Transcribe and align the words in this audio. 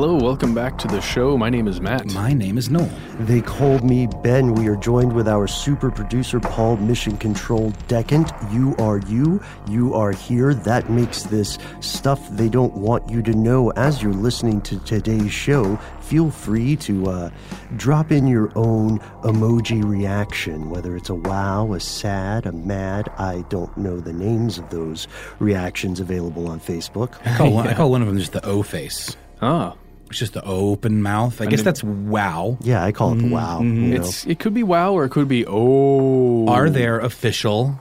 Hello, 0.00 0.14
welcome 0.14 0.54
back 0.54 0.78
to 0.78 0.88
the 0.88 0.98
show. 1.02 1.36
My 1.36 1.50
name 1.50 1.68
is 1.68 1.78
Matt. 1.78 2.06
My 2.14 2.32
name 2.32 2.56
is 2.56 2.70
Noel. 2.70 2.90
They 3.18 3.42
called 3.42 3.84
me 3.84 4.06
Ben. 4.22 4.54
We 4.54 4.66
are 4.66 4.76
joined 4.76 5.12
with 5.12 5.28
our 5.28 5.46
super 5.46 5.90
producer, 5.90 6.40
Paul 6.40 6.78
Mission 6.78 7.18
Control 7.18 7.70
Decant. 7.86 8.32
You 8.50 8.74
are 8.78 8.96
you. 9.00 9.42
You 9.68 9.92
are 9.92 10.12
here. 10.12 10.54
That 10.54 10.88
makes 10.88 11.24
this 11.24 11.58
stuff 11.80 12.26
they 12.30 12.48
don't 12.48 12.72
want 12.72 13.10
you 13.10 13.20
to 13.24 13.32
know. 13.34 13.72
As 13.72 14.02
you're 14.02 14.14
listening 14.14 14.62
to 14.62 14.78
today's 14.86 15.34
show, 15.34 15.76
feel 16.00 16.30
free 16.30 16.76
to 16.76 17.10
uh, 17.10 17.30
drop 17.76 18.10
in 18.10 18.26
your 18.26 18.50
own 18.56 19.00
emoji 19.22 19.84
reaction, 19.84 20.70
whether 20.70 20.96
it's 20.96 21.10
a 21.10 21.14
wow, 21.14 21.74
a 21.74 21.78
sad, 21.78 22.46
a 22.46 22.52
mad. 22.52 23.10
I 23.18 23.44
don't 23.50 23.76
know 23.76 24.00
the 24.00 24.14
names 24.14 24.56
of 24.56 24.70
those 24.70 25.08
reactions 25.40 26.00
available 26.00 26.48
on 26.48 26.58
Facebook. 26.58 27.16
I 27.26 27.36
call, 27.36 27.52
one, 27.52 27.66
I 27.68 27.74
call 27.74 27.90
one 27.90 28.00
of 28.00 28.08
them 28.08 28.16
just 28.16 28.32
the 28.32 28.42
O 28.46 28.62
face. 28.62 29.14
Ah. 29.42 29.76
It's 30.10 30.18
just 30.18 30.32
the 30.34 30.44
open 30.44 31.02
mouth. 31.02 31.40
I 31.40 31.44
And 31.44 31.50
guess 31.50 31.60
it- 31.60 31.64
that's 31.64 31.82
wow. 31.84 32.58
Yeah, 32.60 32.84
I 32.84 32.92
call 32.92 33.12
it 33.12 33.16
the 33.22 33.28
wow. 33.28 33.60
you 33.62 33.68
know. 33.68 33.96
It's 33.96 34.26
it 34.26 34.38
could 34.40 34.52
be 34.54 34.62
wow 34.62 34.92
or 34.92 35.04
it 35.04 35.10
could 35.10 35.28
be 35.28 35.44
oh. 35.46 36.46
Are 36.48 36.68
there 36.68 36.98
official 36.98 37.78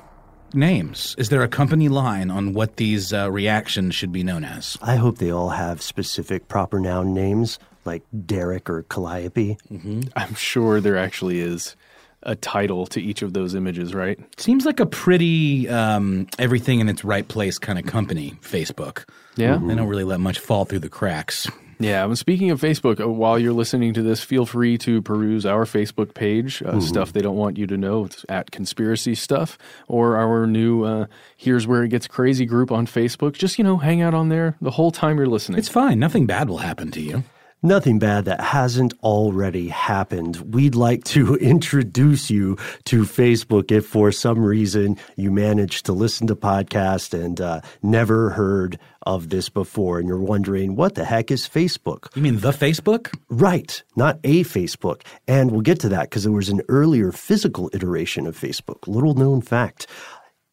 names? 0.54 1.16
Is 1.18 1.30
there 1.30 1.42
a 1.44 1.48
company 1.48 1.90
line 1.90 2.30
on 2.32 2.54
what 2.54 2.78
these 2.78 3.14
uh, 3.14 3.32
reactions 3.32 3.96
should 3.96 4.12
be 4.12 4.24
known 4.24 4.44
as? 4.44 4.78
I 4.82 4.96
hope 4.96 5.18
they 5.18 5.32
all 5.32 5.50
have 5.50 5.82
specific 5.82 6.48
proper 6.48 6.80
noun 6.80 7.14
names 7.14 7.60
like 7.86 8.04
Derek 8.26 8.70
or 8.70 8.84
Calliope. 8.84 9.58
I'm 10.16 10.36
sure 10.36 10.80
there 10.82 10.98
actually 10.98 11.40
is 11.40 11.76
a 12.24 12.36
title 12.36 12.86
to 12.88 13.02
each 13.02 13.22
of 13.22 13.34
those 13.34 13.56
images, 13.56 13.96
right? 13.96 14.20
Seems 14.40 14.66
like 14.66 14.80
a 14.80 14.86
pretty 14.86 15.70
um, 15.70 16.28
everything 16.38 16.80
in 16.82 16.90
its 16.90 17.04
right 17.06 17.28
place 17.28 17.58
kind 17.58 17.80
of 17.80 17.86
company, 17.86 18.34
Facebook. 18.42 19.06
Yeah. 19.38 19.58
They 19.58 19.74
don't 19.76 19.88
really 19.88 20.04
let 20.04 20.20
much 20.20 20.38
fall 20.40 20.66
through 20.66 20.80
the 20.80 20.90
cracks. 20.90 21.48
Yeah, 21.82 22.06
well, 22.06 22.18
speaking 22.18 22.52
of 22.52 22.60
Facebook, 22.60 23.00
uh, 23.00 23.08
while 23.08 23.40
you're 23.40 23.54
listening 23.54 23.94
to 23.94 24.02
this, 24.02 24.22
feel 24.22 24.46
free 24.46 24.78
to 24.80 25.02
peruse 25.02 25.46
our 25.46 25.64
Facebook 25.64 26.14
page, 26.14 26.62
uh, 26.62 26.82
stuff 26.82 27.14
they 27.14 27.22
don't 27.22 27.38
want 27.38 27.58
you 27.58 27.68
to 27.68 27.78
know. 27.78 28.04
It's 28.04 28.26
at 28.28 28.52
conspiracy 28.52 29.16
stuff, 29.16 29.58
or 29.88 30.18
our 30.18 30.46
new 30.46 30.84
uh, 30.84 31.06
"Here's 31.38 31.66
Where 31.66 31.84
It 31.84 31.90
Gets 31.90 32.08
Crazy" 32.08 32.46
group 32.46 32.70
on 32.70 32.86
Facebook. 32.86 33.34
Just 33.34 33.58
you 33.58 33.64
know, 33.64 33.78
hang 33.78 34.02
out 34.02 34.14
on 34.14 34.28
there 34.28 34.58
the 34.60 34.72
whole 34.72 34.92
time 34.92 35.18
you're 35.18 35.28
listening. 35.28 35.58
It's 35.58 35.70
fine. 35.70 36.00
Nothing 36.00 36.26
bad 36.26 36.50
will 36.50 36.58
happen 36.58 36.92
to 36.92 37.02
you. 37.02 37.24
Nothing 37.62 38.00
bad 38.00 38.24
that 38.24 38.40
hasn't 38.40 38.94
already 39.04 39.68
happened. 39.68 40.38
We'd 40.54 40.76
like 40.76 41.04
to 41.06 41.36
introduce 41.42 42.30
you 42.30 42.56
to 42.86 43.02
Facebook 43.04 43.70
if 43.70 43.86
for 43.86 44.14
some 44.14 44.40
reason 44.40 44.98
you 45.18 45.30
managed 45.30 45.86
to 45.88 45.92
listen 45.92 46.28
to 46.28 46.38
podcast 46.38 47.14
and 47.14 47.42
uh, 47.42 47.60
never 47.84 48.30
heard 48.30 48.80
of 49.04 49.28
this 49.28 49.50
before 49.50 50.00
and 50.00 50.08
you're 50.08 50.20
wondering 50.20 50.78
what 50.78 50.96
the 50.96 51.04
heck 51.04 51.32
is 51.32 51.50
Facebook? 51.50 52.16
You 52.16 52.22
mean 52.22 52.40
the 52.40 52.52
Facebook? 52.52 53.14
Right, 53.28 53.84
not 53.98 54.20
a 54.24 54.46
Facebook. 54.46 55.02
And 55.28 55.52
we'll 55.52 55.60
get 55.60 55.82
to 55.82 55.90
that 55.90 56.04
because 56.04 56.24
there 56.24 56.32
was 56.32 56.48
an 56.48 56.62
earlier 56.70 57.12
physical 57.12 57.70
iteration 57.74 58.26
of 58.26 58.40
Facebook. 58.40 58.88
Little 58.88 59.16
known 59.16 59.42
fact. 59.42 59.86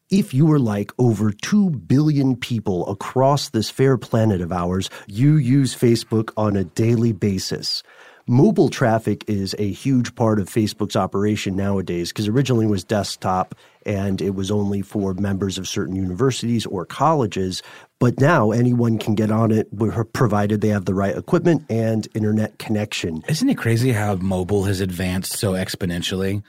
If 0.09 0.33
you 0.33 0.45
were 0.45 0.59
like 0.59 0.93
over 0.99 1.33
2 1.33 1.69
billion 1.69 2.37
people 2.37 2.89
across 2.89 3.49
this 3.49 3.69
fair 3.69 3.97
planet 3.97 4.39
of 4.39 4.53
ours, 4.53 4.89
you 5.05 5.35
use 5.35 5.75
Facebook 5.75 6.31
on 6.37 6.55
a 6.55 6.63
daily 6.63 7.11
basis. 7.11 7.83
Mobile 8.25 8.69
traffic 8.69 9.25
is 9.27 9.53
a 9.59 9.69
huge 9.69 10.15
part 10.15 10.39
of 10.39 10.47
Facebook's 10.49 10.95
operation 10.95 11.57
nowadays 11.57 12.13
because 12.13 12.29
originally 12.29 12.67
it 12.67 12.69
was 12.69 12.85
desktop 12.85 13.53
and 13.85 14.21
it 14.21 14.33
was 14.33 14.49
only 14.49 14.81
for 14.81 15.13
members 15.13 15.57
of 15.57 15.67
certain 15.67 15.97
universities 15.97 16.65
or 16.65 16.85
colleges. 16.85 17.61
But 17.99 18.17
now 18.21 18.51
anyone 18.51 18.99
can 18.99 19.13
get 19.13 19.29
on 19.29 19.51
it 19.51 19.67
provided 20.13 20.61
they 20.61 20.69
have 20.69 20.85
the 20.85 20.93
right 20.93 21.17
equipment 21.17 21.65
and 21.69 22.07
internet 22.13 22.59
connection. 22.59 23.23
Isn't 23.27 23.49
it 23.49 23.57
crazy 23.57 23.91
how 23.91 24.15
mobile 24.15 24.63
has 24.63 24.79
advanced 24.79 25.33
so 25.33 25.51
exponentially? 25.51 26.43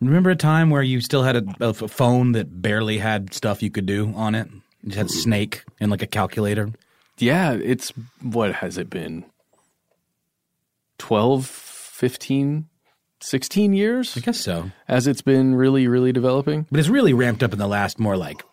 Remember 0.00 0.30
a 0.30 0.36
time 0.36 0.70
where 0.70 0.82
you 0.82 1.00
still 1.00 1.24
had 1.24 1.36
a, 1.36 1.44
a 1.60 1.72
phone 1.74 2.32
that 2.32 2.62
barely 2.62 2.98
had 2.98 3.34
stuff 3.34 3.62
you 3.62 3.70
could 3.70 3.86
do 3.86 4.12
on 4.14 4.34
it? 4.34 4.48
You 4.82 4.90
just 4.90 4.96
had 4.98 5.10
Snake 5.10 5.64
and 5.80 5.90
like 5.90 6.02
a 6.02 6.06
calculator. 6.06 6.70
yeah, 7.18 7.52
it's 7.52 7.92
what 8.22 8.54
has 8.54 8.78
it 8.78 8.88
been? 8.88 9.24
12, 10.98 11.46
15 11.46 12.66
16 13.20 13.72
years 13.72 14.16
I 14.16 14.20
guess 14.20 14.38
so. 14.38 14.70
as 14.86 15.08
it's 15.08 15.22
been 15.22 15.56
really, 15.56 15.88
really 15.88 16.12
developing. 16.12 16.66
But 16.70 16.78
it's 16.78 16.88
really 16.88 17.12
ramped 17.12 17.42
up 17.42 17.52
in 17.52 17.58
the 17.58 17.66
last 17.66 17.98
more 17.98 18.16
like 18.16 18.44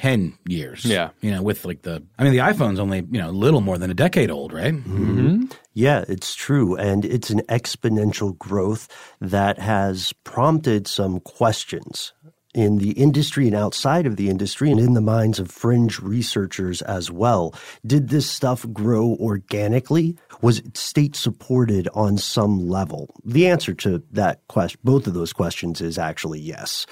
10 0.00 0.38
years. 0.46 0.86
Yeah. 0.86 1.10
You 1.20 1.30
know, 1.30 1.42
with 1.42 1.66
like 1.66 1.82
the, 1.82 2.02
I 2.18 2.24
mean, 2.24 2.32
the 2.32 2.38
iPhone's 2.38 2.80
only, 2.80 3.06
you 3.10 3.20
know, 3.20 3.28
a 3.28 3.32
little 3.32 3.60
more 3.60 3.76
than 3.76 3.90
a 3.90 3.94
decade 3.94 4.30
old, 4.30 4.50
right? 4.50 4.72
Mm-hmm. 4.72 5.44
Yeah, 5.74 6.06
it's 6.08 6.34
true. 6.34 6.74
And 6.76 7.04
it's 7.04 7.28
an 7.28 7.42
exponential 7.50 8.36
growth 8.38 8.88
that 9.20 9.58
has 9.58 10.14
prompted 10.24 10.88
some 10.88 11.20
questions 11.20 12.14
in 12.54 12.78
the 12.78 12.92
industry 12.92 13.46
and 13.46 13.54
outside 13.54 14.06
of 14.06 14.16
the 14.16 14.28
industry 14.28 14.70
and 14.70 14.80
in 14.80 14.94
the 14.94 15.00
minds 15.00 15.38
of 15.38 15.50
fringe 15.50 16.00
researchers 16.00 16.82
as 16.82 17.10
well. 17.10 17.54
Did 17.86 18.08
this 18.08 18.28
stuff 18.28 18.66
grow 18.72 19.16
organically? 19.20 20.16
Was 20.40 20.60
it 20.60 20.76
state 20.76 21.14
supported 21.14 21.88
on 21.94 22.18
some 22.18 22.68
level? 22.68 23.14
The 23.24 23.46
answer 23.46 23.74
to 23.74 24.02
that 24.12 24.40
question, 24.48 24.80
both 24.82 25.06
of 25.06 25.14
those 25.14 25.32
questions 25.32 25.80
is 25.80 25.98
actually 25.98 26.40
yes, 26.40 26.86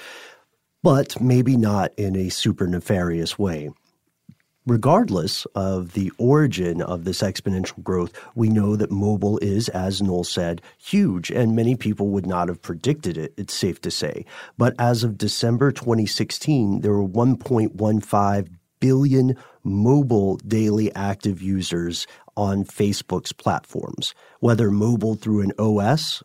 but 0.82 1.20
maybe 1.20 1.56
not 1.56 1.92
in 1.96 2.16
a 2.16 2.28
super 2.28 2.66
nefarious 2.66 3.38
way 3.38 3.70
regardless 4.68 5.46
of 5.54 5.94
the 5.94 6.12
origin 6.18 6.82
of 6.82 7.04
this 7.04 7.22
exponential 7.22 7.82
growth, 7.82 8.12
we 8.34 8.48
know 8.48 8.76
that 8.76 8.90
mobile 8.90 9.38
is, 9.38 9.68
as 9.70 10.02
Noel 10.02 10.24
said, 10.24 10.60
huge, 10.76 11.30
and 11.30 11.56
many 11.56 11.74
people 11.74 12.08
would 12.08 12.26
not 12.26 12.48
have 12.48 12.60
predicted 12.60 13.16
it, 13.16 13.32
it's 13.36 13.54
safe 13.54 13.80
to 13.80 13.90
say. 13.90 14.24
But 14.58 14.74
as 14.78 15.02
of 15.02 15.16
December 15.16 15.72
2016, 15.72 16.82
there 16.82 16.92
were 16.92 17.08
1.15 17.08 18.48
billion 18.80 19.36
mobile 19.64 20.36
daily 20.36 20.94
active 20.94 21.42
users 21.42 22.06
on 22.36 22.64
Facebook's 22.64 23.32
platforms, 23.32 24.14
whether 24.40 24.70
mobile 24.70 25.16
through 25.16 25.40
an 25.40 25.52
OS, 25.58 26.22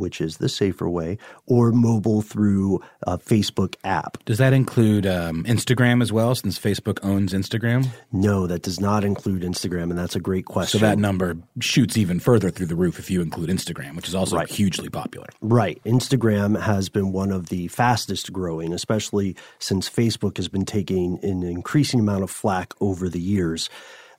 which 0.00 0.20
is 0.20 0.38
the 0.38 0.48
safer 0.48 0.88
way, 0.88 1.18
or 1.46 1.70
mobile 1.70 2.22
through 2.22 2.80
a 3.06 3.18
Facebook 3.18 3.76
app. 3.84 4.16
Does 4.24 4.38
that 4.38 4.52
include 4.52 5.06
um, 5.06 5.44
Instagram 5.44 6.02
as 6.02 6.12
well, 6.12 6.34
since 6.34 6.58
Facebook 6.58 6.98
owns 7.04 7.32
Instagram? 7.32 7.86
No, 8.10 8.46
that 8.48 8.62
does 8.62 8.80
not 8.80 9.04
include 9.04 9.42
Instagram, 9.42 9.84
and 9.84 9.98
that's 9.98 10.16
a 10.16 10.20
great 10.20 10.46
question. 10.46 10.80
So 10.80 10.86
that 10.86 10.98
number 10.98 11.36
shoots 11.60 11.96
even 11.96 12.18
further 12.18 12.50
through 12.50 12.66
the 12.66 12.74
roof 12.74 12.98
if 12.98 13.10
you 13.10 13.20
include 13.20 13.50
Instagram, 13.50 13.94
which 13.94 14.08
is 14.08 14.14
also 14.14 14.36
Right. 14.36 14.48
hugely 14.48 14.88
popular. 14.88 15.28
Right. 15.40 15.80
Instagram 15.84 16.60
has 16.60 16.88
been 16.88 17.12
one 17.12 17.30
of 17.30 17.48
the 17.50 17.68
fastest 17.68 18.32
growing, 18.32 18.72
especially 18.72 19.36
since 19.58 19.88
Facebook 19.88 20.38
has 20.38 20.48
been 20.48 20.64
taking 20.64 21.18
an 21.22 21.42
increasing 21.42 22.00
amount 22.00 22.22
of 22.22 22.30
flack 22.30 22.72
over 22.80 23.08
the 23.08 23.20
years. 23.20 23.68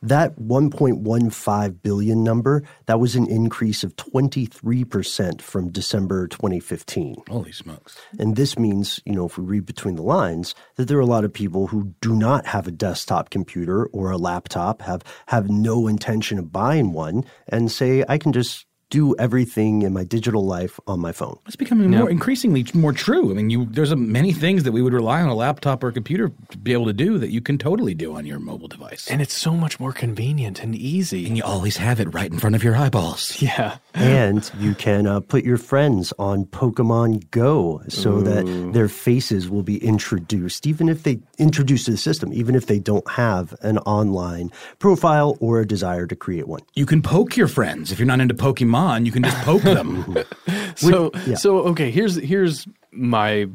That 0.04 0.40
1.15 0.40 1.82
billion 1.84 2.24
number, 2.24 2.64
that 2.88 3.00
was 3.00 3.16
an 3.16 3.28
increase 3.28 3.84
of 3.84 3.96
23% 3.98 5.42
from 5.42 5.70
December 5.70 6.28
2015. 6.28 7.24
Holy 7.30 7.52
smokes. 7.52 8.00
And 8.18 8.36
this 8.36 8.58
means, 8.58 9.00
you 9.06 9.14
know, 9.14 9.28
if 9.28 9.38
we 9.38 9.44
read 9.44 9.68
between 9.68 9.98
the 9.98 10.02
lines, 10.02 10.56
that 10.76 10.88
there 10.88 10.98
are 10.98 11.02
a 11.02 11.06
lot 11.06 11.24
of 11.24 11.32
people 11.32 11.68
who 11.68 11.94
do 12.02 12.16
not 12.16 12.48
have 12.48 12.68
a 12.68 12.72
desktop 12.72 13.30
computer 13.30 13.86
or 13.88 14.10
a 14.10 14.18
laptop, 14.18 14.82
have 14.82 15.04
have 15.28 15.52
no 15.52 15.88
intention 15.88 16.40
of 16.40 16.52
buying 16.52 16.94
one, 16.94 17.24
and 17.48 17.72
say, 17.72 18.04
I 18.10 18.18
can 18.18 18.34
just 18.34 18.66
do 18.92 19.16
everything 19.16 19.82
in 19.82 19.94
my 19.94 20.04
digital 20.04 20.46
life 20.46 20.80
on 20.86 21.00
my 21.00 21.14
phone. 21.14 21.40
It's 21.48 21.56
becoming 21.56 21.90
more 21.90 22.10
increasingly 22.10 22.66
more 22.74 22.94
true. 22.94 23.32
I 23.32 23.34
mean, 23.34 23.50
you 23.50 23.66
there's 23.66 23.92
a, 23.92 23.96
many 23.96 24.34
things 24.34 24.64
that 24.64 24.74
we 24.74 24.82
would 24.82 24.94
rely 24.94 25.22
on 25.22 25.30
a 25.30 25.34
laptop 25.34 25.84
or 25.84 25.88
a 25.88 25.94
computer 25.94 26.32
to 26.50 26.58
be 26.58 26.74
able 26.74 26.86
to 26.86 26.94
do 26.94 27.18
that 27.18 27.32
you 27.32 27.42
can 27.42 27.58
totally 27.58 27.96
do 27.96 28.14
on 28.16 28.26
your 28.26 28.40
mobile 28.40 28.68
device. 28.68 29.08
And 29.08 29.22
it's 29.22 29.34
so 29.34 29.52
much 29.54 29.80
more 29.80 29.94
convenient 29.94 30.62
and 30.62 30.76
easy. 30.76 31.26
And 31.26 31.38
you 31.38 31.44
always 31.44 31.78
have 31.78 32.00
it 32.00 32.14
right 32.14 32.32
in 32.32 32.38
front 32.38 32.56
of 32.56 32.64
your 32.64 32.76
eyeballs. 32.76 33.42
Yeah. 33.42 33.78
and 33.96 34.50
you 34.60 34.76
can 34.76 35.08
uh, 35.08 35.20
put 35.22 35.44
your 35.44 35.58
friends 35.58 36.14
on 36.20 36.46
Pokemon 36.46 37.32
Go 37.32 37.82
so 37.88 38.22
that 38.22 38.46
their 38.74 38.88
faces 38.88 39.50
will 39.50 39.64
be 39.64 39.84
introduced, 39.84 40.68
even 40.68 40.90
if 40.90 41.04
they 41.04 41.20
introduce 41.38 41.86
to 41.86 41.92
the 41.92 41.98
system, 41.98 42.32
even 42.34 42.56
if 42.56 42.68
they 42.68 42.80
don't 42.80 43.10
have 43.10 43.56
an 43.62 43.78
online 43.80 44.52
profile 44.80 45.38
or 45.40 45.60
a 45.60 45.66
desire 45.66 46.06
to 46.08 46.16
create 46.16 46.48
one. 46.48 46.62
You 46.76 46.86
can 46.86 47.02
poke 47.02 47.38
your 47.38 47.48
friends. 47.48 47.92
If 47.92 48.00
you're 48.00 48.06
not 48.06 48.20
into 48.20 48.36
Pokemon, 48.36 48.81
you 49.06 49.12
can 49.12 49.24
just 49.24 49.38
poke 49.38 49.64
them. 49.64 50.18
So 50.76 51.12
yeah. 51.28 51.36
so 51.36 51.58
okay, 51.72 51.92
here's 51.92 52.16
here's 52.16 52.66
my 52.92 53.48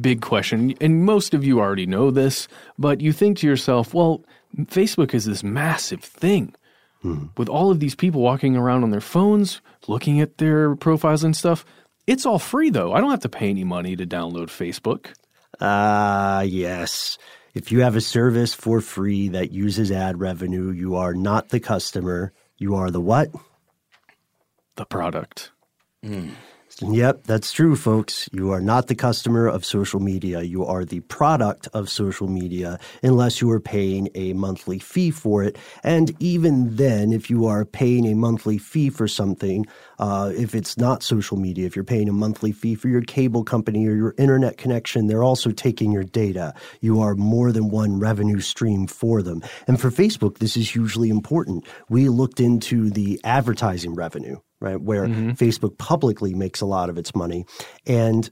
big 0.00 0.22
question, 0.22 0.74
and 0.80 1.04
most 1.04 1.34
of 1.34 1.44
you 1.44 1.60
already 1.60 1.86
know 1.86 2.10
this, 2.10 2.48
but 2.78 3.00
you 3.02 3.12
think 3.12 3.38
to 3.38 3.46
yourself, 3.46 3.92
well, 3.92 4.24
Facebook 4.56 5.12
is 5.12 5.26
this 5.26 5.42
massive 5.44 6.02
thing. 6.02 6.54
With 7.36 7.48
all 7.48 7.70
of 7.70 7.80
these 7.80 7.94
people 7.94 8.20
walking 8.20 8.56
around 8.56 8.82
on 8.82 8.90
their 8.90 9.00
phones, 9.00 9.62
looking 9.86 10.20
at 10.20 10.36
their 10.36 10.76
profiles 10.76 11.24
and 11.24 11.34
stuff, 11.34 11.64
it's 12.06 12.26
all 12.26 12.38
free 12.38 12.70
though. 12.70 12.92
I 12.92 13.00
don't 13.00 13.10
have 13.10 13.20
to 13.20 13.28
pay 13.28 13.48
any 13.48 13.64
money 13.64 13.96
to 13.96 14.06
download 14.06 14.48
Facebook. 14.48 15.06
Ah, 15.60 16.40
yes. 16.42 17.18
If 17.54 17.72
you 17.72 17.80
have 17.80 17.96
a 17.96 18.00
service 18.00 18.54
for 18.54 18.80
free 18.80 19.28
that 19.28 19.52
uses 19.52 19.90
ad 19.90 20.20
revenue, 20.20 20.70
you 20.72 20.96
are 20.96 21.14
not 21.14 21.48
the 21.48 21.60
customer. 21.60 22.32
You 22.58 22.76
are 22.76 22.90
the 22.90 23.00
what? 23.00 23.28
The 24.80 24.86
product. 24.86 25.50
Mm. 26.02 26.30
Yep, 26.80 27.24
that's 27.24 27.52
true, 27.52 27.76
folks. 27.76 28.30
You 28.32 28.50
are 28.50 28.62
not 28.62 28.86
the 28.86 28.94
customer 28.94 29.46
of 29.46 29.66
social 29.66 30.00
media. 30.00 30.40
You 30.40 30.64
are 30.64 30.86
the 30.86 31.00
product 31.00 31.68
of 31.74 31.90
social 31.90 32.28
media 32.28 32.78
unless 33.02 33.42
you 33.42 33.50
are 33.50 33.60
paying 33.60 34.08
a 34.14 34.32
monthly 34.32 34.78
fee 34.78 35.10
for 35.10 35.44
it. 35.44 35.58
And 35.84 36.16
even 36.18 36.76
then, 36.76 37.12
if 37.12 37.28
you 37.28 37.44
are 37.44 37.66
paying 37.66 38.06
a 38.06 38.14
monthly 38.14 38.56
fee 38.56 38.88
for 38.88 39.06
something, 39.06 39.66
uh, 40.00 40.32
if 40.34 40.54
it's 40.54 40.76
not 40.76 41.04
social 41.04 41.36
media, 41.36 41.66
if 41.66 41.76
you're 41.76 41.84
paying 41.84 42.08
a 42.08 42.12
monthly 42.12 42.50
fee 42.50 42.74
for 42.74 42.88
your 42.88 43.02
cable 43.02 43.44
company 43.44 43.86
or 43.86 43.94
your 43.94 44.14
internet 44.18 44.56
connection, 44.56 45.06
they're 45.06 45.22
also 45.22 45.52
taking 45.52 45.92
your 45.92 46.02
data. 46.02 46.52
You 46.80 47.00
are 47.00 47.14
more 47.14 47.52
than 47.52 47.68
one 47.68 48.00
revenue 48.00 48.40
stream 48.40 48.88
for 48.88 49.22
them. 49.22 49.42
And 49.68 49.80
for 49.80 49.90
Facebook, 49.90 50.38
this 50.38 50.56
is 50.56 50.68
hugely 50.70 51.10
important. 51.10 51.66
We 51.88 52.08
looked 52.08 52.40
into 52.40 52.90
the 52.90 53.20
advertising 53.22 53.94
revenue 53.94 54.38
right? 54.60 54.80
Where 54.80 55.06
Facebook 55.06 55.78
publicly 55.78 56.34
makes 56.34 56.60
a 56.60 56.66
lot 56.66 56.90
of 56.90 56.98
its 56.98 57.14
money. 57.14 57.46
And 57.86 58.30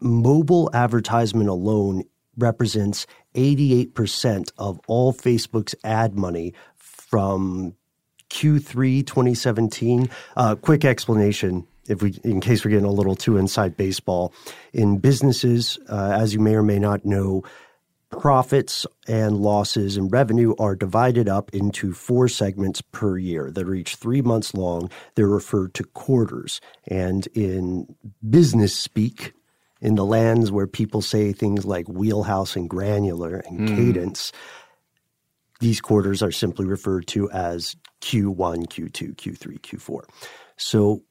mobile 0.00 0.70
advertisement 0.72 1.48
alone 1.48 2.04
represents 2.36 3.06
88% 3.34 4.50
of 4.56 4.80
all 4.86 5.12
Facebook's 5.12 5.74
ad 5.82 6.16
money 6.16 6.54
from 6.76 7.74
Q3 8.34 9.06
2017. 9.06 10.10
Uh, 10.36 10.56
quick 10.56 10.84
explanation. 10.84 11.66
If 11.86 12.02
we, 12.02 12.18
in 12.24 12.40
case 12.40 12.64
we're 12.64 12.72
getting 12.72 12.86
a 12.86 12.90
little 12.90 13.14
too 13.14 13.36
inside 13.36 13.76
baseball, 13.76 14.32
in 14.72 14.98
businesses, 14.98 15.78
uh, 15.88 16.16
as 16.18 16.34
you 16.34 16.40
may 16.40 16.54
or 16.54 16.62
may 16.62 16.78
not 16.78 17.04
know, 17.04 17.44
profits 18.10 18.86
and 19.06 19.36
losses 19.36 19.96
and 19.96 20.10
revenue 20.10 20.54
are 20.58 20.74
divided 20.74 21.28
up 21.28 21.52
into 21.54 21.92
four 21.92 22.28
segments 22.28 22.80
per 22.80 23.18
year 23.18 23.50
that 23.50 23.68
are 23.68 23.74
each 23.74 23.96
three 23.96 24.22
months 24.22 24.54
long. 24.54 24.90
They're 25.14 25.26
referred 25.26 25.74
to 25.74 25.84
quarters. 25.84 26.60
And 26.88 27.26
in 27.34 27.94
business 28.28 28.74
speak, 28.74 29.32
in 29.80 29.96
the 29.96 30.04
lands 30.04 30.50
where 30.50 30.66
people 30.66 31.02
say 31.02 31.32
things 31.32 31.64
like 31.64 31.86
wheelhouse 31.88 32.56
and 32.56 32.70
granular 32.70 33.36
and 33.46 33.68
cadence, 33.68 34.32
these 35.60 35.80
quarters 35.80 36.22
are 36.22 36.32
simply 36.32 36.66
referred 36.66 37.06
to 37.08 37.30
as 37.30 37.76
Q1, 38.04 38.66
Q2, 38.68 39.16
Q3, 39.16 39.60
Q4. 39.60 40.04
So 40.58 41.02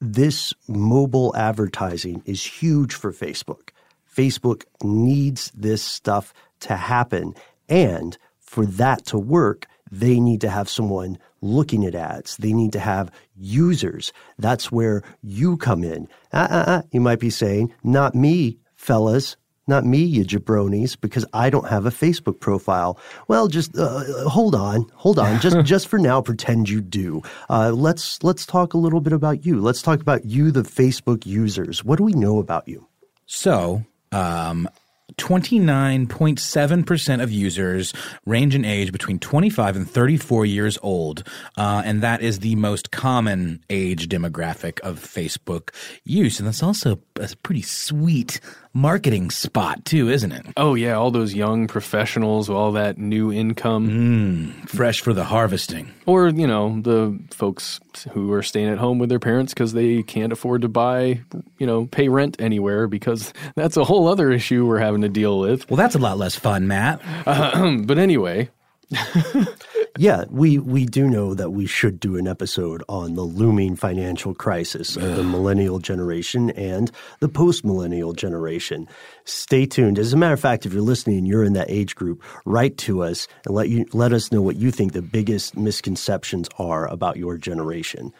this 0.00 0.54
mobile 0.66 1.36
advertising 1.36 2.22
is 2.24 2.42
huge 2.42 2.94
for 2.94 3.12
Facebook. 3.12 3.70
Facebook 4.16 4.64
needs 4.82 5.52
this 5.54 5.82
stuff 5.82 6.32
to 6.60 6.76
happen. 6.76 7.34
And 7.68 8.16
for 8.38 8.64
that 8.64 9.04
to 9.06 9.18
work, 9.18 9.66
they 9.92 10.18
need 10.18 10.40
to 10.40 10.48
have 10.48 10.70
someone 10.70 11.18
looking 11.42 11.84
at 11.84 11.94
ads. 11.94 12.38
They 12.38 12.54
need 12.54 12.72
to 12.72 12.80
have 12.80 13.12
users. 13.36 14.10
That's 14.38 14.72
where 14.72 15.02
you 15.22 15.58
come 15.58 15.84
in. 15.84 16.08
Uh, 16.32 16.48
uh, 16.50 16.64
uh, 16.66 16.82
you 16.90 17.00
might 17.02 17.20
be 17.20 17.30
saying, 17.30 17.74
not 17.84 18.14
me, 18.14 18.58
fellas. 18.76 19.36
Not 19.66 19.84
me, 19.84 20.02
you 20.02 20.24
jabronis, 20.24 20.96
because 21.00 21.24
I 21.32 21.50
don't 21.50 21.68
have 21.68 21.86
a 21.86 21.90
Facebook 21.90 22.40
profile. 22.40 22.98
Well, 23.28 23.46
just 23.46 23.76
uh, 23.76 24.28
hold 24.28 24.54
on, 24.54 24.86
hold 24.94 25.18
on. 25.18 25.40
Just 25.40 25.60
just 25.64 25.88
for 25.88 25.98
now, 25.98 26.20
pretend 26.20 26.68
you 26.68 26.80
do. 26.80 27.22
Uh, 27.48 27.70
let's 27.70 28.22
let's 28.22 28.46
talk 28.46 28.74
a 28.74 28.78
little 28.78 29.00
bit 29.00 29.12
about 29.12 29.44
you. 29.44 29.60
Let's 29.60 29.82
talk 29.82 30.00
about 30.00 30.24
you, 30.24 30.50
the 30.50 30.62
Facebook 30.62 31.26
users. 31.26 31.84
What 31.84 31.98
do 31.98 32.04
we 32.04 32.12
know 32.12 32.38
about 32.38 32.66
you? 32.66 32.86
So, 33.26 33.84
um, 34.10 34.68
29.7% 35.16 37.22
of 37.22 37.30
users 37.30 37.92
range 38.26 38.54
in 38.54 38.64
age 38.64 38.92
between 38.92 39.18
25 39.18 39.76
and 39.76 39.90
34 39.90 40.46
years 40.46 40.78
old. 40.82 41.26
Uh, 41.56 41.82
and 41.84 42.02
that 42.02 42.22
is 42.22 42.40
the 42.40 42.56
most 42.56 42.90
common 42.90 43.64
age 43.70 44.08
demographic 44.08 44.80
of 44.80 44.98
Facebook 44.98 45.70
use. 46.04 46.38
And 46.38 46.46
that's 46.46 46.62
also 46.62 47.00
a 47.16 47.28
pretty 47.42 47.62
sweet 47.62 48.40
marketing 48.72 49.30
spot 49.30 49.84
too, 49.84 50.08
isn't 50.08 50.32
it? 50.32 50.46
Oh 50.56 50.74
yeah, 50.74 50.94
all 50.94 51.10
those 51.10 51.34
young 51.34 51.66
professionals, 51.66 52.48
all 52.48 52.72
that 52.72 52.98
new 52.98 53.32
income, 53.32 53.88
mm, 53.88 54.68
fresh 54.68 55.00
for 55.00 55.12
the 55.12 55.24
harvesting. 55.24 55.92
Or 56.06 56.28
you 56.28 56.46
know 56.46 56.80
the 56.80 57.18
folks 57.30 57.80
who 58.12 58.32
are 58.32 58.42
staying 58.42 58.68
at 58.68 58.78
home 58.78 58.98
with 58.98 59.08
their 59.08 59.18
parents 59.18 59.52
because 59.52 59.72
they 59.72 60.02
can't 60.02 60.32
afford 60.32 60.62
to 60.62 60.68
buy, 60.68 61.20
you 61.58 61.66
know, 61.66 61.86
pay 61.86 62.08
rent 62.08 62.36
anywhere 62.38 62.86
because 62.86 63.32
that's 63.54 63.76
a 63.76 63.84
whole 63.84 64.08
other 64.08 64.30
issue 64.30 64.66
we're 64.66 64.78
having 64.78 65.02
to 65.02 65.08
deal 65.08 65.38
with. 65.40 65.68
Well, 65.70 65.76
that's 65.76 65.94
a 65.94 65.98
lot 65.98 66.18
less 66.18 66.36
fun, 66.36 66.66
Matt. 66.68 67.00
Uh, 67.26 67.78
but 67.84 67.98
anyway, 67.98 68.50
yeah, 69.98 70.24
we, 70.30 70.58
we 70.58 70.86
do 70.86 71.08
know 71.08 71.34
that 71.34 71.50
we 71.50 71.66
should 71.66 72.00
do 72.00 72.16
an 72.16 72.28
episode 72.28 72.82
on 72.88 73.14
the 73.14 73.22
looming 73.22 73.76
financial 73.76 74.34
crisis 74.34 74.96
of 74.96 75.16
the 75.16 75.24
millennial 75.24 75.78
generation 75.78 76.50
and 76.50 76.90
the 77.20 77.28
post 77.28 77.64
millennial 77.64 78.12
generation. 78.12 78.88
Stay 79.24 79.66
tuned. 79.66 79.98
As 79.98 80.12
a 80.12 80.16
matter 80.16 80.34
of 80.34 80.40
fact, 80.40 80.66
if 80.66 80.72
you're 80.72 80.82
listening 80.82 81.18
and 81.18 81.28
you're 81.28 81.44
in 81.44 81.54
that 81.54 81.70
age 81.70 81.94
group, 81.94 82.22
write 82.44 82.76
to 82.78 83.02
us 83.02 83.28
and 83.46 83.54
let 83.54 83.68
you 83.68 83.86
let 83.92 84.12
us 84.12 84.32
know 84.32 84.42
what 84.42 84.56
you 84.56 84.70
think 84.70 84.92
the 84.92 85.02
biggest 85.02 85.56
misconceptions 85.56 86.48
are 86.58 86.86
about 86.88 87.16
your 87.16 87.36
generation. 87.36 88.12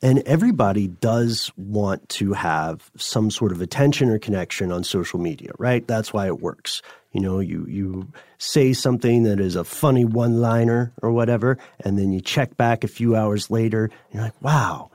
And 0.00 0.20
everybody 0.20 0.86
does 0.86 1.50
want 1.56 2.08
to 2.10 2.32
have 2.32 2.90
some 2.96 3.30
sort 3.30 3.50
of 3.50 3.60
attention 3.60 4.08
or 4.10 4.18
connection 4.18 4.70
on 4.70 4.84
social 4.84 5.18
media, 5.18 5.50
right? 5.58 5.86
That's 5.88 6.12
why 6.12 6.28
it 6.28 6.40
works. 6.40 6.82
You 7.12 7.20
know, 7.20 7.40
you 7.40 7.66
you 7.66 8.12
say 8.36 8.72
something 8.72 9.22
that 9.22 9.40
is 9.40 9.56
a 9.56 9.64
funny 9.64 10.04
one-liner 10.04 10.92
or 11.02 11.10
whatever, 11.10 11.58
and 11.80 11.98
then 11.98 12.12
you 12.12 12.20
check 12.20 12.56
back 12.56 12.84
a 12.84 12.88
few 12.88 13.16
hours 13.16 13.50
later, 13.50 13.84
and 13.84 14.14
you're 14.14 14.22
like, 14.22 14.42
"Wow, 14.42 14.90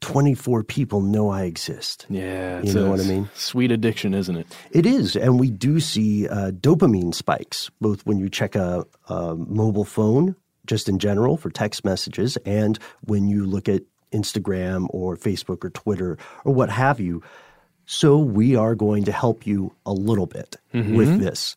24 0.00 0.62
people 0.62 1.00
know 1.00 1.30
I 1.30 1.44
exist." 1.44 2.04
Yeah, 2.10 2.60
you 2.62 2.74
know 2.74 2.90
what 2.90 3.00
I 3.00 3.04
mean. 3.04 3.30
Sweet 3.34 3.72
addiction, 3.72 4.12
isn't 4.12 4.36
it? 4.36 4.46
It 4.72 4.84
is, 4.84 5.16
and 5.16 5.40
we 5.40 5.50
do 5.50 5.80
see 5.80 6.28
uh, 6.28 6.50
dopamine 6.50 7.14
spikes 7.14 7.70
both 7.80 8.04
when 8.04 8.18
you 8.18 8.28
check 8.28 8.54
a, 8.54 8.84
a 9.08 9.34
mobile 9.34 9.86
phone, 9.86 10.36
just 10.66 10.88
in 10.88 10.98
general 10.98 11.38
for 11.38 11.48
text 11.48 11.82
messages, 11.82 12.36
and 12.44 12.78
when 13.04 13.26
you 13.26 13.46
look 13.46 13.70
at 13.70 13.82
Instagram 14.14 14.86
or 14.90 15.16
Facebook 15.16 15.64
or 15.64 15.70
Twitter 15.70 16.16
or 16.44 16.54
what 16.54 16.70
have 16.70 17.00
you. 17.00 17.22
So 17.86 18.18
we 18.18 18.56
are 18.56 18.74
going 18.74 19.04
to 19.04 19.12
help 19.12 19.46
you 19.46 19.74
a 19.84 19.92
little 19.92 20.26
bit 20.26 20.56
mm-hmm. 20.72 20.96
with 20.96 21.20
this. 21.20 21.56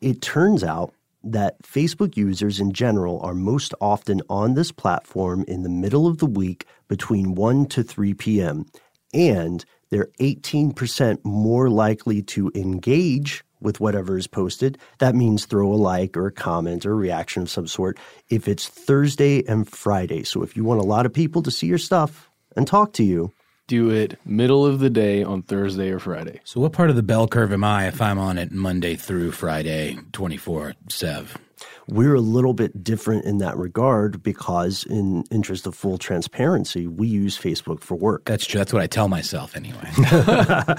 It 0.00 0.22
turns 0.22 0.64
out 0.64 0.94
that 1.24 1.60
Facebook 1.62 2.16
users 2.16 2.60
in 2.60 2.72
general 2.72 3.20
are 3.20 3.34
most 3.34 3.74
often 3.80 4.22
on 4.30 4.54
this 4.54 4.72
platform 4.72 5.44
in 5.48 5.62
the 5.62 5.68
middle 5.68 6.06
of 6.06 6.18
the 6.18 6.26
week 6.26 6.66
between 6.86 7.34
1 7.34 7.66
to 7.66 7.82
3 7.82 8.14
p.m. 8.14 8.66
And 9.12 9.64
they're 9.90 10.10
18% 10.20 11.24
more 11.24 11.68
likely 11.68 12.22
to 12.22 12.50
engage 12.54 13.44
with 13.60 13.80
whatever 13.80 14.16
is 14.16 14.26
posted. 14.26 14.78
That 14.98 15.14
means 15.14 15.44
throw 15.44 15.72
a 15.72 15.74
like 15.74 16.16
or 16.16 16.26
a 16.26 16.32
comment 16.32 16.86
or 16.86 16.92
a 16.92 16.96
reaction 16.96 17.42
of 17.42 17.50
some 17.50 17.66
sort 17.66 17.98
if 18.28 18.46
it's 18.46 18.68
Thursday 18.68 19.44
and 19.46 19.68
Friday. 19.68 20.22
So 20.22 20.42
if 20.42 20.56
you 20.56 20.64
want 20.64 20.80
a 20.80 20.84
lot 20.84 21.06
of 21.06 21.12
people 21.12 21.42
to 21.42 21.50
see 21.50 21.66
your 21.66 21.78
stuff 21.78 22.30
and 22.56 22.66
talk 22.66 22.92
to 22.94 23.04
you, 23.04 23.32
do 23.68 23.90
it 23.90 24.18
middle 24.24 24.66
of 24.66 24.80
the 24.80 24.90
day 24.90 25.22
on 25.22 25.42
Thursday 25.42 25.90
or 25.90 26.00
Friday. 26.00 26.40
So, 26.42 26.60
what 26.60 26.72
part 26.72 26.90
of 26.90 26.96
the 26.96 27.02
bell 27.02 27.28
curve 27.28 27.52
am 27.52 27.62
I 27.62 27.86
if 27.86 28.02
I'm 28.02 28.18
on 28.18 28.38
it 28.38 28.50
Monday 28.50 28.96
through 28.96 29.30
Friday, 29.30 29.96
24 30.12 30.74
7? 30.88 31.28
We're 31.86 32.14
a 32.14 32.20
little 32.20 32.54
bit 32.54 32.82
different 32.82 33.24
in 33.24 33.38
that 33.38 33.56
regard 33.56 34.22
because, 34.22 34.84
in 34.84 35.24
interest 35.30 35.66
of 35.66 35.74
full 35.74 35.98
transparency, 35.98 36.86
we 36.86 37.06
use 37.06 37.38
Facebook 37.38 37.80
for 37.80 37.94
work. 37.94 38.24
That's 38.24 38.44
true. 38.44 38.58
That's 38.58 38.72
what 38.72 38.82
I 38.82 38.86
tell 38.86 39.08
myself 39.08 39.54
anyway. 39.54 39.90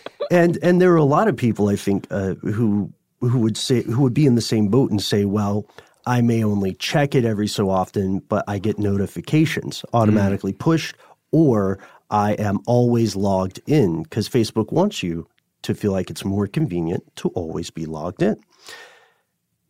and 0.30 0.58
and 0.62 0.80
there 0.80 0.92
are 0.92 0.96
a 0.96 1.04
lot 1.04 1.28
of 1.28 1.36
people 1.36 1.68
I 1.68 1.76
think 1.76 2.06
uh, 2.10 2.34
who 2.34 2.92
who 3.20 3.40
would 3.40 3.56
say 3.56 3.82
who 3.82 4.02
would 4.02 4.14
be 4.14 4.26
in 4.26 4.34
the 4.34 4.42
same 4.42 4.68
boat 4.68 4.90
and 4.90 5.00
say, 5.00 5.24
well. 5.24 5.66
I 6.04 6.20
may 6.20 6.42
only 6.42 6.74
check 6.74 7.14
it 7.14 7.24
every 7.24 7.46
so 7.46 7.70
often, 7.70 8.18
but 8.28 8.42
I 8.48 8.58
get 8.58 8.76
notifications 8.76 9.84
automatically 9.92 10.52
mm. 10.52 10.58
pushed, 10.58 10.96
or 11.30 11.78
I 12.12 12.32
am 12.32 12.60
always 12.66 13.16
logged 13.16 13.60
in 13.66 14.02
because 14.04 14.28
Facebook 14.28 14.70
wants 14.70 15.02
you 15.02 15.26
to 15.62 15.74
feel 15.74 15.92
like 15.92 16.10
it's 16.10 16.24
more 16.24 16.46
convenient 16.46 17.04
to 17.16 17.30
always 17.30 17.70
be 17.70 17.86
logged 17.86 18.22
in. 18.22 18.36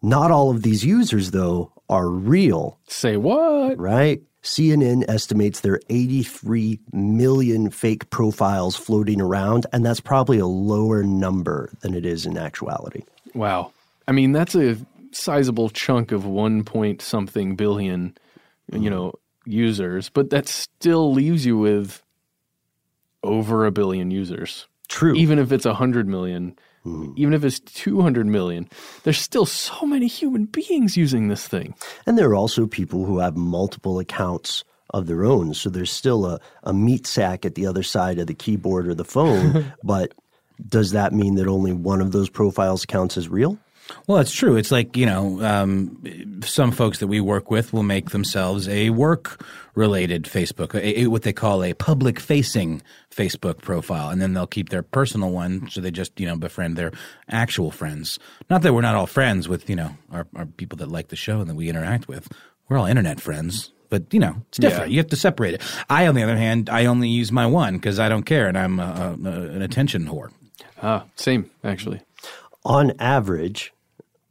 Not 0.03 0.33
all 0.33 0.51
of 0.51 0.63
these 0.63 0.85
users, 0.85 1.31
though, 1.31 1.73
are 1.89 2.09
real. 2.09 2.81
Say 2.89 3.17
what? 3.17 3.79
Right? 3.79 4.23
CNN 4.43 5.05
estimates 5.09 5.61
there 5.61 5.75
are 5.75 5.81
83 5.89 6.81
million 6.93 7.71
fake 7.71 8.11
profiles 8.11 8.75
floating 8.75 9.21
around, 9.21 9.67
and 9.73 9.87
that's 9.87 10.01
probably 10.01 10.39
a 10.39 10.47
lower 10.47 11.05
number 11.05 11.71
than 11.81 11.95
it 11.95 12.05
is 12.05 12.27
in 12.27 12.37
actuality. 12.37 13.03
Wow. 13.35 13.73
I 14.09 14.13
mean, 14.13 14.33
that's 14.33 14.57
a 14.57 14.77
sizable 15.13 15.71
chunk 15.71 16.11
of 16.11 16.27
one 16.27 16.65
point 16.65 17.03
something 17.03 17.55
billion, 17.55 18.17
you 18.73 18.79
mm-hmm. 18.79 18.89
know, 18.89 19.13
users, 19.45 20.09
but 20.09 20.31
that 20.31 20.49
still 20.49 21.13
leaves 21.13 21.47
you 21.47 21.57
with 21.57 22.03
over 23.23 23.67
a 23.67 23.73
billion 23.73 24.11
users. 24.11 24.67
True. 24.89 25.15
Even 25.15 25.39
if 25.39 25.53
it's 25.53 25.65
100 25.65 26.07
million, 26.07 26.57
mm. 26.85 27.13
even 27.17 27.33
if 27.33 27.45
it's 27.45 27.61
200 27.61 28.27
million, 28.27 28.69
there's 29.05 29.19
still 29.19 29.47
so 29.47 29.87
many 29.87 30.07
human 30.07 30.45
beings 30.45 30.97
using 30.97 31.29
this 31.29 31.49
thing. 31.49 31.75
And 32.07 32.19
there 32.19 32.29
are 32.29 32.35
also 32.35 32.67
people 32.67 33.05
who 33.05 33.19
have 33.19 33.37
multiple 33.37 33.99
accounts 33.99 34.65
of 34.91 35.07
their 35.07 35.25
own. 35.25 35.55
So 35.55 35.71
there's 35.71 35.91
still 35.91 36.27
a, 36.27 36.41
a 36.65 36.75
meat 36.75 37.07
sack 37.07 37.47
at 37.47 37.55
the 37.55 37.67
other 37.67 37.83
side 37.83 38.19
of 38.19 38.27
the 38.27 38.35
keyboard 38.35 38.87
or 38.87 38.95
the 38.95 39.05
phone. 39.05 39.73
but 39.83 40.13
does 40.69 40.93
that 40.93 41.13
mean 41.13 41.37
that 41.37 41.49
only 41.49 41.73
one 41.73 42.01
of 42.01 42.13
those 42.13 42.29
profiles 42.29 42.85
counts 42.85 43.17
as 43.17 43.29
real? 43.29 43.59
Well, 44.07 44.19
it's 44.19 44.33
true. 44.33 44.57
It's 44.57 44.71
like, 44.71 44.97
you 44.97 45.07
know, 45.07 45.43
um, 45.45 46.41
some 46.45 46.73
folks 46.73 46.99
that 46.99 47.09
we 47.09 47.21
work 47.21 47.51
with 47.51 47.73
will 47.73 47.83
make 47.83 48.11
themselves 48.11 48.69
a 48.69 48.91
work 48.91 49.45
related 49.75 50.25
Facebook, 50.25 50.75
a, 50.75 51.01
a, 51.01 51.07
what 51.09 51.23
they 51.23 51.33
call 51.33 51.63
a 51.63 51.75
public 51.75 52.21
facing 52.21 52.83
Facebook 53.11 53.61
profile. 53.61 54.11
And 54.11 54.21
then 54.21 54.35
they'll 54.35 54.47
keep 54.47 54.69
their 54.71 54.83
personal 54.83 55.31
one. 55.31 55.69
So 55.69 55.81
they 55.81 55.91
just, 55.91 56.19
you 56.19 56.27
know, 56.27 56.37
befriend 56.37 56.77
their 56.77 56.93
actual 57.29 57.71
friends. 57.71 58.19
Not 58.49 58.63
that 58.63 58.73
we're 58.73 58.83
not 58.83 58.95
all 58.95 59.07
friends 59.07 59.49
with, 59.49 59.69
you 59.69 59.77
know, 59.77 59.97
our, 60.11 60.27
our 60.37 60.47
people 60.47 60.77
that 60.79 60.89
like 60.89 61.09
the 61.09 61.17
show 61.17 61.41
and 61.41 61.51
that 61.51 61.57
we 61.57 61.69
interact 61.69 62.09
with. 62.09 62.29
We're 62.69 62.79
all 62.79 62.87
internet 62.87 63.21
friends. 63.21 63.73
But 63.89 64.05
you 64.15 64.21
know, 64.21 64.37
it's 64.49 64.57
different. 64.57 64.89
Yeah. 64.89 64.93
You 64.95 64.99
have 65.01 65.09
to 65.09 65.17
separate 65.17 65.53
it. 65.53 65.63
I, 65.91 66.07
on 66.07 66.15
the 66.15 66.23
other 66.23 66.39
hand, 66.39 66.71
I 66.71 66.87
only 66.87 67.11
use 67.11 67.31
my 67.31 67.45
one 67.45 67.75
because 67.75 67.99
I 67.99 68.09
don't 68.09 68.23
care, 68.23 68.49
and 68.49 68.57
I'm 68.57 68.81
a, 68.81 69.19
a, 69.23 69.29
an 69.29 69.61
attention 69.61 70.07
whore. 70.07 70.31
Ah, 70.83 71.05
same 71.15 71.51
actually. 71.63 72.01
On 72.65 72.93
average, 72.99 73.73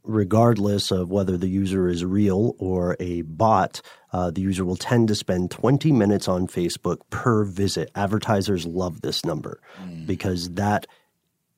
regardless 0.04 0.90
of 0.90 1.10
whether 1.10 1.36
the 1.36 1.48
user 1.48 1.88
is 1.88 2.04
real 2.04 2.54
or 2.58 2.96
a 2.98 3.22
bot, 3.22 3.80
uh, 4.12 4.30
the 4.30 4.40
user 4.40 4.64
will 4.64 4.76
tend 4.76 5.08
to 5.08 5.14
spend 5.14 5.50
20 5.50 5.92
minutes 5.92 6.28
on 6.28 6.46
Facebook 6.46 6.98
per 7.10 7.44
visit. 7.44 7.90
Advertisers 7.94 8.66
love 8.66 9.00
this 9.00 9.24
number 9.24 9.60
mm. 9.82 10.06
because 10.06 10.50
that 10.50 10.86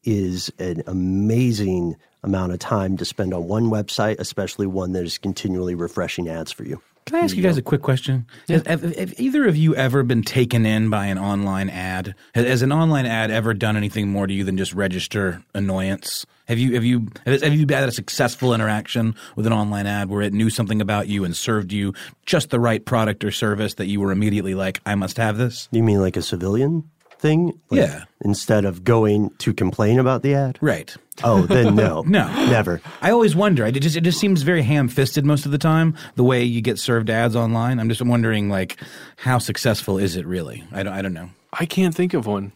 is 0.02 0.52
an 0.58 0.82
amazing 0.86 1.96
amount 2.22 2.52
of 2.52 2.58
time 2.58 2.96
to 2.96 3.04
spend 3.04 3.32
on 3.32 3.48
one 3.48 3.64
website, 3.64 4.18
especially 4.18 4.66
one 4.66 4.92
that 4.92 5.04
is 5.04 5.18
continually 5.18 5.74
refreshing 5.74 6.28
ads 6.28 6.52
for 6.52 6.64
you. 6.64 6.80
Can 7.06 7.16
I 7.16 7.20
ask 7.20 7.36
you 7.36 7.42
guys 7.42 7.58
a 7.58 7.62
quick 7.62 7.82
question? 7.82 8.26
Yeah. 8.46 8.62
Have, 8.66 8.82
have, 8.82 8.96
have, 8.96 9.20
either 9.20 9.46
of 9.46 9.58
you 9.58 9.76
ever 9.76 10.02
been 10.02 10.22
taken 10.22 10.64
in 10.64 10.88
by 10.88 11.06
an 11.06 11.18
online 11.18 11.68
ad? 11.68 12.14
Has, 12.34 12.46
has, 12.46 12.62
an 12.62 12.72
online 12.72 13.04
ad 13.04 13.30
ever 13.30 13.52
done 13.52 13.76
anything 13.76 14.08
more 14.08 14.26
to 14.26 14.32
you 14.32 14.42
than 14.42 14.56
just 14.56 14.72
register 14.72 15.42
annoyance? 15.54 16.24
Have 16.46 16.58
you 16.58 16.74
have 16.74 16.84
you 16.84 17.08
have 17.26 17.54
you 17.54 17.66
had 17.68 17.88
a 17.88 17.92
successful 17.92 18.54
interaction 18.54 19.14
with 19.36 19.46
an 19.46 19.52
online 19.52 19.86
ad 19.86 20.08
where 20.08 20.22
it 20.22 20.32
knew 20.32 20.48
something 20.48 20.80
about 20.80 21.06
you 21.08 21.24
and 21.24 21.36
served 21.36 21.72
you 21.72 21.92
just 22.24 22.48
the 22.48 22.60
right 22.60 22.84
product 22.84 23.22
or 23.22 23.30
service 23.30 23.74
that 23.74 23.86
you 23.86 24.00
were 24.00 24.10
immediately 24.10 24.54
like, 24.54 24.80
I 24.86 24.94
must 24.94 25.18
have 25.18 25.36
this? 25.36 25.68
You 25.72 25.82
mean 25.82 26.00
like 26.00 26.16
a 26.16 26.22
civilian 26.22 26.90
thing? 27.18 27.58
Like 27.70 27.80
yeah. 27.80 28.04
Instead 28.22 28.64
of 28.64 28.84
going 28.84 29.30
to 29.38 29.52
complain 29.52 29.98
about 29.98 30.22
the 30.22 30.34
ad? 30.34 30.58
Right. 30.60 30.94
Oh, 31.22 31.42
then 31.42 31.74
no. 31.74 32.02
no. 32.06 32.26
Never. 32.46 32.80
I 33.00 33.10
always 33.10 33.36
wonder. 33.36 33.64
It 33.66 33.72
just 33.80 33.96
it 33.96 34.02
just 34.02 34.18
seems 34.18 34.42
very 34.42 34.62
ham 34.62 34.88
fisted 34.88 35.24
most 35.24 35.46
of 35.46 35.52
the 35.52 35.58
time, 35.58 35.96
the 36.16 36.24
way 36.24 36.42
you 36.42 36.60
get 36.60 36.78
served 36.78 37.10
ads 37.10 37.36
online. 37.36 37.80
I'm 37.80 37.88
just 37.88 38.02
wondering 38.02 38.48
like 38.48 38.80
how 39.16 39.38
successful 39.38 39.98
is 39.98 40.16
it 40.16 40.26
really? 40.26 40.64
I 40.72 40.82
don't 40.82 40.92
I 40.92 41.02
don't 41.02 41.14
know. 41.14 41.30
I 41.52 41.66
can't 41.66 41.94
think 41.94 42.14
of 42.14 42.26
one 42.26 42.52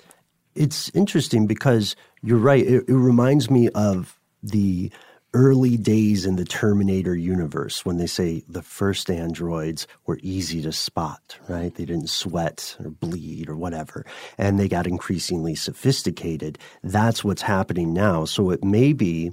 it's 0.59 0.91
interesting 0.91 1.47
because 1.47 1.97
you're 2.23 2.39
right. 2.39 2.67
It, 2.67 2.85
it, 2.89 2.95
reminds 2.95 3.51
me 3.51 3.69
of 3.71 4.19
the 4.43 4.91
early 5.39 5.77
days 5.77 6.27
in 6.27 6.35
the 6.35 6.45
Terminator 6.45 7.15
universe 7.15 7.85
when 7.85 7.97
they 7.97 8.09
say 8.09 8.43
the 8.49 8.61
first 8.61 9.09
androids 9.09 9.87
were 10.05 10.19
easy 10.21 10.61
to 10.63 10.73
spot, 10.73 11.39
right? 11.49 11.73
They 11.73 11.85
didn't 11.85 12.11
sweat 12.11 12.77
or 12.81 12.91
bleed 12.91 13.49
or 13.49 13.57
whatever, 13.57 14.05
and 14.37 14.59
they 14.59 14.67
got 14.67 14.89
increasingly 14.89 15.55
sophisticated. 15.55 16.59
That's 16.83 17.23
what's 17.23 17.43
happening 17.43 17.93
now. 17.93 18.25
So 18.25 18.51
it 18.51 18.65
may 18.65 18.93
be 18.93 19.31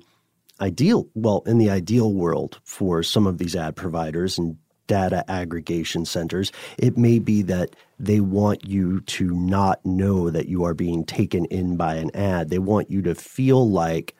ideal, 0.61 1.07
well, 1.15 1.41
in 1.47 1.57
the 1.57 1.71
ideal 1.71 2.13
world 2.13 2.59
for 2.63 3.01
some 3.01 3.25
of 3.25 3.39
these 3.39 3.55
ad 3.55 3.75
providers 3.75 4.37
and 4.37 4.57
data 4.85 5.25
aggregation 5.27 6.05
centers, 6.05 6.51
it 6.77 6.99
may 6.99 7.17
be 7.17 7.41
that 7.41 7.75
they 7.97 8.19
want 8.19 8.63
you 8.63 9.01
to 9.01 9.33
not 9.33 9.83
know 9.83 10.29
that 10.29 10.47
you 10.47 10.65
are 10.65 10.75
being 10.75 11.03
taken 11.03 11.45
in 11.45 11.77
by 11.77 11.95
an 11.95 12.15
ad. 12.15 12.51
They 12.51 12.59
want 12.59 12.91
you 12.91 13.01
to 13.01 13.15
feel 13.15 13.67
like 13.67 14.13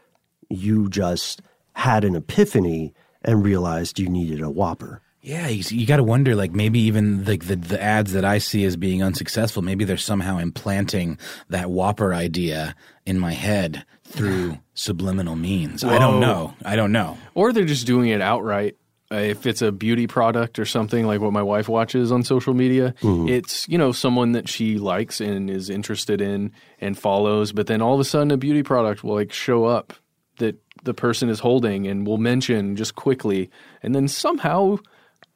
you 0.50 0.90
just 0.90 1.44
had 1.76 2.04
an 2.04 2.16
epiphany 2.16 2.94
and 3.24 3.44
realized 3.44 4.00
you 4.00 4.10
needed 4.10 4.42
a 4.42 4.50
Whopper. 4.50 5.02
Yeah, 5.22 5.48
you, 5.48 5.64
you 5.70 5.88
got 5.88 5.98
to 5.98 6.04
wonder, 6.04 6.36
like 6.36 6.52
maybe 6.52 6.80
even 6.82 7.26
like 7.26 7.46
the, 7.46 7.56
the 7.56 7.82
ads 7.82 8.14
that 8.14 8.24
I 8.24 8.38
see 8.38 8.64
as 8.64 8.78
being 8.78 9.04
unsuccessful, 9.04 9.62
maybe 9.62 9.84
they're 9.84 9.98
somehow 9.98 10.38
implanting 10.38 11.18
that 11.50 11.70
Whopper 11.70 12.14
idea 12.14 12.76
in 13.06 13.20
my 13.20 13.34
head 13.34 13.86
through 14.04 14.60
subliminal 14.74 15.36
means. 15.36 15.84
I 15.84 15.98
don't 15.98 16.20
know. 16.20 16.54
I 16.64 16.76
don't 16.76 16.92
know. 16.92 17.18
Or 17.34 17.52
they're 17.52 17.66
just 17.66 17.88
doing 17.88 18.10
it 18.10 18.22
outright. 18.22 18.78
Uh, 19.12 19.18
if 19.18 19.46
it's 19.46 19.62
a 19.62 19.72
beauty 19.72 20.08
product 20.08 20.58
or 20.58 20.66
something 20.66 21.06
like 21.06 21.22
what 21.22 21.32
my 21.32 21.44
wife 21.44 21.68
watches 21.70 22.12
on 22.12 22.24
social 22.24 22.56
media, 22.56 22.96
it's 23.04 23.68
you 23.70 23.78
know 23.78 23.92
someone 23.92 24.32
that 24.32 24.50
she 24.50 24.80
likes 24.80 25.22
and 25.22 25.48
is 25.48 25.70
interested 25.70 26.22
in 26.22 26.52
and 26.82 26.98
follows, 26.98 27.52
but 27.52 27.68
then 27.68 27.84
all 27.84 27.94
of 27.94 28.00
a 28.00 28.04
sudden 28.04 28.32
a 28.32 28.38
beauty 28.38 28.64
product 28.64 29.04
will 29.04 29.14
like 29.14 29.32
show 29.32 29.66
up 29.66 29.94
that 30.38 30.58
the 30.84 30.94
person 30.94 31.30
is 31.30 31.40
holding 31.40 31.88
and 31.88 32.06
will 32.06 32.18
mention 32.18 32.76
just 32.76 32.96
quickly, 32.96 33.50
and 33.82 33.96
then 33.96 34.08
somehow 34.08 34.78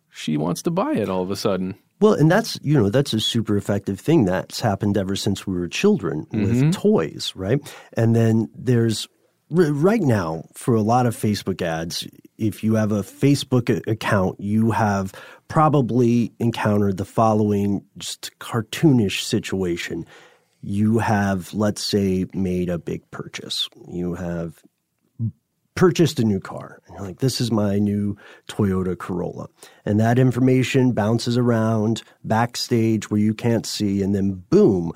she 0.09 0.37
wants 0.37 0.61
to 0.63 0.71
buy 0.71 0.93
it 0.93 1.09
all 1.09 1.23
of 1.23 1.31
a 1.31 1.35
sudden. 1.35 1.75
Well, 2.01 2.13
and 2.13 2.31
that's 2.31 2.57
you 2.61 2.73
know 2.75 2.89
that's 2.89 3.13
a 3.13 3.19
super 3.19 3.57
effective 3.57 3.99
thing 3.99 4.25
that's 4.25 4.61
happened 4.61 4.97
ever 4.97 5.15
since 5.15 5.45
we 5.45 5.53
were 5.53 5.67
children 5.67 6.27
with 6.31 6.57
mm-hmm. 6.57 6.71
toys, 6.71 7.33
right? 7.35 7.59
And 7.93 8.15
then 8.15 8.49
there's 8.55 9.07
r- 9.55 9.71
right 9.71 10.01
now 10.01 10.43
for 10.53 10.75
a 10.75 10.81
lot 10.81 11.05
of 11.05 11.15
Facebook 11.15 11.61
ads, 11.61 12.07
if 12.37 12.63
you 12.63 12.75
have 12.75 12.91
a 12.91 13.01
Facebook 13.01 13.69
a- 13.69 13.91
account, 13.91 14.39
you 14.39 14.71
have 14.71 15.13
probably 15.47 16.31
encountered 16.39 16.97
the 16.97 17.05
following 17.05 17.83
just 17.97 18.31
cartoonish 18.39 19.23
situation. 19.23 20.05
You 20.61 20.99
have, 20.99 21.53
let's 21.53 21.83
say, 21.83 22.25
made 22.33 22.69
a 22.69 22.77
big 22.77 23.09
purchase. 23.11 23.69
You 23.87 24.13
have 24.15 24.61
purchased 25.79 26.19
a 26.19 26.25
new 26.25 26.41
car. 26.41 26.81
And 26.85 26.97
you're 26.97 27.07
like, 27.07 27.19
this 27.19 27.39
is 27.39 27.51
my 27.51 27.79
new 27.79 28.17
Toyota 28.49 28.97
Corolla. 28.97 29.47
And 29.85 29.97
that 30.01 30.19
information 30.19 30.91
bounces 30.91 31.37
around 31.37 32.03
backstage 32.25 33.09
where 33.09 33.21
you 33.21 33.33
can't 33.33 33.65
see. 33.65 34.01
And 34.01 34.13
then, 34.13 34.43
boom, 34.49 34.91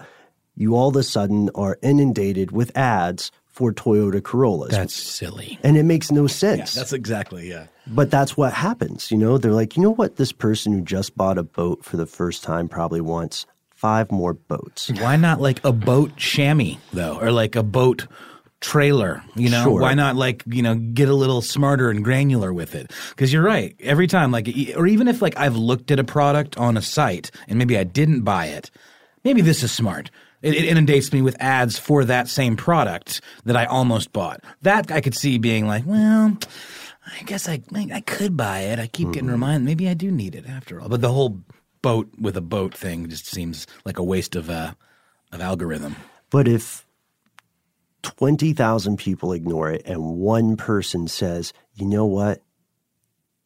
you 0.57 0.75
all 0.75 0.89
of 0.89 0.97
a 0.97 1.03
sudden 1.03 1.49
are 1.55 1.79
inundated 1.81 2.51
with 2.51 2.77
ads 2.77 3.31
for 3.45 3.71
Toyota 3.71 4.21
Corollas. 4.21 4.71
That's 4.71 4.93
silly. 4.93 5.57
and 5.63 5.77
it 5.77 5.83
makes 5.83 6.11
no 6.11 6.27
sense. 6.27 6.73
That's 6.73 6.91
exactly, 6.91 7.49
yeah. 7.49 7.67
but 7.87 8.11
that's 8.11 8.35
what 8.35 8.51
happens. 8.51 9.09
You 9.09 9.17
know, 9.17 9.37
they're 9.37 9.53
like, 9.53 9.77
you 9.77 9.83
know 9.83 9.93
what? 9.93 10.17
This 10.17 10.33
person 10.33 10.73
who 10.73 10.81
just 10.81 11.15
bought 11.15 11.37
a 11.37 11.43
boat 11.43 11.85
for 11.85 11.95
the 11.95 12.07
first 12.07 12.43
time 12.43 12.67
probably 12.67 12.99
wants 12.99 13.45
five 13.69 14.11
more 14.11 14.33
boats. 14.33 14.91
Why 14.99 15.15
not 15.15 15.39
like 15.39 15.63
a 15.63 15.71
boat 15.71 16.17
chamois 16.17 16.75
though, 16.91 17.17
or 17.21 17.31
like 17.31 17.55
a 17.55 17.63
boat 17.63 18.07
trailer? 18.63 19.21
You 19.35 19.49
know, 19.49 19.63
Sure. 19.65 19.81
why 19.81 19.93
not 19.93 20.15
like 20.15 20.41
you 20.47 20.63
know 20.63 20.75
get 20.75 21.09
a 21.09 21.13
little 21.13 21.41
smarter 21.41 21.89
and 21.91 22.03
granular 22.03 22.51
with 22.51 22.73
it? 22.73 22.91
Because 23.09 23.31
you're 23.31 23.43
right. 23.43 23.75
Every 23.81 24.07
time, 24.07 24.31
like, 24.31 24.47
or 24.75 24.87
even 24.87 25.07
if 25.07 25.21
like 25.21 25.37
I've 25.37 25.55
looked 25.55 25.91
at 25.91 25.99
a 25.99 26.03
product 26.03 26.57
on 26.57 26.77
a 26.77 26.81
site 26.81 27.29
and 27.47 27.59
maybe 27.59 27.77
I 27.77 27.83
didn't 27.83 28.21
buy 28.21 28.47
it, 28.47 28.71
maybe 29.23 29.41
this 29.41 29.61
is 29.63 29.71
smart. 29.71 30.09
It, 30.41 30.55
it 30.55 30.65
inundates 30.65 31.13
me 31.13 31.21
with 31.21 31.37
ads 31.39 31.77
for 31.77 32.03
that 32.05 32.27
same 32.27 32.55
product 32.57 33.21
that 33.45 33.55
I 33.55 33.65
almost 33.65 34.11
bought. 34.11 34.43
That 34.61 34.91
I 34.91 34.99
could 35.01 35.15
see 35.15 35.37
being 35.37 35.67
like, 35.67 35.85
well. 35.85 36.37
I 37.19 37.23
guess 37.23 37.49
I 37.49 37.61
I 37.93 37.99
could 37.99 38.37
buy 38.37 38.61
it. 38.61 38.79
I 38.79 38.87
keep 38.87 39.11
getting 39.11 39.29
reminded. 39.29 39.65
Maybe 39.65 39.89
I 39.89 39.93
do 39.93 40.09
need 40.09 40.35
it 40.35 40.47
after 40.47 40.79
all. 40.79 40.87
But 40.87 41.01
the 41.01 41.11
whole 41.11 41.41
boat 41.81 42.07
with 42.17 42.37
a 42.37 42.41
boat 42.41 42.73
thing 42.73 43.09
just 43.09 43.25
seems 43.27 43.67
like 43.83 43.99
a 43.99 44.03
waste 44.03 44.37
of 44.37 44.49
uh, 44.49 44.71
of 45.33 45.41
algorithm. 45.41 45.97
But 46.29 46.47
if 46.47 46.85
20,000 48.03 48.97
people 48.97 49.33
ignore 49.33 49.71
it 49.71 49.81
and 49.85 50.17
one 50.17 50.55
person 50.57 51.07
says, 51.07 51.53
you 51.73 51.85
know 51.85 52.05
what? 52.05 52.41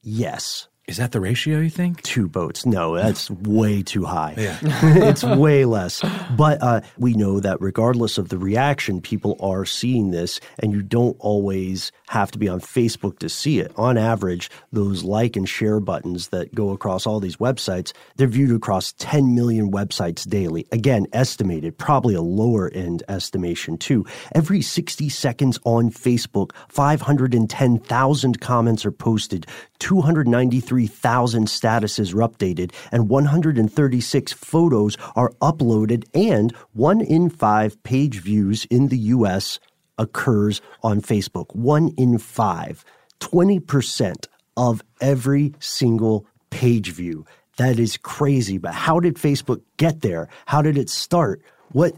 Yes, 0.01 0.67
Is 0.87 0.97
that 0.97 1.11
the 1.11 1.19
ratio? 1.19 1.59
You 1.59 1.69
think? 1.69 2.01
two 2.03 2.27
boats. 2.29 2.65
No, 2.65 2.95
that's 2.95 3.29
way 3.29 3.83
too 3.83 4.05
high. 4.05 4.35
Yeah. 4.37 4.57
it's 4.63 5.23
way 5.23 5.65
less. 5.65 6.01
But 6.37 6.61
uh, 6.63 6.81
we 6.97 7.13
know 7.13 7.39
that 7.41 7.59
regardless 7.59 8.17
of 8.17 8.29
the 8.29 8.37
reaction, 8.37 9.01
people 9.01 9.35
are 9.41 9.65
seeing 9.65 10.11
this, 10.11 10.39
and 10.59 10.71
you 10.71 10.81
don't 10.81 11.17
always 11.19 11.91
have 12.07 12.31
to 12.31 12.39
be 12.39 12.47
on 12.47 12.59
Facebook 12.59 13.19
to 13.19 13.29
see 13.29 13.59
it. 13.59 13.71
On 13.75 13.97
average, 13.97 14.49
those 14.71 15.03
like 15.03 15.35
and 15.35 15.47
share 15.47 15.79
buttons 15.79 16.29
that 16.29 16.53
go 16.55 16.71
across 16.71 17.05
all 17.05 17.19
these 17.19 17.37
websites, 17.37 17.93
they're 18.15 18.27
viewed 18.27 18.55
across 18.55 18.93
10 18.93 19.35
million 19.35 19.71
websites 19.71 20.27
daily. 20.27 20.65
Again, 20.71 21.07
estimated, 21.13 21.77
probably 21.77 22.15
a 22.15 22.21
lower 22.21 22.69
end 22.69 23.03
estimation 23.09 23.77
too. 23.77 24.05
Every 24.33 24.61
60 24.61 25.09
seconds 25.09 25.59
on 25.63 25.91
Facebook, 25.91 26.51
510,000 26.69 28.41
comments 28.41 28.85
are 28.85 28.91
posted, 28.91 29.45
293,000 29.79 31.47
statuses 31.47 32.13
are 32.13 32.27
updated, 32.27 32.73
and 32.91 33.09
136 33.09 34.33
photos 34.33 34.97
are 35.15 35.31
uploaded, 35.41 36.05
and 36.13 36.55
one 36.73 37.01
in 37.01 37.29
five 37.29 37.81
page 37.83 38.21
views 38.21 38.65
in 38.65 38.87
the 38.87 38.97
US 38.97 39.59
occurs 39.97 40.61
on 40.83 41.01
Facebook. 41.01 41.55
One 41.55 41.89
in 41.97 42.17
five. 42.17 42.83
20% 43.19 44.27
of 44.55 44.83
every 45.01 45.53
single 45.59 46.25
page 46.49 46.91
view. 46.91 47.25
That 47.57 47.79
is 47.79 47.97
crazy. 47.97 48.57
But 48.57 48.73
how 48.73 48.99
did 48.99 49.15
Facebook 49.15 49.61
get 49.77 50.01
there? 50.01 50.29
How 50.45 50.61
did 50.61 50.77
it 50.77 50.89
start? 50.89 51.41
What 51.71 51.95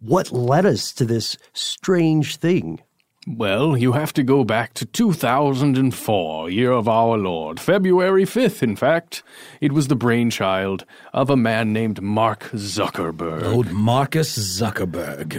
what 0.00 0.32
led 0.32 0.66
us 0.66 0.92
to 0.92 1.04
this 1.04 1.38
strange 1.54 2.36
thing? 2.36 2.80
Well, 3.26 3.74
you 3.78 3.92
have 3.92 4.12
to 4.14 4.22
go 4.22 4.44
back 4.44 4.74
to 4.74 4.84
2004, 4.84 6.50
year 6.50 6.72
of 6.72 6.86
our 6.88 7.16
Lord, 7.16 7.58
February 7.58 8.24
5th, 8.26 8.62
in 8.62 8.76
fact. 8.76 9.22
It 9.62 9.72
was 9.72 9.88
the 9.88 9.96
brainchild 9.96 10.84
of 11.14 11.30
a 11.30 11.36
man 11.36 11.72
named 11.72 12.02
Mark 12.02 12.50
Zuckerberg. 12.52 13.44
Old 13.44 13.70
Marcus 13.72 14.36
Zuckerberg. 14.60 15.32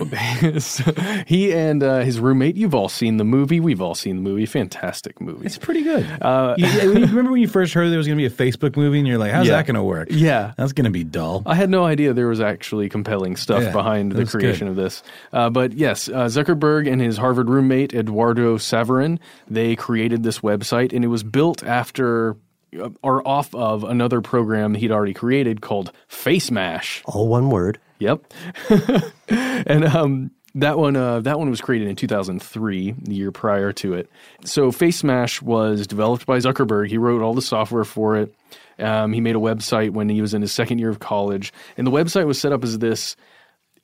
he 1.27 1.53
and 1.53 1.83
uh, 1.83 1.99
his 1.99 2.19
roommate, 2.19 2.55
you've 2.55 2.73
all 2.73 2.89
seen 2.89 3.17
the 3.17 3.23
movie. 3.23 3.59
We've 3.59 3.81
all 3.81 3.93
seen 3.93 4.15
the 4.15 4.21
movie. 4.23 4.47
Fantastic 4.47 5.21
movie. 5.21 5.45
It's 5.45 5.59
pretty 5.59 5.83
good. 5.83 6.07
Uh, 6.23 6.55
you, 6.57 6.65
you 6.65 6.91
remember 6.93 7.31
when 7.33 7.41
you 7.41 7.47
first 7.47 7.75
heard 7.75 7.89
there 7.91 7.99
was 7.99 8.07
going 8.07 8.17
to 8.17 8.29
be 8.29 8.33
a 8.33 8.35
Facebook 8.51 8.75
movie, 8.75 8.97
and 8.97 9.07
you're 9.07 9.19
like, 9.19 9.31
"How's 9.31 9.45
Yeah. 9.45 9.57
that 9.57 9.67
going 9.67 9.75
to 9.75 9.83
work?" 9.83 10.07
Yeah. 10.09 10.53
that's 10.57 10.73
going 10.73 10.85
to 10.85 10.91
be 10.91 11.03
dull. 11.03 11.43
I 11.45 11.53
had 11.53 11.69
no 11.69 11.85
idea 11.85 12.13
there 12.13 12.29
was 12.29 12.41
actually 12.41 12.89
compelling 12.89 13.35
stuff 13.35 13.61
Yeah, 13.61 13.71
behind 13.71 14.11
the 14.13 14.25
creation 14.25 14.65
good. 14.67 14.71
of 14.71 14.75
this. 14.75 15.03
Uh, 15.31 15.51
but 15.51 15.73
yes, 15.73 16.09
uh, 16.09 16.25
Zuckerberg 16.25 16.91
and 16.91 16.99
his 16.99 17.15
Harvard 17.17 17.47
roommate 17.47 17.74
Eduardo 17.83 18.57
Saverin 18.57 19.19
they 19.47 19.75
created 19.75 20.23
this 20.23 20.39
website, 20.39 20.93
and 20.93 21.03
it 21.03 21.09
was 21.09 21.23
built 21.23 21.63
after 21.63 22.37
uh, 22.79 22.89
or 23.01 23.25
off 23.27 23.53
of 23.55 23.83
another 23.83 24.21
program 24.21 24.73
he'd 24.73 24.91
already 24.91 25.13
created 25.13 25.61
called 25.61 25.91
FaceMash. 26.09 27.01
All 27.05 27.27
one 27.27 27.49
word. 27.49 27.79
Yep. 27.99 28.33
and 29.29 29.85
um, 29.85 30.31
that 30.55 30.77
one, 30.77 30.95
uh, 30.95 31.19
that 31.21 31.37
one 31.37 31.49
was 31.49 31.61
created 31.61 31.87
in 31.87 31.95
2003, 31.95 32.95
the 32.97 33.13
year 33.13 33.31
prior 33.31 33.71
to 33.73 33.93
it. 33.93 34.09
So 34.43 34.71
FaceMash 34.71 35.41
was 35.41 35.87
developed 35.87 36.25
by 36.25 36.37
Zuckerberg. 36.39 36.89
He 36.89 36.97
wrote 36.97 37.21
all 37.21 37.33
the 37.33 37.41
software 37.41 37.83
for 37.83 38.15
it. 38.17 38.33
Um, 38.79 39.13
he 39.13 39.21
made 39.21 39.35
a 39.35 39.39
website 39.39 39.91
when 39.91 40.09
he 40.09 40.21
was 40.21 40.33
in 40.33 40.41
his 40.41 40.51
second 40.51 40.79
year 40.79 40.89
of 40.89 40.99
college, 40.99 41.53
and 41.77 41.87
the 41.87 41.91
website 41.91 42.25
was 42.25 42.39
set 42.39 42.51
up 42.51 42.63
as 42.63 42.79
this. 42.79 43.15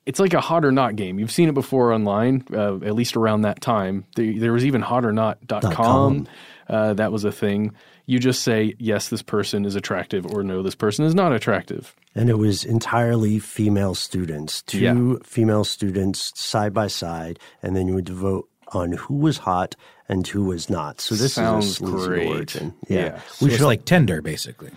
It's 0.04 0.18
like 0.18 0.34
a 0.34 0.40
hot 0.40 0.64
or 0.64 0.72
not 0.72 0.96
game. 0.96 1.18
You've 1.18 1.30
seen 1.30 1.48
it 1.48 1.54
before 1.54 1.92
online, 1.92 2.44
uh, 2.52 2.76
at 2.76 2.94
least 2.94 3.16
around 3.16 3.42
that 3.42 3.60
time. 3.60 4.04
There, 4.16 4.32
there 4.38 4.52
was 4.52 4.64
even 4.64 4.82
hotornot.com. 4.82 5.72
com. 5.72 6.28
Uh, 6.68 6.94
that 6.94 7.12
was 7.12 7.24
a 7.24 7.30
thing. 7.32 7.72
You 8.06 8.18
just 8.18 8.42
say, 8.42 8.74
yes, 8.78 9.10
this 9.10 9.22
person 9.22 9.64
is 9.64 9.76
attractive, 9.76 10.26
or 10.26 10.42
no, 10.42 10.62
this 10.62 10.74
person 10.74 11.04
is 11.04 11.14
not 11.14 11.32
attractive. 11.32 11.94
And 12.16 12.28
it 12.28 12.36
was 12.38 12.64
entirely 12.64 13.38
female 13.38 13.94
students, 13.94 14.62
two 14.62 14.78
Yeah. 14.80 15.14
female 15.22 15.62
students 15.64 16.32
side 16.34 16.74
by 16.74 16.88
side, 16.88 17.38
and 17.62 17.76
then 17.76 17.86
you 17.86 17.94
would 17.94 18.08
vote 18.08 18.48
on 18.72 18.92
who 18.92 19.14
was 19.14 19.38
hot 19.38 19.76
and 20.08 20.26
who 20.26 20.42
was 20.44 20.68
not. 20.68 21.00
So 21.00 21.14
this 21.14 21.34
Sounds 21.34 21.66
is 21.66 21.72
a 21.72 21.74
sleazy 21.76 22.06
great. 22.08 22.26
origin. 22.28 22.74
Yeah. 22.88 22.98
Yeah. 23.00 23.20
So 23.28 23.46
it's 23.46 23.60
like 23.60 23.84
Tinder, 23.84 24.20
basically. 24.20 24.72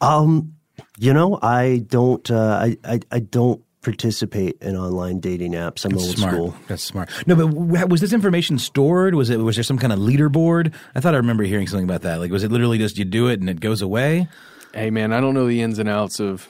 Um, 0.00 0.54
you 0.98 1.12
know, 1.12 1.38
I 1.42 1.84
don't, 1.88 2.28
uh, 2.30 2.58
I, 2.62 2.76
I, 2.84 3.00
I 3.10 3.18
don't 3.18 3.63
participate 3.84 4.56
in 4.60 4.76
online 4.76 5.20
dating 5.20 5.52
apps. 5.52 5.84
I'm 5.84 5.92
That's 5.92 6.04
old 6.06 6.16
smart. 6.16 6.34
school. 6.34 6.56
That's 6.66 6.82
smart. 6.82 7.10
No, 7.26 7.36
but 7.36 7.46
w- 7.54 7.86
was 7.86 8.00
this 8.00 8.12
information 8.12 8.58
stored? 8.58 9.14
Was 9.14 9.30
it? 9.30 9.38
Was 9.38 9.54
there 9.56 9.62
some 9.62 9.78
kind 9.78 9.92
of 9.92 9.98
leaderboard? 10.00 10.72
I 10.94 11.00
thought 11.00 11.14
I 11.14 11.18
remember 11.18 11.44
hearing 11.44 11.66
something 11.68 11.84
about 11.84 12.02
that. 12.02 12.18
Like, 12.18 12.32
was 12.32 12.42
it 12.42 12.50
literally 12.50 12.78
just 12.78 12.98
you 12.98 13.04
do 13.04 13.28
it 13.28 13.38
and 13.40 13.48
it 13.48 13.60
goes 13.60 13.82
away? 13.82 14.26
Hey 14.72 14.90
man, 14.90 15.12
I 15.12 15.20
don't 15.20 15.34
know 15.34 15.46
the 15.46 15.62
ins 15.62 15.78
and 15.78 15.88
outs 15.88 16.18
of 16.18 16.40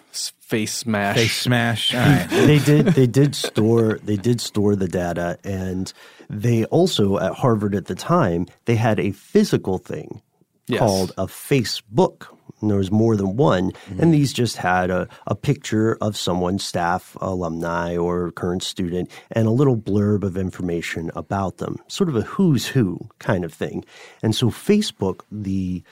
face 0.40 0.72
smash. 0.74 1.16
Face 1.16 1.36
smash. 1.42 1.94
All 1.94 2.00
right. 2.00 2.26
they 2.30 2.58
did 2.58 2.86
they 2.86 3.06
did 3.06 3.34
store 3.34 3.98
they 4.02 4.16
did 4.16 4.40
store 4.40 4.74
the 4.76 4.88
data 4.88 5.38
and 5.44 5.92
they 6.30 6.64
also 6.66 7.18
at 7.18 7.34
Harvard 7.34 7.74
at 7.74 7.84
the 7.84 7.94
time 7.94 8.46
they 8.64 8.76
had 8.76 8.98
a 8.98 9.10
physical 9.12 9.76
thing 9.76 10.22
Yes. 10.66 10.78
called 10.78 11.12
a 11.18 11.26
Facebook. 11.26 12.33
And 12.64 12.70
there 12.70 12.78
was 12.78 12.90
more 12.90 13.14
than 13.14 13.36
one. 13.36 13.70
Mm-hmm. 13.70 14.00
And 14.00 14.14
these 14.14 14.32
just 14.32 14.56
had 14.56 14.90
a, 14.90 15.06
a 15.26 15.34
picture 15.34 15.98
of 16.00 16.16
someone, 16.16 16.58
staff, 16.58 17.14
alumni, 17.20 17.94
or 17.96 18.32
current 18.32 18.62
student, 18.62 19.10
and 19.30 19.46
a 19.46 19.50
little 19.50 19.76
blurb 19.76 20.24
of 20.24 20.38
information 20.38 21.10
about 21.14 21.58
them, 21.58 21.76
sort 21.88 22.08
of 22.08 22.16
a 22.16 22.22
who's 22.22 22.66
who 22.66 22.98
kind 23.18 23.44
of 23.44 23.52
thing. 23.52 23.84
And 24.22 24.34
so 24.34 24.48
Facebook, 24.48 25.20
the 25.30 25.82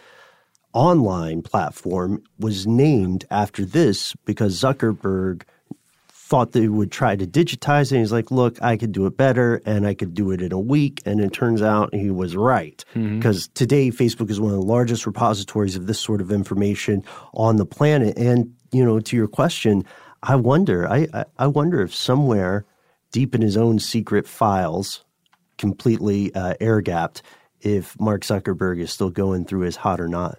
online 0.72 1.42
platform, 1.42 2.22
was 2.38 2.66
named 2.66 3.26
after 3.30 3.66
this 3.66 4.16
because 4.24 4.58
Zuckerberg 4.58 5.42
thought 6.32 6.52
they 6.52 6.66
would 6.66 6.90
try 6.90 7.14
to 7.14 7.26
digitize 7.26 7.92
it. 7.92 7.98
He's 7.98 8.10
like, 8.10 8.30
look, 8.30 8.56
I 8.62 8.78
could 8.78 8.90
do 8.90 9.04
it 9.04 9.18
better 9.18 9.60
and 9.66 9.86
I 9.86 9.92
could 9.92 10.14
do 10.14 10.30
it 10.30 10.40
in 10.40 10.50
a 10.50 10.58
week. 10.58 11.02
And 11.04 11.20
it 11.20 11.34
turns 11.34 11.60
out 11.60 11.94
he 11.94 12.10
was 12.10 12.34
right. 12.36 12.82
Because 12.94 13.48
mm-hmm. 13.48 13.52
today, 13.52 13.90
Facebook 13.90 14.30
is 14.30 14.40
one 14.40 14.50
of 14.50 14.56
the 14.56 14.64
largest 14.64 15.04
repositories 15.04 15.76
of 15.76 15.86
this 15.86 16.00
sort 16.00 16.22
of 16.22 16.32
information 16.32 17.04
on 17.34 17.56
the 17.56 17.66
planet. 17.66 18.16
And, 18.16 18.54
you 18.70 18.82
know, 18.82 18.98
to 18.98 19.14
your 19.14 19.28
question, 19.28 19.84
I 20.22 20.36
wonder, 20.36 20.88
I, 20.88 21.06
I, 21.12 21.24
I 21.38 21.46
wonder 21.48 21.82
if 21.82 21.94
somewhere 21.94 22.64
deep 23.10 23.34
in 23.34 23.42
his 23.42 23.58
own 23.58 23.78
secret 23.78 24.26
files, 24.26 25.04
completely 25.58 26.34
uh, 26.34 26.54
air 26.62 26.80
gapped, 26.80 27.20
if 27.60 28.00
Mark 28.00 28.22
Zuckerberg 28.22 28.80
is 28.80 28.90
still 28.90 29.10
going 29.10 29.44
through 29.44 29.66
his 29.66 29.76
hot 29.76 30.00
or 30.00 30.08
not. 30.08 30.38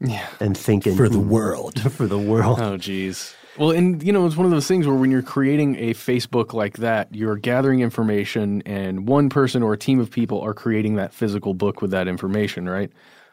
Yeah. 0.00 0.28
And 0.38 0.54
thinking 0.54 0.98
for 0.98 1.08
the 1.08 1.18
world. 1.18 1.80
for 1.92 2.06
the 2.06 2.18
world. 2.18 2.60
Oh, 2.60 2.76
geez. 2.76 3.34
Well, 3.56 3.70
and 3.70 4.02
you 4.02 4.12
know, 4.12 4.26
it's 4.26 4.36
one 4.36 4.46
of 4.46 4.50
those 4.50 4.66
things 4.66 4.86
where 4.86 4.96
when 4.96 5.12
you're 5.12 5.22
creating 5.22 5.76
a 5.76 5.94
Facebook 5.94 6.52
like 6.52 6.78
that, 6.78 7.14
you're 7.14 7.36
gathering 7.36 7.80
information, 7.80 8.62
and 8.66 9.06
one 9.06 9.28
person 9.28 9.62
or 9.62 9.72
a 9.74 9.78
team 9.78 10.00
of 10.00 10.10
people 10.10 10.40
are 10.40 10.54
creating 10.54 10.96
that 10.96 11.14
physical 11.14 11.54
book 11.54 11.80
with 11.80 11.92
that 11.92 12.08
information, 12.08 12.68
right? 12.68 12.90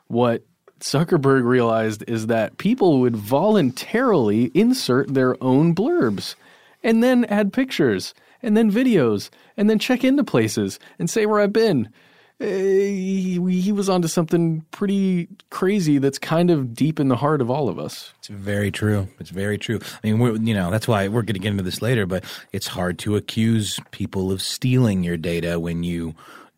What 0.08 0.44
Zuckerberg 0.80 1.44
realized 1.44 2.04
is 2.08 2.28
that 2.28 2.58
people 2.58 3.00
would 3.00 3.16
voluntarily 3.16 4.52
insert 4.54 5.12
their 5.14 5.42
own 5.44 5.74
blurbs 5.74 6.36
and 6.84 7.04
then 7.04 7.26
add 7.26 7.54
pictures 7.54 8.14
and 8.44 8.58
then 8.58 8.72
videos 8.72 9.30
and 9.58 9.70
then 9.70 9.80
check 9.80 10.04
into 10.04 10.24
places 10.24 10.80
and 11.00 11.10
say 11.10 11.26
where 11.26 11.40
I've 11.40 11.54
been 11.54 11.90
he, 12.42 13.62
he 13.62 13.72
was 13.72 13.90
onto 13.90 14.08
something 14.08 14.66
pretty 14.72 15.28
crazy 15.50 15.98
that's 15.98 16.18
kind 16.18 16.50
of 16.50 16.74
deep 16.74 17.00
in 17.00 17.08
the 17.08 17.16
heart 17.16 17.42
of 17.42 17.50
all 17.50 17.70
of 17.70 17.78
us. 17.78 18.14
It's 18.20 18.28
very 18.28 18.72
true. 18.72 19.08
It's 19.20 19.30
very 19.30 19.58
true. 19.58 19.80
I 20.04 20.08
mean, 20.08 20.20
we're, 20.20 20.36
you 20.38 20.54
know, 20.54 20.72
that's 20.72 20.88
why 20.88 21.08
we're 21.08 21.22
going 21.22 21.36
to 21.36 21.40
get 21.40 21.52
into 21.52 21.64
this 21.64 21.82
later, 21.82 22.06
but 22.06 22.24
it's 22.52 22.68
hard 22.68 23.00
to 23.00 23.16
accuse 23.16 23.80
people 23.92 24.32
of 24.32 24.42
stealing 24.42 25.04
your 25.04 25.18
data 25.18 25.60
when 25.60 25.84
you 25.84 26.16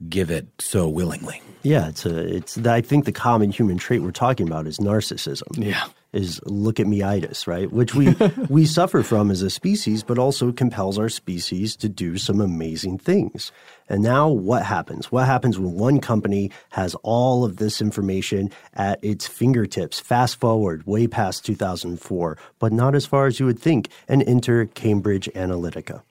give 0.09 0.31
it 0.31 0.47
so 0.59 0.87
willingly. 0.87 1.41
Yeah, 1.63 1.87
it's 1.87 2.05
a, 2.05 2.35
it's. 2.35 2.57
I 2.57 2.81
think 2.81 3.05
the 3.05 3.11
common 3.11 3.51
human 3.51 3.77
trait 3.77 4.01
we're 4.01 4.11
talking 4.11 4.47
about 4.47 4.67
is 4.67 4.79
narcissism. 4.79 5.47
Yeah, 5.57 5.85
is 6.13 6.39
look 6.45 6.79
at 6.79 6.85
meitis, 6.85 7.47
right? 7.47 7.71
Which 7.71 7.95
we 7.95 8.15
we 8.49 8.65
suffer 8.65 9.03
from 9.03 9.31
as 9.31 9.41
a 9.41 9.49
species, 9.49 10.03
but 10.03 10.17
also 10.17 10.51
compels 10.51 10.97
our 10.97 11.09
species 11.09 11.75
to 11.77 11.89
do 11.89 12.17
some 12.17 12.39
amazing 12.39 12.99
things. 12.99 13.51
And 13.89 14.01
now, 14.01 14.29
what 14.29 14.63
happens? 14.63 15.11
What 15.11 15.25
happens 15.25 15.59
when 15.59 15.73
one 15.73 15.99
company 15.99 16.51
has 16.69 16.95
all 17.03 17.43
of 17.43 17.57
this 17.57 17.81
information 17.81 18.49
at 18.73 19.03
its 19.03 19.27
fingertips? 19.27 19.99
Fast 19.99 20.39
forward 20.39 20.85
way 20.87 21.07
past 21.07 21.45
2004, 21.45 22.37
but 22.59 22.71
not 22.71 22.95
as 22.95 23.05
far 23.05 23.27
as 23.27 23.39
you 23.39 23.45
would 23.45 23.59
think, 23.59 23.89
and 24.07 24.23
enter 24.23 24.65
Cambridge 24.67 25.29
Analytica. 25.35 26.01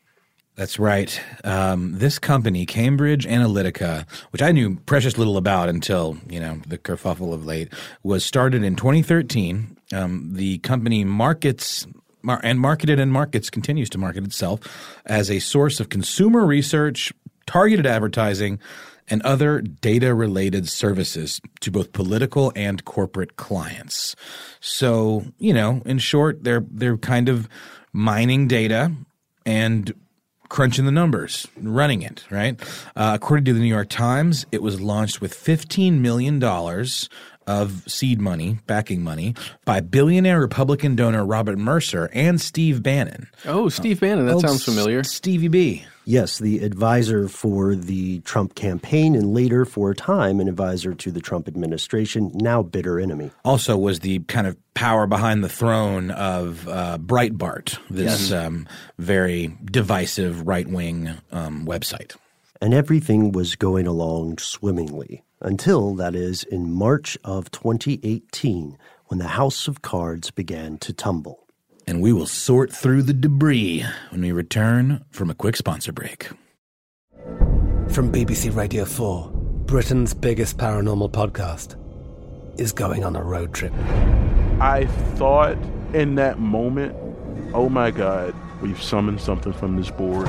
That's 0.54 0.78
right. 0.78 1.18
Um, 1.44 1.96
this 1.96 2.18
company, 2.18 2.66
Cambridge 2.66 3.26
Analytica, 3.26 4.06
which 4.30 4.42
I 4.42 4.52
knew 4.52 4.76
precious 4.76 5.16
little 5.16 5.38
about 5.38 5.70
until 5.70 6.18
you 6.28 6.40
know 6.40 6.60
the 6.66 6.76
kerfuffle 6.76 7.32
of 7.32 7.46
late, 7.46 7.72
was 8.02 8.24
started 8.24 8.62
in 8.62 8.76
2013. 8.76 9.78
Um, 9.92 10.30
the 10.32 10.58
company 10.58 11.04
markets 11.04 11.86
mar- 12.22 12.40
and 12.42 12.60
marketed 12.60 12.98
and 12.98 13.12
markets 13.12 13.50
continues 13.50 13.90
to 13.90 13.98
market 13.98 14.24
itself 14.24 14.60
as 15.06 15.30
a 15.30 15.38
source 15.38 15.80
of 15.80 15.88
consumer 15.88 16.44
research, 16.44 17.12
targeted 17.46 17.86
advertising, 17.86 18.58
and 19.08 19.20
other 19.22 19.60
data 19.60 20.14
related 20.14 20.68
services 20.68 21.40
to 21.60 21.70
both 21.70 21.92
political 21.92 22.52
and 22.54 22.84
corporate 22.84 23.36
clients. 23.36 24.14
So, 24.60 25.24
you 25.38 25.52
know, 25.52 25.82
in 25.84 25.98
short, 25.98 26.44
they're 26.44 26.64
they're 26.70 26.96
kind 26.96 27.28
of 27.28 27.48
mining 27.92 28.48
data 28.48 28.92
and 29.44 29.92
crunching 30.48 30.84
the 30.84 30.92
numbers, 30.92 31.48
running 31.62 32.02
it, 32.02 32.24
right? 32.30 32.60
Uh, 32.94 33.12
according 33.14 33.44
to 33.46 33.54
the 33.54 33.58
New 33.58 33.66
York 33.66 33.88
Times, 33.88 34.44
it 34.52 34.62
was 34.62 34.82
launched 34.82 35.22
with 35.22 35.34
$15 35.34 36.00
million 36.00 36.38
of 37.46 37.82
seed 37.90 38.20
money, 38.20 38.58
backing 38.66 39.02
money, 39.02 39.34
by 39.64 39.80
billionaire 39.80 40.40
Republican 40.40 40.96
donor 40.96 41.24
Robert 41.24 41.58
Mercer 41.58 42.10
and 42.12 42.40
Steve 42.40 42.82
Bannon. 42.82 43.28
Oh, 43.44 43.68
Steve 43.68 44.00
Bannon. 44.00 44.26
That 44.26 44.40
sounds 44.40 44.64
familiar. 44.64 45.00
S- 45.00 45.12
Stevie 45.12 45.48
B. 45.48 45.84
Yes, 46.04 46.38
the 46.38 46.64
advisor 46.64 47.28
for 47.28 47.74
the 47.76 48.20
Trump 48.20 48.54
campaign 48.54 49.14
and 49.14 49.32
later 49.32 49.64
for 49.64 49.92
a 49.92 49.94
time 49.94 50.40
an 50.40 50.48
advisor 50.48 50.94
to 50.94 51.12
the 51.12 51.20
Trump 51.20 51.46
administration, 51.46 52.32
now 52.34 52.62
bitter 52.62 52.98
enemy. 52.98 53.30
Also 53.44 53.76
was 53.76 54.00
the 54.00 54.18
kind 54.20 54.46
of 54.46 54.56
power 54.74 55.06
behind 55.06 55.44
the 55.44 55.48
throne 55.48 56.10
of 56.10 56.66
uh, 56.66 56.98
Breitbart, 56.98 57.78
this 57.88 58.30
yes. 58.30 58.32
um, 58.32 58.66
very 58.98 59.56
divisive 59.64 60.46
right 60.46 60.66
wing 60.66 61.10
um, 61.30 61.66
website. 61.66 62.16
And 62.62 62.72
everything 62.72 63.32
was 63.32 63.56
going 63.56 63.88
along 63.88 64.38
swimmingly 64.38 65.24
until, 65.40 65.96
that 65.96 66.14
is, 66.14 66.44
in 66.44 66.70
March 66.70 67.18
of 67.24 67.50
2018, 67.50 68.78
when 69.06 69.18
the 69.18 69.26
House 69.26 69.66
of 69.66 69.82
Cards 69.82 70.30
began 70.30 70.78
to 70.78 70.92
tumble 70.92 71.48
and 71.88 72.00
we 72.00 72.12
will 72.12 72.24
sort 72.24 72.72
through 72.72 73.02
the 73.02 73.12
debris 73.12 73.84
when 74.10 74.20
we 74.20 74.30
return 74.30 75.04
from 75.10 75.28
a 75.28 75.34
quick 75.34 75.56
sponsor 75.56 75.92
break. 75.92 76.28
From 77.88 78.12
BBC 78.12 78.54
Radio 78.54 78.84
4, 78.84 79.32
Britain's 79.66 80.14
biggest 80.14 80.56
paranormal 80.56 81.10
podcast 81.10 81.76
is 82.60 82.70
going 82.70 83.02
on 83.02 83.16
a 83.16 83.22
road 83.24 83.52
trip. 83.52 83.72
I 84.60 84.86
thought 85.16 85.58
in 85.94 86.14
that 86.14 86.38
moment, 86.38 86.94
oh 87.54 87.68
my 87.68 87.90
God, 87.90 88.32
we've 88.62 88.80
summoned 88.80 89.20
something 89.20 89.52
from 89.52 89.76
this 89.76 89.90
board. 89.90 90.28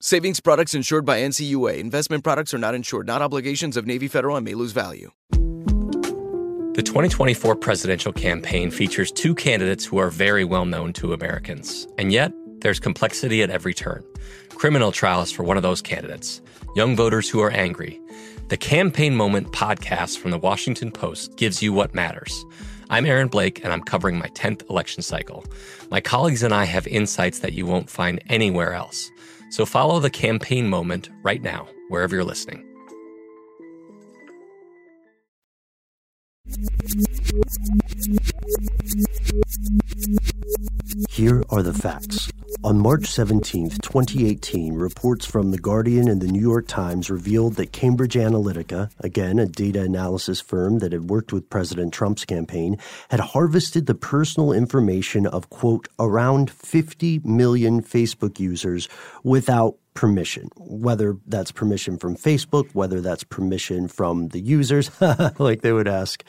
Savings 0.00 0.38
products 0.38 0.74
insured 0.76 1.04
by 1.04 1.18
NCUA. 1.18 1.78
Investment 1.78 2.22
products 2.22 2.54
are 2.54 2.58
not 2.58 2.72
insured, 2.72 3.08
not 3.08 3.20
obligations 3.20 3.76
of 3.76 3.84
Navy 3.84 4.06
Federal 4.06 4.36
and 4.36 4.44
may 4.44 4.54
lose 4.54 4.70
value. 4.70 5.10
The 5.32 6.84
2024 6.84 7.56
presidential 7.56 8.12
campaign 8.12 8.70
features 8.70 9.10
two 9.10 9.34
candidates 9.34 9.84
who 9.84 9.98
are 9.98 10.10
very 10.10 10.44
well 10.44 10.66
known 10.66 10.92
to 10.92 11.14
Americans. 11.14 11.88
And 11.98 12.12
yet, 12.12 12.32
there's 12.60 12.78
complexity 12.78 13.42
at 13.42 13.50
every 13.50 13.74
turn. 13.74 14.04
Criminal 14.50 14.92
trials 14.92 15.32
for 15.32 15.42
one 15.42 15.56
of 15.56 15.64
those 15.64 15.82
candidates, 15.82 16.40
young 16.76 16.94
voters 16.94 17.28
who 17.28 17.40
are 17.40 17.50
angry, 17.50 18.00
The 18.50 18.56
Campaign 18.56 19.16
Moment 19.16 19.50
podcast 19.50 20.18
from 20.18 20.30
the 20.30 20.38
Washington 20.38 20.92
Post 20.92 21.36
gives 21.36 21.60
you 21.60 21.72
what 21.72 21.92
matters. 21.92 22.44
I'm 22.88 23.04
Aaron 23.04 23.26
Blake, 23.26 23.64
and 23.64 23.72
I'm 23.72 23.82
covering 23.82 24.16
my 24.16 24.28
10th 24.28 24.70
election 24.70 25.02
cycle. 25.02 25.44
My 25.90 26.00
colleagues 26.00 26.44
and 26.44 26.54
I 26.54 26.66
have 26.66 26.86
insights 26.86 27.40
that 27.40 27.52
you 27.52 27.66
won't 27.66 27.90
find 27.90 28.22
anywhere 28.28 28.74
else. 28.74 29.10
So 29.50 29.64
follow 29.64 29.98
the 30.00 30.10
campaign 30.10 30.68
moment 30.68 31.10
right 31.22 31.42
now, 31.42 31.68
wherever 31.88 32.14
you're 32.14 32.24
listening. 32.24 32.64
Here 41.08 41.42
are 41.50 41.62
the 41.62 41.74
facts. 41.74 42.30
On 42.64 42.80
March 42.80 43.06
17, 43.06 43.70
2018, 43.70 44.74
reports 44.74 45.24
from 45.24 45.52
The 45.52 45.58
Guardian 45.58 46.08
and 46.08 46.20
The 46.20 46.26
New 46.26 46.40
York 46.40 46.66
Times 46.66 47.08
revealed 47.08 47.54
that 47.54 47.70
Cambridge 47.70 48.14
Analytica, 48.14 48.90
again 48.98 49.38
a 49.38 49.46
data 49.46 49.82
analysis 49.82 50.40
firm 50.40 50.80
that 50.80 50.90
had 50.90 51.08
worked 51.08 51.32
with 51.32 51.48
President 51.50 51.94
Trump's 51.94 52.24
campaign, 52.24 52.76
had 53.10 53.20
harvested 53.20 53.86
the 53.86 53.94
personal 53.94 54.52
information 54.52 55.24
of, 55.24 55.50
quote, 55.50 55.86
around 56.00 56.50
50 56.50 57.20
million 57.20 57.80
Facebook 57.80 58.40
users 58.40 58.88
without 59.22 59.76
permission, 59.94 60.50
whether 60.56 61.16
that's 61.28 61.52
permission 61.52 61.96
from 61.96 62.16
Facebook, 62.16 62.68
whether 62.72 63.00
that's 63.00 63.22
permission 63.22 63.86
from 63.86 64.28
the 64.28 64.40
users, 64.40 64.90
like 65.38 65.60
they 65.60 65.72
would 65.72 65.88
ask. 65.88 66.24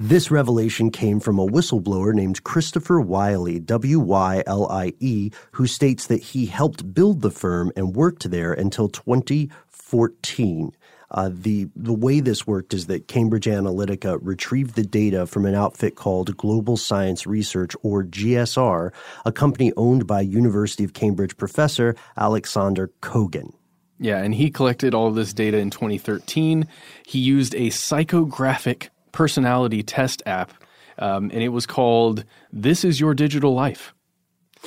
This 0.00 0.30
revelation 0.30 0.92
came 0.92 1.18
from 1.18 1.40
a 1.40 1.46
whistleblower 1.46 2.14
named 2.14 2.44
Christopher 2.44 3.00
Wylie, 3.00 3.58
W 3.58 3.98
Y 3.98 4.44
L 4.46 4.70
I 4.70 4.92
E, 5.00 5.32
who 5.50 5.66
states 5.66 6.06
that 6.06 6.22
he 6.22 6.46
helped 6.46 6.94
build 6.94 7.20
the 7.20 7.32
firm 7.32 7.72
and 7.74 7.96
worked 7.96 8.30
there 8.30 8.52
until 8.52 8.88
2014. 8.88 10.70
Uh, 11.10 11.30
the 11.32 11.66
the 11.74 11.92
way 11.92 12.20
this 12.20 12.46
worked 12.46 12.74
is 12.74 12.86
that 12.86 13.08
Cambridge 13.08 13.46
Analytica 13.46 14.20
retrieved 14.22 14.76
the 14.76 14.84
data 14.84 15.26
from 15.26 15.44
an 15.44 15.56
outfit 15.56 15.96
called 15.96 16.36
Global 16.36 16.76
Science 16.76 17.26
Research, 17.26 17.74
or 17.82 18.04
GSR, 18.04 18.92
a 19.26 19.32
company 19.32 19.72
owned 19.76 20.06
by 20.06 20.20
University 20.20 20.84
of 20.84 20.92
Cambridge 20.92 21.36
professor 21.36 21.96
Alexander 22.16 22.92
Kogan. 23.02 23.52
Yeah, 23.98 24.18
and 24.18 24.32
he 24.32 24.48
collected 24.48 24.94
all 24.94 25.08
of 25.08 25.16
this 25.16 25.32
data 25.32 25.58
in 25.58 25.70
2013. 25.70 26.68
He 27.04 27.18
used 27.18 27.56
a 27.56 27.70
psychographic 27.70 28.90
personality 29.12 29.82
test 29.82 30.22
app, 30.26 30.52
um, 30.98 31.30
and 31.32 31.42
it 31.42 31.48
was 31.48 31.66
called 31.66 32.24
"This 32.52 32.84
Is 32.84 33.00
Your 33.00 33.14
Digital 33.14 33.54
Life." 33.54 33.94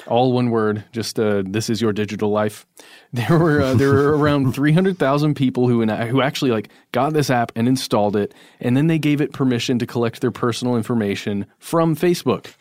All 0.07 0.31
one 0.31 0.49
word, 0.51 0.83
just 0.91 1.19
uh, 1.19 1.43
"This 1.45 1.69
is 1.69 1.81
your 1.81 1.93
digital 1.93 2.29
life." 2.29 2.65
There 3.13 3.37
were 3.37 3.61
uh, 3.61 3.73
there 3.73 3.89
were 3.89 4.17
around 4.17 4.53
three 4.55 4.71
hundred 4.71 4.97
thousand 4.97 5.35
people 5.35 5.67
who 5.67 5.85
who 5.85 6.21
actually 6.21 6.51
like 6.51 6.69
got 6.93 7.11
this 7.11 7.29
app 7.29 7.51
and 7.57 7.67
installed 7.67 8.15
it, 8.15 8.33
and 8.61 8.77
then 8.77 8.87
they 8.87 8.97
gave 8.97 9.19
it 9.19 9.33
permission 9.33 9.79
to 9.79 9.85
collect 9.85 10.21
their 10.21 10.31
personal 10.31 10.77
information 10.77 11.45
from 11.59 11.93
Facebook, 11.93 12.53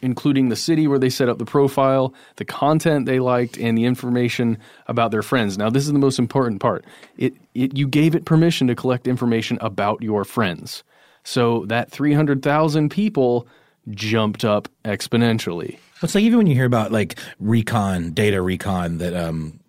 including 0.00 0.48
the 0.48 0.56
city 0.56 0.86
where 0.86 0.98
they 0.98 1.10
set 1.10 1.28
up 1.28 1.36
the 1.36 1.44
profile, 1.44 2.14
the 2.36 2.44
content 2.46 3.04
they 3.04 3.20
liked, 3.20 3.58
and 3.58 3.76
the 3.76 3.84
information 3.84 4.56
about 4.86 5.10
their 5.10 5.22
friends. 5.22 5.58
Now, 5.58 5.68
this 5.68 5.84
is 5.86 5.92
the 5.92 5.98
most 5.98 6.18
important 6.18 6.62
part. 6.62 6.86
It, 7.18 7.34
it 7.54 7.76
you 7.76 7.86
gave 7.86 8.14
it 8.14 8.24
permission 8.24 8.66
to 8.68 8.74
collect 8.74 9.06
information 9.06 9.58
about 9.60 10.02
your 10.02 10.24
friends, 10.24 10.84
so 11.28 11.66
that 11.66 11.90
three 11.90 12.14
hundred 12.14 12.42
thousand 12.42 12.88
people 12.88 13.46
jumped 13.90 14.44
up 14.44 14.68
exponentially. 14.84 15.78
It's 16.02 16.14
like 16.14 16.24
even 16.24 16.38
when 16.38 16.46
you 16.46 16.54
hear 16.54 16.64
about 16.64 16.90
like 16.90 17.18
recon, 17.38 18.12
data 18.12 18.40
recon 18.40 18.98
that 18.98 19.14
um, 19.14 19.60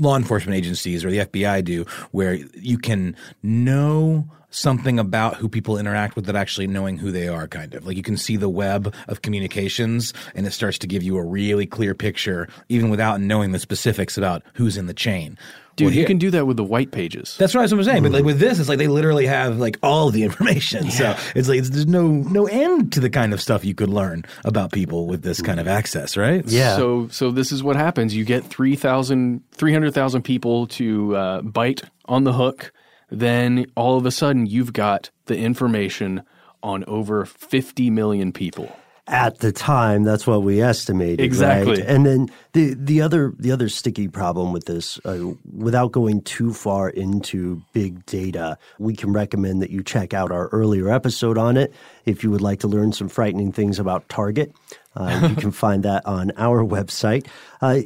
law 0.00 0.16
enforcement 0.16 0.56
agencies 0.56 1.04
or 1.04 1.10
the 1.10 1.18
FBI 1.18 1.64
do, 1.64 1.84
where 2.12 2.34
you 2.34 2.78
can 2.78 3.16
know 3.42 4.28
something 4.50 4.98
about 4.98 5.36
who 5.36 5.48
people 5.48 5.76
interact 5.76 6.16
with 6.16 6.26
that 6.26 6.36
actually 6.36 6.66
knowing 6.66 6.96
who 6.96 7.10
they 7.10 7.28
are, 7.28 7.48
kind 7.48 7.74
of. 7.74 7.84
Like 7.84 7.96
you 7.96 8.02
can 8.02 8.16
see 8.16 8.36
the 8.36 8.48
web 8.48 8.94
of 9.08 9.22
communications 9.22 10.14
and 10.34 10.46
it 10.46 10.52
starts 10.52 10.78
to 10.78 10.86
give 10.86 11.02
you 11.02 11.16
a 11.16 11.24
really 11.24 11.66
clear 11.66 11.94
picture, 11.94 12.48
even 12.68 12.88
without 12.88 13.20
knowing 13.20 13.50
the 13.50 13.58
specifics 13.58 14.16
about 14.16 14.42
who's 14.54 14.76
in 14.76 14.86
the 14.86 14.94
chain. 14.94 15.36
Dude, 15.78 15.86
Well, 15.86 15.94
you 15.94 16.00
here- 16.00 16.06
can 16.06 16.18
do 16.18 16.30
that 16.32 16.46
with 16.46 16.56
the 16.58 16.64
white 16.64 16.90
pages. 16.90 17.36
That's 17.38 17.54
what 17.54 17.60
I 17.72 17.74
was 17.74 17.86
saying. 17.86 18.02
But 18.02 18.12
like 18.12 18.24
with 18.24 18.38
this, 18.38 18.58
it's 18.58 18.68
like 18.68 18.78
they 18.78 18.88
literally 18.88 19.24
have 19.26 19.58
like 19.58 19.78
all 19.82 20.10
the 20.10 20.22
information. 20.24 20.90
So 20.90 21.16
it's 21.34 21.48
like 21.48 21.60
it's, 21.60 21.70
there's 21.70 21.86
no 21.86 22.08
no 22.08 22.46
end 22.46 22.92
to 22.94 23.00
the 23.00 23.08
kind 23.08 23.32
of 23.32 23.40
stuff 23.40 23.64
you 23.64 23.74
could 23.74 23.88
learn 23.88 24.24
about 24.44 24.72
people 24.72 25.06
with 25.06 25.22
this 25.22 25.40
kind 25.40 25.58
of 25.60 25.66
access, 25.68 26.16
right? 26.16 26.44
Yeah. 26.46 26.76
So 26.76 27.08
so 27.10 27.30
this 27.30 27.50
is 27.52 27.62
what 27.62 27.76
happens. 27.76 28.14
You 28.14 28.24
get 28.24 28.44
3,000 28.44 29.42
300,000 29.52 30.22
people 30.22 30.66
to 30.66 31.16
uh, 31.16 31.42
bite 31.42 31.82
on 32.06 32.24
the 32.24 32.32
hook. 32.34 32.72
Then 33.10 33.66
all 33.76 33.96
of 33.96 34.04
a 34.04 34.10
sudden 34.10 34.46
you've 34.46 34.72
got 34.72 35.10
the 35.26 35.38
information 35.38 36.22
on 36.62 36.84
over 36.86 37.24
50 37.24 37.88
million 37.90 38.32
people. 38.32 38.70
At 39.08 39.38
the 39.38 39.52
time, 39.52 40.02
that's 40.02 40.26
what 40.26 40.42
we 40.42 40.60
estimated. 40.60 41.20
Exactly. 41.20 41.80
right? 41.80 41.86
And 41.86 42.04
then 42.04 42.28
the 42.52 42.74
the 42.74 43.00
other 43.00 43.32
the 43.38 43.50
other 43.52 43.70
sticky 43.70 44.06
problem 44.06 44.52
with 44.52 44.66
this, 44.66 45.00
uh, 45.06 45.32
without 45.50 45.92
going 45.92 46.20
too 46.22 46.52
far 46.52 46.90
into 46.90 47.62
big 47.72 48.04
data, 48.04 48.58
we 48.78 48.94
can 48.94 49.12
recommend 49.14 49.62
that 49.62 49.70
you 49.70 49.82
check 49.82 50.12
out 50.12 50.30
our 50.30 50.48
earlier 50.48 50.90
episode 50.90 51.38
on 51.38 51.56
it 51.56 51.72
if 52.04 52.22
you 52.22 52.30
would 52.30 52.42
like 52.42 52.60
to 52.60 52.68
learn 52.68 52.92
some 52.92 53.08
frightening 53.08 53.50
things 53.50 53.78
about 53.78 54.06
Target. 54.10 54.52
Uh, 54.94 55.28
you 55.30 55.36
can 55.36 55.52
find 55.52 55.84
that 55.84 56.04
on 56.04 56.30
our 56.36 56.62
website. 56.62 57.26
Uh, 57.62 57.80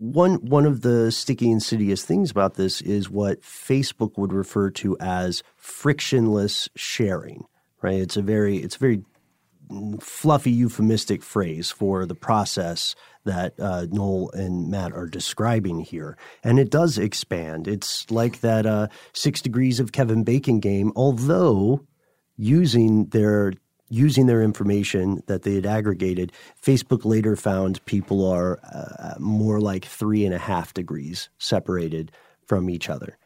one 0.00 0.34
one 0.46 0.66
of 0.66 0.82
the 0.82 1.10
sticky 1.10 1.50
insidious 1.50 2.04
things 2.04 2.30
about 2.30 2.54
this 2.54 2.80
is 2.82 3.08
what 3.08 3.40
Facebook 3.42 4.18
would 4.18 4.32
refer 4.32 4.70
to 4.70 4.96
as 5.00 5.42
frictionless 5.56 6.68
sharing. 6.76 7.44
Right? 7.82 8.00
It's 8.00 8.18
a 8.18 8.22
very 8.22 8.58
it's 8.58 8.76
a 8.76 8.78
very 8.78 9.02
fluffy 10.00 10.50
euphemistic 10.50 11.22
phrase 11.22 11.70
for 11.70 12.06
the 12.06 12.14
process 12.14 12.94
that 13.24 13.54
uh, 13.58 13.86
Noel 13.90 14.30
and 14.32 14.70
Matt 14.70 14.92
are 14.92 15.06
describing 15.06 15.80
here. 15.80 16.16
And 16.42 16.58
it 16.58 16.70
does 16.70 16.98
expand. 16.98 17.68
It's 17.68 18.10
like 18.10 18.40
that 18.40 18.66
uh, 18.66 18.88
six 19.12 19.40
degrees 19.40 19.80
of 19.80 19.92
Kevin 19.92 20.24
Bacon 20.24 20.60
game, 20.60 20.92
although 20.96 21.86
using 22.36 23.06
their 23.06 23.52
using 23.92 24.26
their 24.26 24.40
information 24.40 25.20
that 25.26 25.42
they 25.42 25.54
had 25.54 25.66
aggregated, 25.66 26.32
Facebook 26.64 27.04
later 27.04 27.34
found 27.34 27.84
people 27.86 28.24
are 28.24 28.60
uh, 28.62 29.14
more 29.18 29.60
like 29.60 29.84
three 29.84 30.24
and 30.24 30.32
a 30.32 30.38
half 30.38 30.72
degrees 30.72 31.28
separated 31.38 32.12
from 32.46 32.70
each 32.70 32.88
other. 32.88 33.18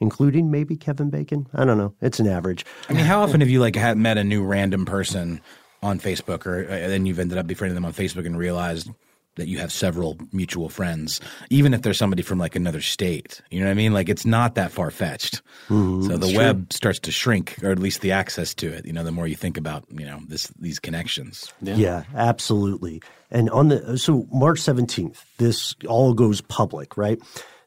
Including 0.00 0.50
maybe 0.50 0.76
Kevin 0.76 1.10
Bacon. 1.10 1.46
I 1.54 1.64
don't 1.64 1.78
know. 1.78 1.94
It's 2.00 2.20
an 2.20 2.26
average. 2.26 2.64
I 2.88 2.92
mean, 2.92 3.04
how 3.04 3.22
often 3.22 3.40
have 3.40 3.50
you 3.50 3.60
like 3.60 3.76
met 3.96 4.18
a 4.18 4.24
new 4.24 4.44
random 4.44 4.84
person 4.84 5.40
on 5.84 6.00
Facebook, 6.00 6.46
or 6.46 6.64
uh, 6.64 6.88
then 6.88 7.06
you've 7.06 7.18
ended 7.20 7.38
up 7.38 7.46
befriending 7.46 7.74
them 7.74 7.84
on 7.84 7.92
Facebook 7.92 8.26
and 8.26 8.36
realized 8.38 8.88
that 9.36 9.48
you 9.48 9.58
have 9.58 9.72
several 9.72 10.16
mutual 10.32 10.68
friends, 10.68 11.20
even 11.50 11.74
if 11.74 11.82
there's 11.82 11.98
somebody 11.98 12.22
from 12.22 12.38
like 12.38 12.54
another 12.54 12.80
state. 12.80 13.40
You 13.50 13.60
know 13.60 13.66
what 13.66 13.72
I 13.72 13.74
mean? 13.74 13.92
Like 13.92 14.08
it's 14.08 14.24
not 14.24 14.54
that 14.54 14.70
far 14.70 14.90
fetched. 14.92 15.42
Mhm. 15.68 16.06
So 16.06 16.16
the 16.16 16.28
It's 16.28 16.36
web 16.36 16.72
starts 16.72 17.00
to 17.00 17.10
shrink, 17.10 17.56
or 17.62 17.70
at 17.70 17.78
least 17.80 18.00
the 18.00 18.12
access 18.12 18.54
to 18.54 18.68
it. 18.72 18.86
You 18.86 18.92
know, 18.92 19.02
the 19.04 19.12
more 19.12 19.26
you 19.26 19.34
think 19.34 19.56
about 19.56 19.84
you 19.90 20.06
know 20.06 20.20
this 20.28 20.48
these 20.60 20.78
connections. 20.78 21.52
Yeah. 21.60 22.04
absolutely. 22.14 23.02
And 23.30 23.50
on 23.50 23.68
the 23.68 23.98
so 23.98 24.26
March 24.32 24.60
17th, 24.60 25.24
this 25.38 25.74
all 25.88 26.14
goes 26.14 26.40
public, 26.40 26.96
right? 26.96 27.18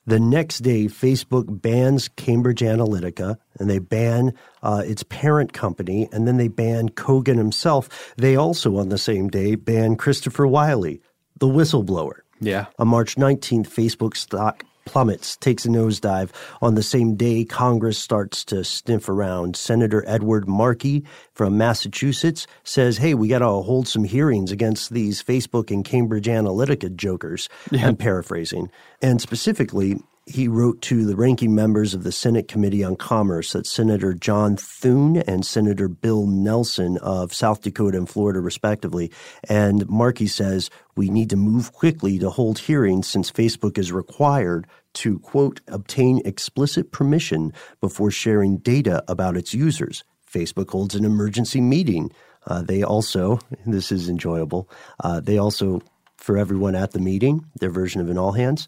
The 0.08 0.22
next 0.22 0.60
day, 0.60 0.86
Facebook 0.86 1.62
bans 1.62 2.08
Cambridge 2.16 2.62
Analytica 2.62 3.38
and 3.60 3.70
they 3.70 3.80
ban 3.80 4.34
uh, 4.64 4.82
its 4.86 5.04
parent 5.04 5.52
company, 5.52 6.08
and 6.14 6.26
then 6.26 6.38
they 6.38 6.48
ban 6.48 6.88
Kogan 6.90 7.38
himself. 7.38 8.14
They 8.16 8.38
also, 8.38 8.78
on 8.78 8.88
the 8.88 8.98
same 8.98 9.28
day, 9.28 9.56
ban 9.56 9.98
Christopher 9.98 10.48
Wylie, 10.48 11.02
the 11.40 11.48
whistleblower. 11.48 12.22
Yeah. 12.40 12.68
On 12.80 12.88
March 12.88 13.16
19th, 13.16 13.68
Facebook 13.68 14.16
stock 14.16 14.64
plummets, 14.88 15.38
takes 15.38 15.66
a 15.66 15.70
nosedive. 15.70 16.32
On 16.62 16.74
the 16.74 16.82
same 16.82 17.16
day, 17.16 17.46
Congress 17.46 18.00
starts 18.00 18.44
to 18.46 18.64
sniff 18.64 19.08
around. 19.08 19.56
Senator 19.56 20.04
Edward 20.08 20.48
Markey 20.48 21.04
from 21.34 21.58
Massachusetts 21.58 22.48
says, 22.64 22.98
hey, 22.98 23.14
we 23.14 23.28
got 23.28 23.40
to 23.40 23.48
hold 23.48 23.88
some 23.88 24.04
hearings 24.04 24.52
against 24.52 24.92
these 24.92 25.22
Facebook 25.22 25.70
and 25.70 25.86
Cambridge 25.86 26.26
Analytica 26.26 26.96
jokers. 26.96 27.50
I'm 27.72 27.98
paraphrasing. 27.98 28.72
And 29.02 29.22
specifically, 29.22 30.02
he 30.28 30.48
wrote 30.48 30.82
to 30.84 31.06
the 31.06 31.16
ranking 31.16 31.56
members 31.56 31.94
of 31.94 32.04
the 32.04 32.12
Senate 32.12 32.48
Committee 32.48 32.84
on 32.84 32.96
Commerce, 32.96 33.54
that 33.54 33.66
Senator 33.66 34.14
John 34.14 34.58
Thune 34.58 35.18
and 35.18 35.46
Senator 35.46 35.88
Bill 35.88 36.28
Nelson 36.28 36.98
of 36.98 37.34
South 37.34 37.62
Dakota 37.62 37.98
and 37.98 38.10
Florida, 38.10 38.40
respectively. 38.40 39.12
And 39.48 39.88
Markey 39.90 40.28
says, 40.28 40.70
we 40.96 41.10
need 41.10 41.30
to 41.30 41.38
move 41.38 41.72
quickly 41.72 42.20
to 42.20 42.30
hold 42.30 42.60
hearings 42.60 43.08
since 43.08 43.32
Facebook 43.32 43.78
is 43.78 43.92
required 43.92 44.68
to, 44.96 45.20
quote, 45.20 45.62
obtain 45.68 46.22
explicit 46.26 46.92
permission 46.92 47.54
before 47.80 48.12
sharing 48.12 48.58
data 48.58 49.04
about 49.08 49.38
its 49.38 49.54
users. 49.54 50.04
Facebook 50.30 50.70
holds 50.70 50.96
an 50.96 51.06
emergency 51.06 51.62
meeting. 51.62 52.12
Uh, 52.48 52.62
they 52.62 52.84
also, 52.84 53.40
this 53.66 53.92
is 53.92 54.10
enjoyable, 54.10 54.70
uh, 55.04 55.20
they 55.20 55.38
also, 55.38 55.82
for 56.18 56.38
everyone 56.38 56.76
at 56.76 56.92
the 56.92 57.00
meeting, 57.00 57.46
their 57.60 57.70
version 57.70 58.02
of 58.02 58.10
an 58.10 58.18
all 58.18 58.32
hands, 58.34 58.68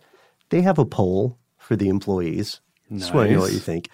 they 0.50 0.62
have 0.62 0.80
a 0.80 0.86
poll 0.86 1.39
for 1.70 1.76
the 1.76 1.88
employees. 1.88 2.62
Just 2.92 3.14
want 3.14 3.30
to 3.30 3.36
know 3.36 3.42
what 3.42 3.54
you 3.54 3.60
think. 3.60 3.90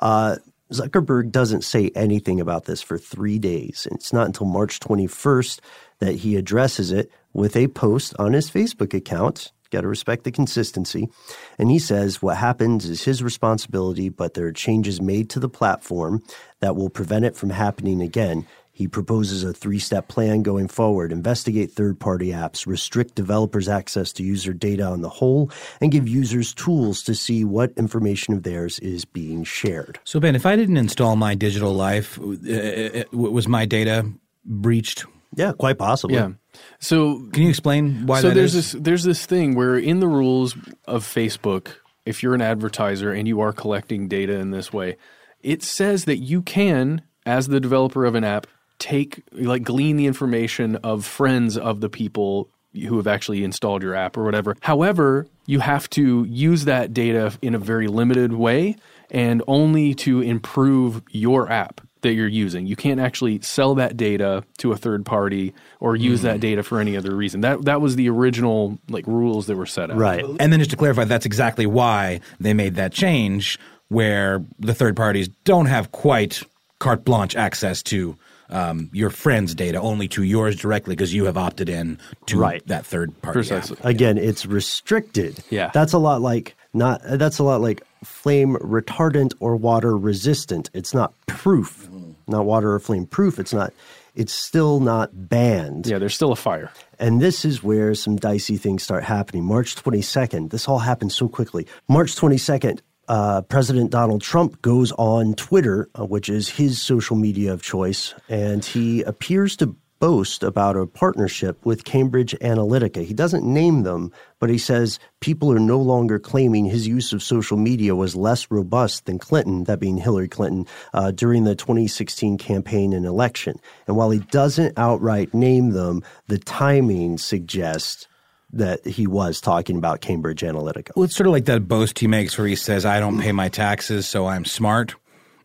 Uh, 0.00 0.36
Zuckerberg 0.72 1.30
doesn't 1.30 1.64
say 1.64 1.90
anything 1.94 2.40
about 2.40 2.64
this 2.64 2.80
for 2.80 2.96
three 2.96 3.38
days. 3.38 3.86
And 3.90 3.98
it's 3.98 4.14
not 4.14 4.24
until 4.24 4.46
March 4.46 4.80
21st 4.80 5.60
that 5.98 6.14
he 6.14 6.36
addresses 6.36 6.92
it 6.92 7.10
with 7.34 7.56
a 7.56 7.68
post 7.68 8.14
on 8.18 8.32
his 8.32 8.50
Facebook 8.50 8.94
account. 8.94 9.52
Got 9.70 9.82
to 9.82 9.88
respect 9.88 10.24
the 10.24 10.32
consistency. 10.32 11.10
And 11.58 11.70
he 11.70 11.78
says 11.78 12.22
what 12.22 12.38
happens 12.38 12.86
is 12.86 13.04
his 13.04 13.22
responsibility, 13.22 14.08
but 14.08 14.32
there 14.32 14.46
are 14.46 14.52
changes 14.52 15.02
made 15.02 15.28
to 15.30 15.40
the 15.40 15.50
platform 15.50 16.22
that 16.60 16.74
will 16.74 16.88
prevent 16.88 17.26
it 17.26 17.36
from 17.36 17.50
happening 17.50 18.00
again. 18.00 18.46
He 18.80 18.88
proposes 18.88 19.44
a 19.44 19.52
three 19.52 19.78
step 19.78 20.08
plan 20.08 20.42
going 20.42 20.66
forward 20.66 21.12
investigate 21.12 21.70
third 21.70 22.00
party 22.00 22.28
apps, 22.28 22.66
restrict 22.66 23.14
developers' 23.14 23.68
access 23.68 24.10
to 24.14 24.22
user 24.22 24.54
data 24.54 24.84
on 24.84 25.02
the 25.02 25.10
whole, 25.10 25.50
and 25.82 25.92
give 25.92 26.08
users 26.08 26.54
tools 26.54 27.02
to 27.02 27.14
see 27.14 27.44
what 27.44 27.72
information 27.76 28.32
of 28.32 28.42
theirs 28.42 28.78
is 28.78 29.04
being 29.04 29.44
shared. 29.44 30.00
So, 30.04 30.18
Ben, 30.18 30.34
if 30.34 30.46
I 30.46 30.56
didn't 30.56 30.78
install 30.78 31.14
my 31.16 31.34
digital 31.34 31.74
life, 31.74 32.18
uh, 32.18 32.22
uh, 32.22 33.04
was 33.12 33.46
my 33.46 33.66
data 33.66 34.10
breached? 34.46 35.04
Yeah, 35.36 35.52
quite 35.52 35.76
possibly. 35.76 36.16
Yeah. 36.16 36.30
So 36.78 37.28
can 37.34 37.42
you 37.42 37.50
explain 37.50 38.06
why? 38.06 38.22
So 38.22 38.30
there's 38.30 38.54
is? 38.54 38.72
this 38.72 38.82
there's 38.82 39.04
this 39.04 39.26
thing 39.26 39.56
where 39.56 39.76
in 39.76 40.00
the 40.00 40.08
rules 40.08 40.56
of 40.86 41.04
Facebook, 41.04 41.68
if 42.06 42.22
you're 42.22 42.34
an 42.34 42.40
advertiser 42.40 43.12
and 43.12 43.28
you 43.28 43.42
are 43.42 43.52
collecting 43.52 44.08
data 44.08 44.38
in 44.38 44.52
this 44.52 44.72
way, 44.72 44.96
it 45.42 45.62
says 45.62 46.06
that 46.06 46.16
you 46.16 46.40
can, 46.40 47.02
as 47.26 47.48
the 47.48 47.60
developer 47.60 48.06
of 48.06 48.14
an 48.14 48.24
app, 48.24 48.46
take 48.80 49.22
like 49.30 49.62
glean 49.62 49.96
the 49.96 50.06
information 50.06 50.76
of 50.76 51.06
friends 51.06 51.56
of 51.56 51.80
the 51.80 51.88
people 51.88 52.48
who 52.74 52.96
have 52.96 53.06
actually 53.06 53.44
installed 53.44 53.82
your 53.82 53.94
app 53.94 54.16
or 54.16 54.24
whatever. 54.24 54.56
However, 54.60 55.26
you 55.46 55.60
have 55.60 55.88
to 55.90 56.24
use 56.24 56.64
that 56.64 56.92
data 56.92 57.32
in 57.42 57.54
a 57.54 57.58
very 57.58 57.86
limited 57.86 58.32
way 58.32 58.76
and 59.10 59.42
only 59.46 59.94
to 59.94 60.20
improve 60.20 61.02
your 61.10 61.50
app 61.50 61.80
that 62.02 62.12
you're 62.12 62.28
using. 62.28 62.66
You 62.66 62.76
can't 62.76 63.00
actually 63.00 63.40
sell 63.42 63.74
that 63.74 63.96
data 63.96 64.44
to 64.58 64.72
a 64.72 64.76
third 64.76 65.04
party 65.04 65.52
or 65.80 65.96
use 65.96 66.20
mm. 66.20 66.24
that 66.24 66.40
data 66.40 66.62
for 66.62 66.80
any 66.80 66.96
other 66.96 67.14
reason. 67.14 67.42
That 67.42 67.64
that 67.64 67.80
was 67.80 67.96
the 67.96 68.08
original 68.08 68.78
like 68.88 69.06
rules 69.06 69.46
that 69.46 69.56
were 69.56 69.66
set 69.66 69.90
up. 69.90 69.98
Right. 69.98 70.24
And 70.24 70.52
then 70.52 70.60
just 70.60 70.70
to 70.70 70.76
clarify, 70.76 71.04
that's 71.04 71.26
exactly 71.26 71.66
why 71.66 72.20
they 72.38 72.54
made 72.54 72.76
that 72.76 72.92
change 72.92 73.58
where 73.88 74.44
the 74.58 74.72
third 74.72 74.96
parties 74.96 75.28
don't 75.44 75.66
have 75.66 75.92
quite 75.92 76.42
carte 76.78 77.04
blanche 77.04 77.36
access 77.36 77.82
to 77.82 78.16
um, 78.50 78.90
your 78.92 79.10
friend's 79.10 79.54
data 79.54 79.80
only 79.80 80.08
to 80.08 80.22
yours 80.22 80.56
directly 80.56 80.94
because 80.94 81.14
you 81.14 81.24
have 81.24 81.36
opted 81.36 81.68
in 81.68 81.98
to 82.26 82.38
right. 82.38 82.66
that 82.66 82.84
third 82.84 83.20
party. 83.22 83.38
Precisely. 83.38 83.76
App. 83.78 83.84
Again, 83.84 84.18
it's 84.18 84.46
restricted. 84.46 85.42
Yeah. 85.50 85.70
That's 85.72 85.92
a 85.92 85.98
lot 85.98 86.20
like 86.20 86.56
not 86.72 87.00
that's 87.04 87.38
a 87.38 87.44
lot 87.44 87.60
like 87.60 87.82
flame 88.04 88.56
retardant 88.56 89.34
or 89.40 89.56
water 89.56 89.96
resistant. 89.96 90.70
It's 90.74 90.94
not 90.94 91.14
proof. 91.26 91.88
Not 92.26 92.44
water 92.44 92.72
or 92.72 92.78
flame 92.78 93.06
proof. 93.06 93.38
It's 93.38 93.52
not 93.52 93.72
it's 94.14 94.32
still 94.32 94.80
not 94.80 95.10
banned. 95.12 95.86
Yeah, 95.86 95.98
there's 95.98 96.14
still 96.14 96.32
a 96.32 96.36
fire. 96.36 96.70
And 96.98 97.20
this 97.20 97.44
is 97.44 97.62
where 97.62 97.94
some 97.94 98.16
dicey 98.16 98.56
things 98.56 98.82
start 98.82 99.04
happening. 99.04 99.44
March 99.44 99.76
22nd, 99.76 100.50
this 100.50 100.68
all 100.68 100.80
happened 100.80 101.12
so 101.12 101.28
quickly. 101.28 101.66
March 101.88 102.14
22nd, 102.16 102.80
uh, 103.08 103.42
President 103.42 103.90
Donald 103.90 104.22
Trump 104.22 104.62
goes 104.62 104.92
on 104.92 105.34
Twitter, 105.34 105.88
uh, 105.98 106.04
which 106.04 106.28
is 106.28 106.48
his 106.48 106.80
social 106.80 107.16
media 107.16 107.52
of 107.52 107.62
choice, 107.62 108.14
and 108.28 108.64
he 108.64 109.02
appears 109.02 109.56
to 109.56 109.76
boast 110.00 110.42
about 110.42 110.76
a 110.76 110.86
partnership 110.86 111.64
with 111.64 111.84
Cambridge 111.84 112.34
Analytica. 112.40 113.04
He 113.04 113.12
doesn't 113.14 113.44
name 113.44 113.82
them, 113.82 114.10
but 114.38 114.48
he 114.48 114.58
says 114.58 114.98
people 115.20 115.52
are 115.52 115.60
no 115.60 115.78
longer 115.78 116.18
claiming 116.18 116.64
his 116.64 116.88
use 116.88 117.12
of 117.12 117.22
social 117.22 117.58
media 117.58 117.94
was 117.94 118.16
less 118.16 118.50
robust 118.50 119.04
than 119.04 119.18
Clinton, 119.18 119.64
that 119.64 119.78
being 119.78 119.98
Hillary 119.98 120.26
Clinton, 120.28 120.66
uh, 120.94 121.10
during 121.10 121.44
the 121.44 121.54
2016 121.54 122.38
campaign 122.38 122.94
and 122.94 123.04
election. 123.04 123.60
And 123.86 123.96
while 123.96 124.10
he 124.10 124.20
doesn't 124.20 124.78
outright 124.78 125.34
name 125.34 125.70
them, 125.70 126.02
the 126.26 126.38
timing 126.38 127.18
suggests 127.18 128.08
that 128.52 128.86
he 128.86 129.06
was 129.06 129.40
talking 129.40 129.76
about 129.76 130.00
Cambridge 130.00 130.42
Analytica. 130.42 130.90
Well, 130.96 131.04
it's 131.04 131.16
sort 131.16 131.26
of 131.26 131.32
like 131.32 131.44
that 131.44 131.68
boast 131.68 131.98
he 131.98 132.06
makes 132.06 132.36
where 132.36 132.46
he 132.46 132.56
says, 132.56 132.84
I 132.84 133.00
don't 133.00 133.20
pay 133.20 133.32
my 133.32 133.48
taxes, 133.48 134.08
so 134.08 134.26
I'm 134.26 134.44
smart. 134.44 134.94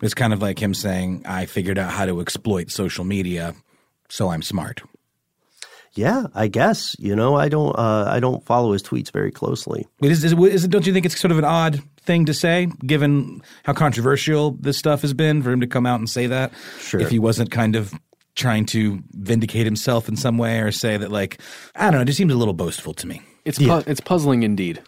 It's 0.02 0.13
kind 0.13 0.34
of 0.34 0.41
like 0.41 0.60
him 0.60 0.74
saying, 0.74 1.24
I 1.26 1.46
figured 1.46 1.78
out 1.78 1.91
how 1.91 2.06
to 2.06 2.20
exploit 2.20 2.72
social 2.72 3.06
media, 3.06 3.56
so 4.10 4.30
I'm 4.30 4.41
smart. 4.41 4.82
Yeah, 5.94 6.26
I 6.36 6.48
guess. 6.48 6.96
You 7.00 7.15
know, 7.15 7.36
I 7.36 7.48
don't 7.48 7.74
uh, 7.78 8.06
I 8.10 8.20
don't 8.20 8.46
follow 8.46 8.74
his 8.74 8.84
tweets 8.84 9.12
very 9.12 9.32
closely. 9.32 9.88
Is, 10.02 10.26
is, 10.26 10.34
is 10.34 10.65
it, 10.65 10.70
don't 10.70 10.86
you 10.86 10.91
think 10.91 11.06
it's 11.06 11.18
sort 11.18 11.32
of 11.32 11.38
an 11.38 11.46
odd 11.46 11.82
thing 12.02 12.26
to 12.26 12.34
say, 12.34 12.68
given 12.86 13.41
how 13.63 13.72
controversial 13.72 14.52
this 14.60 14.78
stuff 14.78 15.02
has 15.04 15.13
been, 15.13 15.41
for 15.41 15.52
him 15.52 15.62
to 15.62 15.68
come 15.68 15.86
out 15.86 16.00
and 16.00 16.10
say 16.10 16.28
that? 16.28 16.52
Sure. 16.80 17.00
If 17.00 17.10
he 17.10 17.18
wasn't 17.18 17.50
kind 17.50 17.78
of 17.78 17.94
trying 18.36 18.65
to 18.65 19.02
vindicate 19.12 19.65
himself 19.65 20.08
in 20.08 20.15
some 20.15 20.38
way 20.38 20.60
or 20.60 20.71
say 20.71 20.98
that 20.98 21.12
like 21.12 21.39
I 21.76 21.86
don't 21.86 21.93
know, 21.93 22.02
it 22.02 22.06
just 22.06 22.17
seems 22.17 22.34
a 22.34 22.38
little 22.38 22.54
boastful 22.54 22.93
to 22.95 23.08
me. 23.08 23.21
It's 23.45 23.58
pu- 23.58 23.84
it's 23.88 24.02
puzzling 24.02 24.43
indeed. 24.43 24.82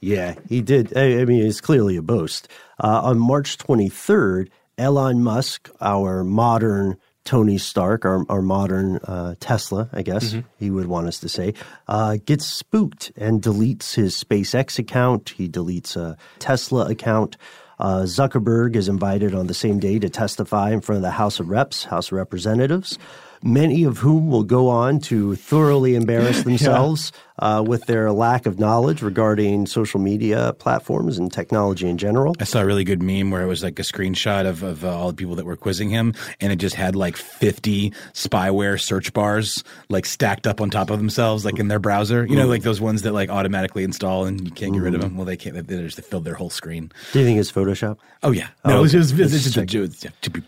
Yeah, 0.00 0.34
he 0.48 0.60
did. 0.60 0.96
I, 0.96 1.20
I 1.20 1.24
mean, 1.24 1.44
it's 1.44 1.60
clearly 1.60 1.96
a 1.96 2.02
boast. 2.02 2.48
Uh, 2.82 3.02
on 3.02 3.18
March 3.18 3.58
23rd, 3.58 4.48
Elon 4.78 5.22
Musk, 5.22 5.68
our 5.80 6.22
modern 6.22 6.96
Tony 7.24 7.58
Stark, 7.58 8.04
our, 8.04 8.24
our 8.30 8.40
modern 8.40 8.96
uh, 9.04 9.34
Tesla, 9.40 9.90
I 9.92 10.02
guess 10.02 10.30
mm-hmm. 10.30 10.48
he 10.56 10.70
would 10.70 10.86
want 10.86 11.08
us 11.08 11.20
to 11.20 11.28
say, 11.28 11.52
uh, 11.86 12.16
gets 12.24 12.46
spooked 12.46 13.12
and 13.16 13.42
deletes 13.42 13.94
his 13.94 14.14
SpaceX 14.14 14.78
account. 14.78 15.34
He 15.36 15.48
deletes 15.48 15.96
a 15.96 16.16
Tesla 16.38 16.88
account. 16.88 17.36
Uh, 17.78 18.02
Zuckerberg 18.02 18.76
is 18.76 18.88
invited 18.88 19.34
on 19.34 19.46
the 19.46 19.54
same 19.54 19.78
day 19.78 19.98
to 19.98 20.08
testify 20.08 20.70
in 20.70 20.80
front 20.80 20.96
of 20.96 21.02
the 21.02 21.12
House 21.12 21.38
of 21.40 21.48
Reps, 21.48 21.84
House 21.84 22.08
of 22.08 22.12
Representatives, 22.12 22.98
many 23.42 23.84
of 23.84 23.98
whom 23.98 24.30
will 24.30 24.44
go 24.44 24.68
on 24.68 25.00
to 25.00 25.34
thoroughly 25.36 25.94
embarrass 25.94 26.42
themselves 26.44 27.12
yeah. 27.40 27.58
uh, 27.58 27.62
with 27.62 27.86
their 27.86 28.12
lack 28.12 28.46
of 28.46 28.58
knowledge 28.58 29.02
regarding 29.02 29.66
social 29.66 30.00
media 30.00 30.54
platforms 30.58 31.18
and 31.18 31.32
technology 31.32 31.88
in 31.88 31.98
general. 31.98 32.34
I 32.40 32.44
saw 32.44 32.60
a 32.60 32.66
really 32.66 32.84
good 32.84 33.02
meme 33.02 33.30
where 33.30 33.42
it 33.42 33.46
was 33.46 33.62
like 33.62 33.78
a 33.78 33.82
screenshot 33.82 34.46
of, 34.46 34.62
of 34.62 34.84
uh, 34.84 34.96
all 34.96 35.08
the 35.08 35.16
people 35.16 35.34
that 35.36 35.44
were 35.44 35.56
quizzing 35.56 35.90
him, 35.90 36.14
and 36.40 36.52
it 36.52 36.56
just 36.56 36.74
had 36.74 36.96
like 36.96 37.16
50 37.16 37.90
spyware 38.12 38.80
search 38.80 39.12
bars 39.12 39.62
like 39.88 40.06
stacked 40.06 40.46
up 40.46 40.60
on 40.60 40.70
top 40.70 40.90
of 40.90 40.98
themselves, 40.98 41.44
like 41.44 41.58
in 41.58 41.68
their 41.68 41.78
browser. 41.78 42.26
You 42.26 42.36
know, 42.36 42.46
like 42.46 42.62
those 42.62 42.80
ones 42.80 43.02
that 43.02 43.12
like 43.12 43.30
automatically 43.30 43.84
install 43.84 44.26
and 44.26 44.44
you 44.44 44.50
can't 44.50 44.72
get 44.72 44.82
rid 44.82 44.94
of 44.94 45.00
them. 45.00 45.16
Well, 45.16 45.26
they 45.26 45.36
can't. 45.36 45.66
They 45.66 45.76
just 45.82 46.00
filled 46.02 46.24
their 46.24 46.34
whole 46.34 46.50
screen. 46.50 46.90
Do 47.12 47.20
you 47.20 47.24
think 47.24 47.38
it's 47.38 47.52
Photoshop? 47.52 47.98
Oh 48.22 48.32
yeah, 48.32 48.48
no, 48.64 48.78
oh, 48.78 48.84
it's 48.84 48.92
just, 48.92 49.18
it's, 49.18 49.32
just, 49.32 49.66
just, 49.68 50.22
to 50.22 50.30
be 50.30 50.42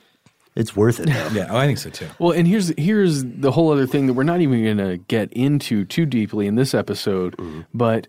it's 0.57 0.75
worth 0.75 1.01
it. 1.01 1.09
yeah, 1.09 1.49
oh, 1.51 1.57
I 1.57 1.67
think 1.67 1.79
so 1.79 1.91
too. 1.91 2.07
Well, 2.19 2.33
and 2.33 2.47
here's 2.47 2.69
here's 2.77 3.25
the 3.25 3.53
whole 3.53 3.73
other 3.73 3.87
thing 3.87 4.07
that 4.07 4.15
we're 4.15 4.25
not 4.25 4.41
even 4.41 4.65
going 4.65 4.79
to 4.79 4.97
get 4.97 5.33
into 5.33 5.85
too 5.85 6.07
deeply 6.07 6.47
in 6.47 6.57
this 6.57 6.75
episode, 6.75 7.37
mm-hmm. 7.37 7.63
but 7.73 8.09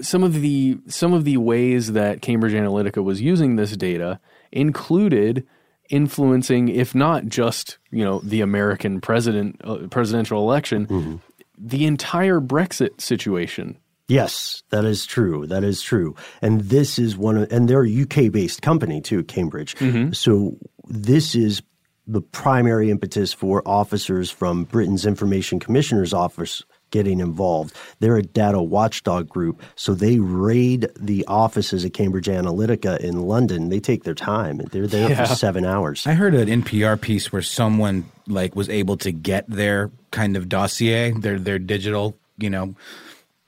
some 0.00 0.22
of 0.22 0.40
the 0.40 0.78
some 0.86 1.12
of 1.12 1.24
the 1.24 1.36
ways 1.36 1.92
that 1.92 2.22
Cambridge 2.22 2.52
Analytica 2.52 3.02
was 3.02 3.20
using 3.20 3.56
this 3.56 3.76
data 3.76 4.20
included 4.52 5.46
influencing, 5.88 6.68
if 6.68 6.94
not 6.94 7.26
just 7.26 7.78
you 7.90 8.04
know 8.04 8.20
the 8.20 8.40
American 8.40 9.00
president 9.00 9.60
uh, 9.64 9.86
presidential 9.90 10.40
election, 10.40 10.86
mm-hmm. 10.86 11.16
the 11.58 11.86
entire 11.86 12.40
Brexit 12.40 13.00
situation. 13.00 13.78
Yes, 14.10 14.62
that 14.70 14.84
is 14.84 15.06
true. 15.06 15.46
That 15.46 15.64
is 15.64 15.82
true. 15.82 16.16
And 16.42 16.62
this 16.62 16.98
is 16.98 17.16
one 17.16 17.36
of, 17.36 17.52
and 17.52 17.68
they're 17.68 17.84
a 17.84 18.02
UK 18.02 18.32
based 18.32 18.62
company 18.62 19.00
too, 19.00 19.22
Cambridge. 19.24 19.76
Mm-hmm. 19.76 20.12
So 20.12 20.56
this 20.88 21.34
is 21.34 21.62
the 22.06 22.20
primary 22.20 22.90
impetus 22.90 23.32
for 23.32 23.62
officers 23.66 24.30
from 24.30 24.64
Britain's 24.64 25.06
Information 25.06 25.60
Commissioner's 25.60 26.12
Office 26.12 26.64
getting 26.90 27.20
involved. 27.20 27.76
They're 28.00 28.16
a 28.16 28.22
data 28.22 28.60
watchdog 28.60 29.28
group, 29.28 29.62
so 29.76 29.94
they 29.94 30.18
raid 30.18 30.88
the 30.98 31.24
offices 31.26 31.84
at 31.84 31.94
Cambridge 31.94 32.26
Analytica 32.26 32.98
in 32.98 33.22
London. 33.22 33.68
They 33.68 33.78
take 33.78 34.02
their 34.02 34.14
time. 34.14 34.58
They're 34.72 34.88
there 34.88 35.10
yeah. 35.10 35.24
for 35.24 35.34
seven 35.34 35.64
hours. 35.64 36.04
I 36.06 36.14
heard 36.14 36.34
an 36.34 36.48
NPR 36.62 37.00
piece 37.00 37.32
where 37.32 37.42
someone 37.42 38.06
like 38.26 38.56
was 38.56 38.68
able 38.68 38.96
to 38.98 39.12
get 39.12 39.48
their 39.48 39.92
kind 40.10 40.36
of 40.36 40.48
dossier, 40.48 41.12
their 41.12 41.38
their 41.38 41.60
digital, 41.60 42.16
you 42.38 42.50
know, 42.50 42.74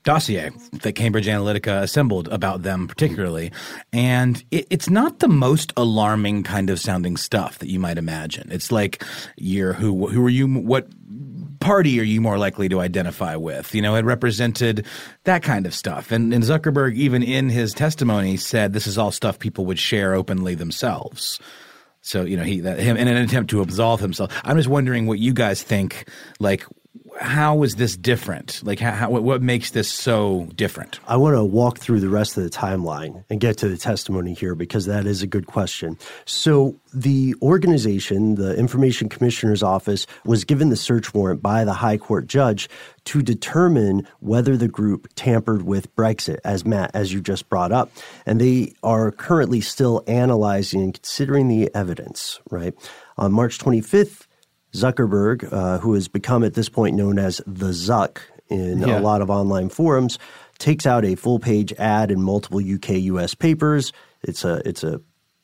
dossier 0.05 0.51
that 0.83 0.93
Cambridge 0.93 1.27
Analytica 1.27 1.83
assembled 1.83 2.29
about 2.29 2.62
them, 2.62 2.88
particularly. 2.88 3.53
And 3.93 4.43
it, 4.51 4.67
it's 4.71 4.91
not 4.91 5.21
the 5.21 5.29
most 5.29 5.73
alarming 5.77 6.43
kind 6.43 6.71
of 6.71 6.81
sounding 6.81 7.17
stuff 7.17 7.59
that 7.59 7.69
you 7.69 7.79
might 7.79 7.99
imagine. 7.99 8.51
It's 8.51 8.73
like, 8.73 9.05
you're 9.37 9.73
who, 9.73 10.09
who 10.09 10.25
are 10.25 10.31
you, 10.31 10.46
what 10.46 10.88
party 11.61 12.00
are 12.00 12.05
you 12.05 12.21
more 12.21 12.38
likely 12.38 12.69
to 12.69 12.81
identify 12.81 13.37
with? 13.37 13.75
You 13.75 13.83
know, 13.83 13.94
it 13.94 14.05
represented 14.05 14.87
that 15.25 15.42
kind 15.42 15.67
of 15.67 15.75
stuff. 15.75 16.11
And, 16.11 16.35
and 16.35 16.42
Zuckerberg, 16.42 16.96
even 16.96 17.23
in 17.23 17.48
his 17.48 17.73
testimony, 17.73 18.37
said 18.37 18.73
this 18.73 18.87
is 18.87 18.98
all 18.98 19.13
stuff 19.13 19.38
people 19.38 19.67
would 19.67 19.79
share 19.79 20.15
openly 20.15 20.55
themselves. 20.55 21.38
So 22.03 22.25
you 22.25 22.37
know 22.37 22.42
he 22.42 22.61
that 22.61 22.81
him 22.81 22.96
in 22.96 23.07
an 23.07 23.17
attempt 23.17 23.50
to 23.50 23.63
absolve 23.63 24.00
himself. 24.00 24.33
I'm 24.44 24.57
just 24.57 24.69
wondering 24.69 25.07
what 25.07 25.21
you 25.21 25.33
guys 25.33 25.63
think. 25.63 26.09
Like 26.40 26.67
how 27.23 27.62
is 27.62 27.77
this 27.77 27.96
different? 27.96 28.60
Like, 28.64 28.81
how, 28.81 29.08
what 29.10 29.42
makes 29.42 29.70
this 29.70 29.90
so 29.90 30.48
different? 30.54 31.00
I 31.06 31.16
want 31.16 31.37
to 31.37 31.44
walk 31.44 31.79
through 31.79 32.00
the 32.00 32.08
rest 32.08 32.37
of 32.37 32.44
the 32.44 32.50
timeline 32.50 33.25
and 33.31 33.40
get 33.40 33.58
to 33.58 33.68
the 33.68 33.77
testimony 33.77 34.35
here 34.35 34.54
because 34.54 34.87
that 34.87 35.06
is 35.06 35.23
a 35.23 35.27
good 35.27 35.46
question. 35.46 35.98
So, 36.25 36.79
the 36.92 37.35
organization, 37.40 38.35
the 38.35 38.54
Information 38.56 39.08
Commissioner's 39.08 39.62
Office, 39.62 40.06
was 40.25 40.44
given 40.44 40.68
the 40.68 40.77
search 40.77 41.14
warrant 41.14 41.42
by 41.42 41.64
the 41.64 41.73
High 41.73 41.96
Court 41.96 42.27
judge 42.27 42.68
to 43.04 43.23
determine 43.23 44.06
whether 44.20 44.56
the 44.56 44.68
group 44.68 45.08
tampered 45.14 45.62
with 45.62 45.94
Brexit, 45.96 46.38
as 46.44 46.64
Matt, 46.64 46.90
as 46.94 47.12
you 47.12 47.20
just 47.20 47.48
brought 47.48 47.73
up. 47.73 47.90
And 48.27 48.40
they 48.40 48.75
are 48.83 49.10
currently 49.10 49.60
still 49.60 50.02
analyzing 50.06 50.83
and 50.83 50.94
considering 50.94 51.48
the 51.48 51.75
evidence, 51.75 52.40
right? 52.50 52.75
On 53.16 53.33
March 53.33 53.58
25th, 53.58 54.27
Zuckerberg, 54.75 55.50
uh, 55.52 55.79
who 55.79 55.94
has 55.94 56.08
become 56.08 56.44
at 56.44 56.54
this 56.54 56.68
point 56.68 56.96
known 56.96 57.18
as 57.18 57.40
the 57.46 57.68
Zuck 57.68 58.18
in 58.48 58.81
Yeah. 58.81 58.98
a 58.98 59.00
lot 59.00 59.20
of 59.23 59.31
online 59.31 59.68
forums, 59.68 60.18
takes 60.58 60.87
out 60.87 61.04
a 61.04 61.14
full 61.14 61.38
page 61.38 61.73
ad 61.75 62.10
in 62.10 62.23
multiple 62.23 62.60
UK 62.60 62.90
US 63.00 63.35
papers. 63.35 63.92
It's 64.23 64.44
a 64.44 64.62
it's 64.66 64.85
a 64.85 65.00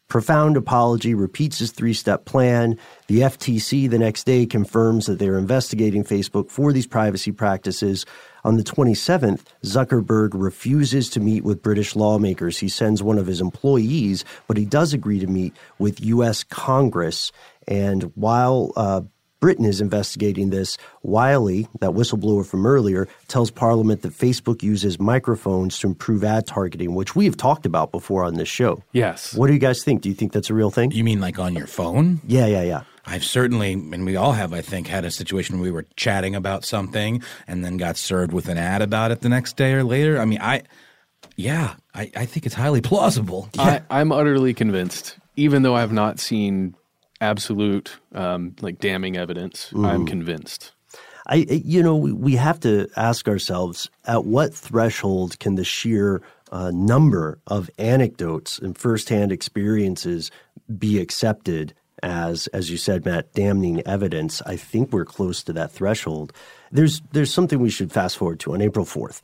profound 0.09 0.57
apology, 0.57 1.12
repeats 1.14 1.59
his 1.59 1.70
three 1.70 1.93
step 1.93 2.24
plan. 2.24 2.76
The 3.09 3.20
FTC 3.22 3.87
the 3.91 3.99
next 3.99 4.24
day 4.24 4.47
confirms 4.47 5.05
that 5.05 5.18
they're 5.18 5.37
investigating 5.37 6.03
Facebook 6.03 6.51
for 6.51 6.72
these 6.72 6.87
privacy 6.87 7.31
practices. 7.33 8.07
On 8.45 8.57
the 8.57 8.62
27th, 8.64 9.43
Zuckerberg 9.64 10.31
refuses 10.33 11.11
to 11.11 11.20
meet 11.20 11.45
with 11.45 11.61
British 11.62 11.95
lawmakers. 11.95 12.57
He 12.59 12.68
sends 12.70 13.03
one 13.03 13.18
of 13.18 13.26
his 13.26 13.43
employees, 13.43 14.24
but 14.47 14.57
he 14.57 14.64
does 14.64 14.95
agree 14.95 15.18
to 15.18 15.26
meet 15.26 15.53
with 15.79 16.01
U.S. 16.03 16.43
Congress. 16.45 17.31
And 17.66 18.05
while 18.14 18.72
uh, 18.76 19.03
Britain 19.41 19.64
is 19.64 19.80
investigating 19.80 20.51
this. 20.51 20.76
Wylie, 21.03 21.68
that 21.80 21.91
whistleblower 21.91 22.47
from 22.47 22.66
earlier, 22.66 23.09
tells 23.28 23.51
Parliament 23.51 24.03
that 24.03 24.12
Facebook 24.12 24.62
uses 24.62 24.99
microphones 24.99 25.78
to 25.78 25.86
improve 25.89 26.24
ad 26.24 26.47
targeting, 26.47 26.95
which 26.95 27.14
we 27.14 27.24
have 27.24 27.36
talked 27.36 27.66
about 27.66 27.93
before 27.93 28.24
on 28.24 28.34
this 28.34 28.49
show. 28.49 28.82
Yes. 28.93 29.34
What 29.34 29.47
do 29.47 29.53
you 29.53 29.59
guys 29.59 29.84
think? 29.84 30.03
Do 30.03 30.09
you 30.09 30.14
think 30.14 30.32
that's 30.32 30.51
a 30.51 30.55
real 30.55 30.70
thing? 30.70 30.91
You 30.91 31.05
mean 31.05 31.20
like 31.20 31.39
on 31.39 31.55
your 31.55 31.66
phone? 31.66 32.20
Yeah, 32.26 32.47
yeah, 32.47 32.62
yeah. 32.62 32.82
I've 33.07 33.24
certainly, 33.24 33.72
and 33.72 34.05
we 34.05 34.16
all 34.16 34.32
have, 34.32 34.53
I 34.53 34.61
think, 34.61 34.86
had 34.86 35.05
a 35.05 35.11
situation 35.11 35.57
where 35.57 35.64
we 35.64 35.70
were 35.70 35.86
chatting 35.97 36.34
about 36.34 36.64
something 36.64 37.22
and 37.47 37.64
then 37.64 37.78
got 37.78 37.97
served 37.97 38.32
with 38.32 38.49
an 38.49 38.59
ad 38.59 38.82
about 38.82 39.12
it 39.12 39.22
the 39.22 39.30
next 39.30 39.57
day 39.57 39.72
or 39.72 39.82
later. 39.82 40.20
I 40.20 40.26
mean, 40.26 40.41
I, 40.43 40.62
yeah, 41.36 41.76
I, 41.95 42.11
I 42.14 42.26
think 42.26 42.45
it's 42.45 42.55
highly 42.55 42.82
plausible. 42.82 43.49
I, 43.57 43.80
I'm 43.89 44.12
utterly 44.12 44.53
convinced, 44.53 45.16
even 45.36 45.62
though 45.62 45.74
I've 45.74 45.93
not 45.93 46.20
seen 46.20 46.74
absolute 47.21 47.97
um, 48.14 48.55
like 48.61 48.79
damning 48.79 49.16
evidence. 49.16 49.71
I'm 49.75 50.05
Mhm. 50.05 50.07
convinced. 50.09 50.73
I, 51.31 51.37
you 51.51 51.83
know, 51.83 51.95
we, 51.97 52.12
we 52.12 52.37
have 52.37 52.59
to 52.61 52.89
ask 52.97 53.29
ourselves 53.29 53.91
at 54.07 54.25
what 54.25 54.55
threshold 54.55 55.39
can 55.39 55.57
the 55.57 55.64
sheer 55.64 56.23
uh, 56.51 56.71
number 56.73 57.39
of 57.47 57.69
anecdotes 57.79 58.59
and 58.59 58.79
firsthand 58.79 59.31
experiences 59.31 60.31
be 60.79 60.99
accepted 60.99 61.75
as, 62.03 62.47
as 62.49 62.71
you 62.71 62.79
said, 62.79 63.05
Matt, 63.05 63.35
damning 63.35 63.83
evidence? 63.87 64.41
I 64.47 64.57
think 64.57 64.91
we're 64.91 65.05
close 65.05 65.43
to 65.43 65.53
that 65.53 65.71
threshold. 65.71 66.33
There's 66.73 67.03
there's 67.12 67.33
something 67.35 67.59
we 67.59 67.69
should 67.71 67.93
fast 67.93 68.16
forward 68.16 68.41
to 68.41 68.55
on 68.55 68.62
April 68.62 68.87
4th. 68.87 69.21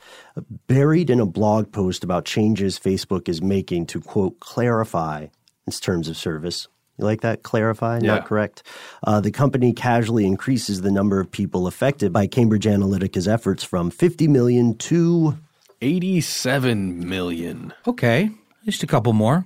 Buried 0.66 1.08
in 1.08 1.20
a 1.20 1.26
blog 1.26 1.72
post 1.72 2.04
about 2.04 2.26
changes 2.26 2.78
Facebook 2.78 3.28
is 3.30 3.40
making 3.40 3.86
to 3.86 4.00
quote 4.00 4.40
clarify 4.40 5.28
its 5.66 5.80
terms 5.80 6.08
of 6.08 6.16
service. 6.18 6.68
You 6.98 7.04
like 7.04 7.22
that? 7.22 7.42
Clarify, 7.42 7.98
Yeah. 8.00 8.06
not 8.14 8.26
correct. 8.26 8.62
Uh, 9.02 9.20
the 9.20 9.30
company 9.32 9.72
casually 9.72 10.26
increases 10.26 10.82
the 10.82 10.90
number 10.92 11.18
of 11.20 11.30
people 11.30 11.66
affected 11.66 12.12
by 12.12 12.26
Cambridge 12.26 12.66
Analytica's 12.66 13.26
efforts 13.26 13.64
from 13.64 13.90
50 13.90 14.28
million 14.28 14.76
to 14.78 15.36
87 15.82 17.08
million. 17.08 17.72
Okay, 17.86 18.30
just 18.64 18.82
a 18.82 18.86
couple 18.86 19.12
more. 19.12 19.44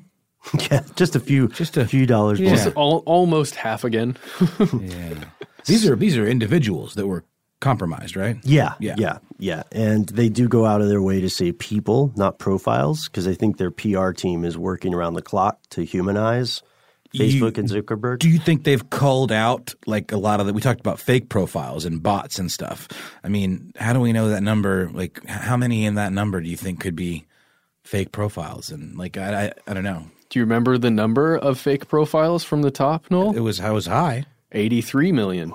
yeah, 0.70 0.82
just 0.96 1.16
a 1.16 1.20
few, 1.20 1.48
just 1.48 1.76
a 1.76 1.86
few 1.86 2.06
dollars 2.06 2.40
more. 2.40 2.50
Just 2.50 2.68
al- 2.76 3.02
almost 3.06 3.54
half 3.56 3.84
again. 3.84 4.16
yeah. 4.80 5.14
These 5.66 5.86
are 5.88 5.96
these 5.96 6.16
are 6.16 6.26
individuals 6.26 6.94
that 6.94 7.06
were 7.06 7.24
compromised, 7.60 8.16
right? 8.16 8.36
Yeah, 8.44 8.74
Yeah. 8.78 8.94
yeah, 8.98 9.18
yeah, 9.38 9.62
And 9.72 10.06
they 10.10 10.28
do 10.28 10.46
go 10.48 10.64
out 10.64 10.80
of 10.80 10.88
their 10.88 11.02
way 11.02 11.20
to 11.20 11.28
say 11.28 11.50
people, 11.52 12.12
not 12.16 12.38
profiles, 12.38 13.08
because 13.08 13.26
I 13.26 13.34
think 13.34 13.56
their 13.56 13.72
PR 13.72 14.12
team 14.12 14.44
is 14.44 14.56
working 14.56 14.94
around 14.94 15.14
the 15.14 15.22
clock 15.22 15.58
to 15.70 15.82
humanize 15.84 16.62
Facebook 17.14 17.56
You- 17.56 17.62
and 17.62 17.68
Zuckerberg. 17.68 18.18
Do 18.18 18.28
you 18.28 18.38
think 18.38 18.64
they've 18.64 18.88
culled 18.90 19.32
out 19.32 19.74
like 19.86 20.12
a 20.12 20.16
lot 20.18 20.40
of 20.40 20.46
that? 20.46 20.52
We 20.54 20.60
talked 20.60 20.80
about 20.80 20.98
fake 21.00 21.28
profiles 21.28 21.84
and 21.84 22.02
bots 22.02 22.38
and 22.38 22.50
stuff. 22.52 22.88
I 23.24 23.28
mean, 23.28 23.72
how 23.76 23.92
do 23.92 24.00
we 24.00 24.12
know 24.12 24.28
that 24.28 24.42
number? 24.42 24.90
Like, 24.92 25.24
how 25.26 25.56
many 25.56 25.84
in 25.84 25.94
that 25.94 26.12
number 26.12 26.40
do 26.40 26.48
you 26.48 26.56
think 26.56 26.80
could 26.80 26.96
be 26.96 27.24
fake 27.82 28.12
profiles? 28.12 28.70
And 28.70 28.96
like, 28.96 29.16
I 29.16 29.46
I, 29.46 29.52
I 29.70 29.74
don't 29.74 29.84
know. 29.84 30.04
Do 30.30 30.38
you 30.38 30.44
remember 30.44 30.76
the 30.76 30.90
number 30.90 31.36
of 31.38 31.58
fake 31.58 31.88
profiles 31.88 32.44
from 32.44 32.60
the 32.60 32.70
top, 32.70 33.10
Noel? 33.10 33.34
It 33.34 33.40
was 33.40 33.60
I 33.60 33.70
was 33.70 33.86
high. 33.86 34.24
83 34.52 35.12
million. 35.12 35.54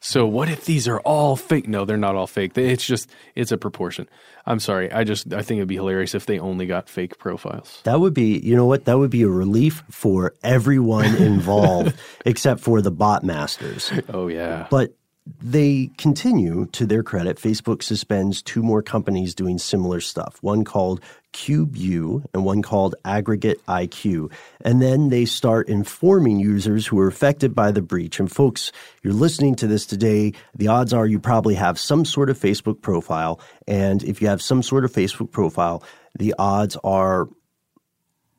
So 0.00 0.26
what 0.26 0.48
if 0.48 0.64
these 0.64 0.88
are 0.88 0.98
all 1.00 1.36
fake? 1.36 1.68
No, 1.68 1.84
they're 1.84 1.98
not 1.98 2.16
all 2.16 2.26
fake. 2.26 2.56
It's 2.56 2.86
just 2.86 3.10
it's 3.34 3.52
a 3.52 3.58
proportion. 3.58 4.08
I'm 4.46 4.58
sorry. 4.58 4.90
I 4.90 5.04
just 5.04 5.32
I 5.32 5.42
think 5.42 5.58
it'd 5.58 5.68
be 5.68 5.74
hilarious 5.76 6.14
if 6.14 6.24
they 6.24 6.38
only 6.38 6.66
got 6.66 6.88
fake 6.88 7.18
profiles. 7.18 7.80
That 7.84 8.00
would 8.00 8.14
be, 8.14 8.38
you 8.38 8.56
know 8.56 8.64
what? 8.64 8.86
That 8.86 8.98
would 8.98 9.10
be 9.10 9.22
a 9.22 9.28
relief 9.28 9.84
for 9.90 10.34
everyone 10.42 11.16
involved 11.16 11.94
except 12.24 12.60
for 12.60 12.80
the 12.80 12.90
bot 12.90 13.24
masters. 13.24 13.92
Oh 14.08 14.28
yeah. 14.28 14.66
But 14.70 14.94
they 15.26 15.90
continue, 15.98 16.66
to 16.72 16.86
their 16.86 17.02
credit, 17.02 17.36
Facebook 17.36 17.82
suspends 17.82 18.42
two 18.42 18.62
more 18.62 18.82
companies 18.82 19.34
doing 19.34 19.58
similar 19.58 20.00
stuff, 20.00 20.38
one 20.40 20.64
called 20.64 21.00
CubeYou 21.32 22.24
and 22.34 22.44
one 22.44 22.62
called 22.62 22.94
Aggregate 23.04 23.64
IQ. 23.66 24.32
And 24.62 24.82
then 24.82 25.10
they 25.10 25.24
start 25.24 25.68
informing 25.68 26.40
users 26.40 26.86
who 26.86 26.98
are 26.98 27.06
affected 27.06 27.54
by 27.54 27.70
the 27.70 27.82
breach. 27.82 28.18
And 28.18 28.30
folks, 28.30 28.72
you're 29.02 29.12
listening 29.12 29.54
to 29.56 29.66
this 29.66 29.86
today, 29.86 30.32
the 30.56 30.68
odds 30.68 30.92
are 30.92 31.06
you 31.06 31.20
probably 31.20 31.54
have 31.54 31.78
some 31.78 32.04
sort 32.04 32.30
of 32.30 32.38
Facebook 32.38 32.80
profile. 32.80 33.40
And 33.68 34.02
if 34.02 34.20
you 34.20 34.28
have 34.28 34.42
some 34.42 34.62
sort 34.62 34.84
of 34.84 34.92
Facebook 34.92 35.30
profile, 35.30 35.84
the 36.18 36.34
odds 36.38 36.76
are 36.82 37.28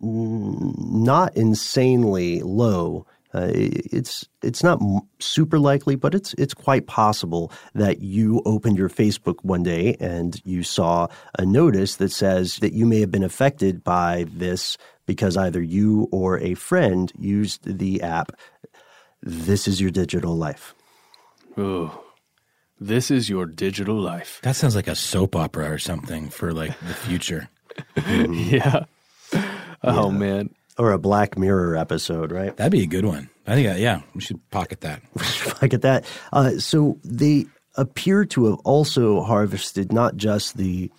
mm, 0.01 0.73
not 0.77 1.37
insanely 1.37 2.41
low. 2.41 3.05
Uh, 3.33 3.49
it's 3.53 4.27
it's 4.41 4.63
not 4.63 4.81
super 5.19 5.57
likely, 5.57 5.95
but 5.95 6.13
it's 6.13 6.33
it's 6.37 6.53
quite 6.53 6.87
possible 6.87 7.51
that 7.73 8.01
you 8.01 8.41
opened 8.45 8.77
your 8.77 8.89
Facebook 8.89 9.37
one 9.43 9.63
day 9.63 9.95
and 9.99 10.41
you 10.43 10.63
saw 10.63 11.07
a 11.39 11.45
notice 11.45 11.95
that 11.95 12.11
says 12.11 12.57
that 12.57 12.73
you 12.73 12.85
may 12.85 12.99
have 12.99 13.11
been 13.11 13.23
affected 13.23 13.83
by 13.83 14.25
this 14.33 14.77
because 15.05 15.37
either 15.37 15.61
you 15.61 16.07
or 16.11 16.39
a 16.39 16.55
friend 16.55 17.11
used 17.17 17.63
the 17.79 18.01
app. 18.01 18.31
This 19.23 19.67
is 19.67 19.79
your 19.79 19.91
digital 19.91 20.35
life. 20.35 20.73
Oh, 21.57 22.03
this 22.79 23.11
is 23.11 23.29
your 23.29 23.45
digital 23.45 23.95
life. 23.95 24.39
That 24.41 24.55
sounds 24.55 24.75
like 24.75 24.87
a 24.87 24.95
soap 24.95 25.35
opera 25.35 25.71
or 25.71 25.77
something 25.77 26.29
for 26.29 26.51
like 26.51 26.77
the 26.79 26.93
future. 26.93 27.49
yeah. 28.07 28.85
Oh 29.83 30.11
man. 30.11 30.49
Or 30.77 30.91
a 30.91 30.97
Black 30.97 31.37
Mirror 31.37 31.75
episode, 31.77 32.31
right? 32.31 32.55
That'd 32.55 32.71
be 32.71 32.83
a 32.83 32.87
good 32.87 33.05
one. 33.05 33.29
I 33.45 33.55
think, 33.55 33.67
uh, 33.69 33.75
yeah, 33.75 34.01
we 34.15 34.21
should 34.21 34.39
pocket 34.51 34.81
that. 34.81 35.01
I 35.61 35.67
get 35.67 35.81
that. 35.81 36.05
Uh, 36.31 36.57
so 36.59 36.97
they 37.03 37.45
appear 37.75 38.25
to 38.25 38.45
have 38.45 38.59
also 38.63 39.21
harvested 39.21 39.91
not 39.91 40.15
just 40.15 40.57
the 40.57 40.89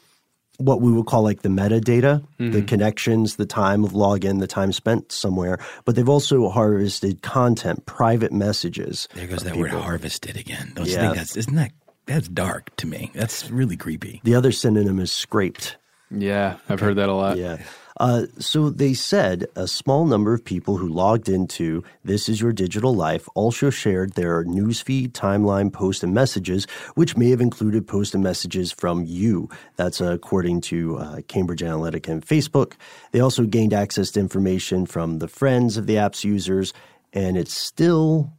what 0.58 0.80
we 0.80 0.92
would 0.92 1.06
call 1.06 1.22
like 1.22 1.42
the 1.42 1.48
metadata, 1.48 2.22
the 2.38 2.44
Mhm. 2.62 2.68
connections, 2.68 3.34
the 3.36 3.46
time 3.46 3.82
of 3.82 3.92
login, 3.92 4.38
the 4.38 4.46
time 4.46 4.70
spent 4.72 5.10
somewhere, 5.10 5.58
but 5.84 5.96
they've 5.96 6.08
also 6.08 6.48
harvested 6.50 7.22
content, 7.22 7.84
private 7.86 8.32
messages. 8.32 9.08
There 9.14 9.26
goes 9.26 9.38
of 9.38 9.44
that 9.44 9.56
word 9.56 9.70
people. 9.70 9.82
harvested 9.82 10.36
again. 10.36 10.70
Don't 10.74 10.86
you 10.86 10.92
Yeah. 10.92 11.00
think 11.06 11.16
that's 11.16 11.36
isn't 11.36 11.56
that 11.56 11.72
that's 12.06 12.28
dark 12.28 12.76
to 12.76 12.86
me? 12.86 13.10
That's 13.14 13.50
really 13.50 13.76
creepy. 13.76 14.20
The 14.22 14.34
other 14.36 14.52
synonym 14.52 15.00
is 15.00 15.10
scraped. 15.10 15.78
Yeah, 16.10 16.56
I've 16.68 16.80
heard 16.80 16.96
that 16.96 17.08
a 17.08 17.14
lot. 17.14 17.38
Yeah. 17.38 17.56
Uh, 18.02 18.26
so 18.36 18.68
they 18.68 18.92
said 18.92 19.46
a 19.54 19.68
small 19.68 20.06
number 20.06 20.34
of 20.34 20.44
people 20.44 20.76
who 20.76 20.88
logged 20.88 21.28
into 21.28 21.84
This 22.04 22.28
Is 22.28 22.40
Your 22.40 22.52
Digital 22.52 22.92
Life 22.92 23.28
also 23.36 23.70
shared 23.70 24.14
their 24.14 24.44
newsfeed, 24.44 25.12
timeline, 25.12 25.72
posts, 25.72 26.02
and 26.02 26.12
messages, 26.12 26.66
which 26.96 27.16
may 27.16 27.30
have 27.30 27.40
included 27.40 27.86
posts 27.86 28.12
and 28.12 28.24
messages 28.24 28.72
from 28.72 29.04
you. 29.06 29.48
That's 29.76 30.00
uh, 30.00 30.06
according 30.06 30.62
to 30.62 30.98
uh, 30.98 31.20
Cambridge 31.28 31.60
Analytica 31.60 32.08
and 32.08 32.26
Facebook. 32.26 32.72
They 33.12 33.20
also 33.20 33.44
gained 33.44 33.72
access 33.72 34.10
to 34.10 34.20
information 34.20 34.84
from 34.84 35.20
the 35.20 35.28
friends 35.28 35.76
of 35.76 35.86
the 35.86 35.98
app's 35.98 36.24
users, 36.24 36.72
and 37.12 37.36
it's 37.36 37.54
still 37.54 38.32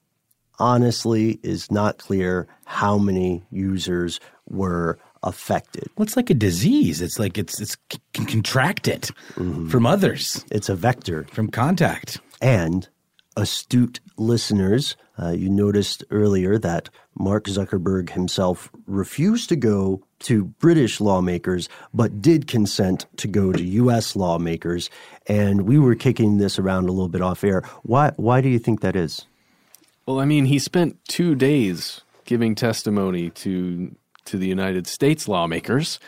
honestly 0.59 1.39
is 1.41 1.72
not 1.72 1.99
clear 1.99 2.47
how 2.66 2.97
many 2.97 3.43
users 3.49 4.20
were 4.45 4.99
affected. 5.24 5.89
Well, 5.95 6.03
it's 6.03 6.17
like 6.17 6.30
a 6.30 6.34
disease. 6.36 7.01
It's 7.01 7.19
like 7.19 7.38
it's 7.38 7.59
it's 7.59 7.78
can 8.13 8.26
contract 8.26 8.88
it 8.88 9.11
from 9.36 9.86
others. 9.86 10.45
It's 10.51 10.69
a 10.69 10.76
vector 10.76 11.26
from 11.32 11.49
contact. 11.49 12.19
And 12.41 12.88
astute 13.36 13.99
listeners 14.17 14.95
Uh, 15.21 15.30
you 15.30 15.47
noticed 15.47 16.03
earlier 16.09 16.57
that 16.57 16.89
Mark 17.13 17.45
Zuckerberg 17.45 18.09
himself 18.09 18.71
refused 18.88 19.47
to 19.49 19.55
go 19.55 20.01
to 20.19 20.45
British 20.59 20.99
lawmakers, 20.99 21.69
but 21.93 22.19
did 22.19 22.47
consent 22.47 23.05
to 23.17 23.28
go 23.28 23.51
to 23.51 23.63
U.S. 23.63 24.15
lawmakers. 24.15 24.89
And 25.28 25.67
we 25.67 25.78
were 25.78 25.93
kicking 25.95 26.39
this 26.39 26.57
around 26.57 26.89
a 26.89 26.91
little 26.91 27.09
bit 27.09 27.21
off 27.21 27.43
air. 27.43 27.61
Why? 27.84 28.11
Why 28.17 28.41
do 28.41 28.49
you 28.49 28.57
think 28.57 28.82
that 28.82 28.95
is? 28.95 29.28
Well, 30.07 30.19
I 30.19 30.26
mean, 30.26 30.45
he 30.45 30.57
spent 30.57 30.97
two 31.07 31.36
days 31.36 32.01
giving 32.26 32.55
testimony 32.55 33.30
to 33.30 33.95
to 34.26 34.38
the 34.38 34.47
United 34.47 34.88
States 34.88 35.28
lawmakers. 35.28 35.99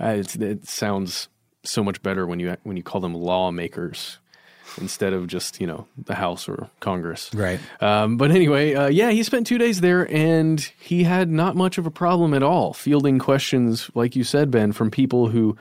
Uh, 0.00 0.22
it 0.40 0.66
sounds 0.66 1.28
so 1.64 1.82
much 1.82 2.02
better 2.02 2.26
when 2.26 2.40
you 2.40 2.56
when 2.62 2.76
you 2.76 2.82
call 2.82 3.00
them 3.00 3.14
lawmakers 3.14 4.18
instead 4.80 5.12
of 5.12 5.26
just 5.26 5.60
you 5.60 5.66
know 5.66 5.86
the 6.04 6.14
House 6.14 6.48
or 6.48 6.70
Congress. 6.80 7.30
Right. 7.34 7.60
Um, 7.80 8.16
but 8.16 8.30
anyway, 8.30 8.74
uh, 8.74 8.88
yeah, 8.88 9.10
he 9.10 9.22
spent 9.22 9.46
two 9.46 9.58
days 9.58 9.80
there, 9.80 10.10
and 10.12 10.60
he 10.78 11.04
had 11.04 11.30
not 11.30 11.56
much 11.56 11.78
of 11.78 11.86
a 11.86 11.90
problem 11.90 12.34
at 12.34 12.42
all 12.42 12.72
fielding 12.72 13.18
questions, 13.18 13.90
like 13.94 14.16
you 14.16 14.24
said, 14.24 14.50
Ben, 14.50 14.72
from 14.72 14.90
people 14.90 15.28
who 15.28 15.56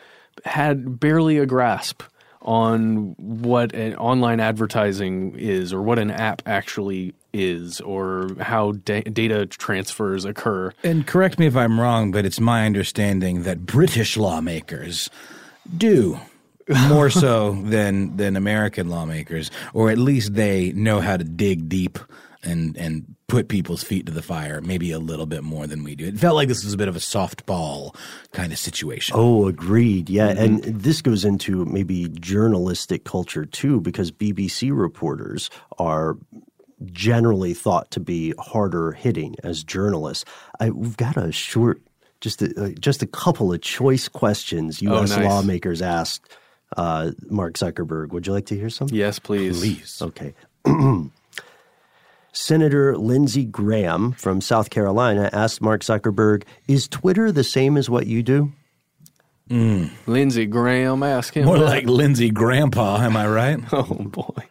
had 0.46 1.00
barely 1.00 1.38
a 1.38 1.46
grasp 1.46 2.04
on 2.42 3.16
what 3.18 3.74
an 3.74 3.96
online 3.96 4.40
advertising 4.40 5.36
is 5.38 5.74
or 5.74 5.82
what 5.82 6.00
an 6.00 6.12
app 6.12 6.42
actually 6.46 7.14
is 7.44 7.82
or 7.82 8.30
how 8.40 8.74
da- 8.74 9.04
data 9.04 9.46
transfers 9.46 10.26
occur. 10.26 10.74
And 10.84 11.06
correct 11.06 11.40
me 11.40 11.46
if 11.46 11.56
I'm 11.56 11.80
wrong, 11.80 12.12
but 12.12 12.26
it's 12.26 12.40
my 12.40 12.66
understanding 12.66 13.44
that 13.44 13.66
British 13.66 14.18
lawmakers 14.18 15.10
do 15.78 16.20
more 16.88 17.10
so 17.10 17.54
than 17.54 18.18
than 18.18 18.36
American 18.36 18.90
lawmakers, 18.90 19.52
or 19.74 19.90
at 19.90 19.98
least 19.98 20.36
they 20.36 20.72
know 20.74 21.00
how 21.00 21.18
to 21.18 21.24
dig 21.24 21.70
deep 21.70 22.00
and 22.44 22.76
and 22.78 23.16
put 23.28 23.50
people's 23.50 23.84
feet 23.84 24.06
to 24.06 24.12
the 24.12 24.22
fire, 24.22 24.62
maybe 24.62 24.92
a 24.92 25.00
little 25.00 25.26
bit 25.26 25.44
more 25.44 25.68
than 25.68 25.84
we 25.84 25.96
do. 25.96 26.06
It 26.06 26.18
felt 26.18 26.36
like 26.36 26.48
this 26.48 26.64
was 26.64 26.74
a 26.74 26.78
bit 26.78 26.88
of 26.88 26.96
a 26.96 27.00
softball 27.00 27.94
kind 28.32 28.54
of 28.54 28.58
situation. 28.58 29.16
Oh, 29.18 29.48
agreed. 29.48 30.10
Yeah, 30.10 30.34
mm-hmm. 30.34 30.44
and 30.44 30.64
this 30.64 31.02
goes 31.02 31.26
into 31.26 31.66
maybe 31.66 32.08
journalistic 32.08 33.04
culture 33.04 33.46
too, 33.46 33.82
because 33.82 34.12
BBC 34.12 34.78
reporters 34.78 35.50
are 35.78 36.18
generally 36.92 37.54
thought 37.54 37.92
to 37.92 38.00
be 38.00 38.34
harder 38.40 38.92
hitting 38.92 39.36
as 39.44 39.64
journalists. 39.64 40.26
I, 40.60 40.70
we've 40.70 40.98
got 40.98 41.18
a 41.18 41.32
short, 41.32 41.82
just 42.22 42.42
a, 42.42 42.66
uh, 42.66 42.70
just 42.80 43.02
a 43.02 43.08
couple 43.08 43.54
of 43.54 43.62
choice 43.62 44.08
questions 44.08 44.82
U.S. 44.82 45.12
Oh, 45.12 45.16
nice. 45.16 45.26
lawmakers 45.26 45.82
asked 45.82 46.30
uh, 46.76 47.12
Mark 47.30 47.56
Zuckerberg. 47.56 48.10
Would 48.10 48.28
you 48.28 48.34
like 48.34 48.48
to 48.48 48.56
hear 48.56 48.70
some? 48.70 48.90
Yes, 48.92 49.20
please. 49.20 49.60
Please. 49.60 50.02
Okay. 50.02 50.34
Senator 52.34 52.96
Lindsey 52.98 53.46
Graham 53.46 54.12
from 54.12 54.42
South 54.42 54.70
Carolina 54.70 55.30
asked 55.34 55.60
Mark 55.60 55.82
Zuckerberg, 55.82 56.44
Is 56.68 56.88
Twitter 56.88 57.32
the 57.32 57.44
same 57.44 57.78
as 57.78 57.90
what 57.90 58.06
you 58.06 58.22
do? 58.22 58.52
Mm. 59.50 59.90
Lindsey 60.06 60.46
Graham, 60.46 61.04
ask 61.04 61.34
him. 61.34 61.46
More 61.46 61.58
that. 61.58 61.66
like 61.66 61.86
Lindsey 61.86 62.30
Grandpa, 62.30 62.98
am 62.98 63.16
I 63.16 63.28
right? 63.28 63.60
oh, 63.72 63.84
boy. 63.84 64.44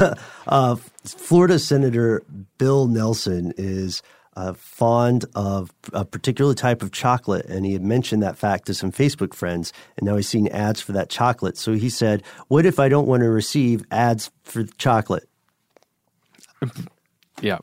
uh, 0.46 0.76
Florida 1.14 1.58
Senator 1.58 2.22
Bill 2.58 2.86
Nelson 2.86 3.52
is 3.56 4.02
uh, 4.36 4.52
fond 4.52 5.24
of 5.34 5.72
a 5.92 6.04
particular 6.04 6.54
type 6.54 6.82
of 6.82 6.92
chocolate, 6.92 7.46
and 7.46 7.64
he 7.64 7.72
had 7.72 7.82
mentioned 7.82 8.22
that 8.22 8.36
fact 8.36 8.66
to 8.66 8.74
some 8.74 8.92
Facebook 8.92 9.34
friends, 9.34 9.72
and 9.96 10.06
now 10.06 10.16
he's 10.16 10.28
seeing 10.28 10.48
ads 10.50 10.80
for 10.80 10.92
that 10.92 11.08
chocolate. 11.08 11.56
So 11.56 11.72
he 11.72 11.88
said, 11.88 12.22
"What 12.48 12.66
if 12.66 12.78
I 12.78 12.88
don't 12.88 13.08
want 13.08 13.22
to 13.22 13.30
receive 13.30 13.84
ads 13.90 14.30
for 14.44 14.64
chocolate?" 14.64 15.28
yeah. 17.40 17.58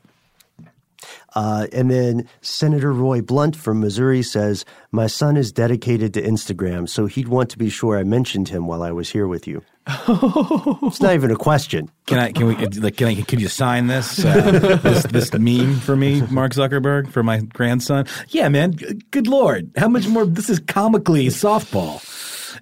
Uh, 1.34 1.66
and 1.72 1.90
then 1.90 2.28
Senator 2.42 2.92
Roy 2.92 3.20
Blunt 3.20 3.56
from 3.56 3.80
Missouri 3.80 4.22
says, 4.22 4.64
My 4.92 5.06
son 5.06 5.36
is 5.36 5.52
dedicated 5.52 6.14
to 6.14 6.22
Instagram, 6.22 6.88
so 6.88 7.06
he'd 7.06 7.28
want 7.28 7.50
to 7.50 7.58
be 7.58 7.68
sure 7.68 7.98
I 7.98 8.04
mentioned 8.04 8.48
him 8.48 8.66
while 8.66 8.82
I 8.82 8.92
was 8.92 9.10
here 9.10 9.26
with 9.26 9.46
you. 9.46 9.62
it's 9.86 11.02
not 11.02 11.14
even 11.14 11.30
a 11.30 11.36
question. 11.36 11.90
Can 12.06 12.18
I? 12.18 12.32
Can 12.32 12.46
we? 12.46 12.56
Like, 12.56 12.96
can 12.96 13.08
I? 13.08 13.20
Can 13.20 13.38
you 13.38 13.48
sign 13.48 13.88
this? 13.88 14.24
Uh, 14.24 14.78
this 14.82 15.02
this 15.04 15.32
meme 15.34 15.78
for 15.80 15.94
me, 15.94 16.22
Mark 16.30 16.52
Zuckerberg, 16.52 17.10
for 17.10 17.22
my 17.22 17.40
grandson? 17.40 18.06
Yeah, 18.28 18.48
man. 18.48 18.72
Good 19.10 19.26
lord, 19.26 19.70
how 19.76 19.88
much 19.88 20.08
more? 20.08 20.24
This 20.24 20.48
is 20.48 20.58
comically 20.58 21.26
softball. 21.26 22.00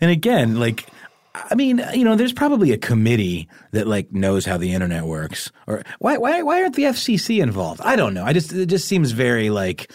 And 0.01 0.11
again, 0.11 0.59
like 0.59 0.89
I 1.35 1.55
mean, 1.55 1.83
you 1.95 2.05
know, 2.05 2.15
there's 2.15 2.33
probably 2.33 2.73
a 2.73 2.79
committee 2.79 3.49
that 3.71 3.87
like 3.87 4.13
knows 4.13 4.45
how 4.45 4.59
the 4.59 4.73
internet 4.73 5.05
works. 5.05 5.51
Or 5.67 5.83
why 5.99 6.19
why 6.19 6.43
why 6.43 6.63
aren't 6.63 6.77
the 6.77 6.85
FCC 6.85 7.43
involved? 7.43 7.81
I 7.83 7.97
don't 7.97 8.15
know. 8.15 8.25
I 8.25 8.33
just 8.33 8.53
it 8.53 8.67
just 8.67 8.87
seems 8.87 9.13
very 9.13 9.51
like 9.51 9.91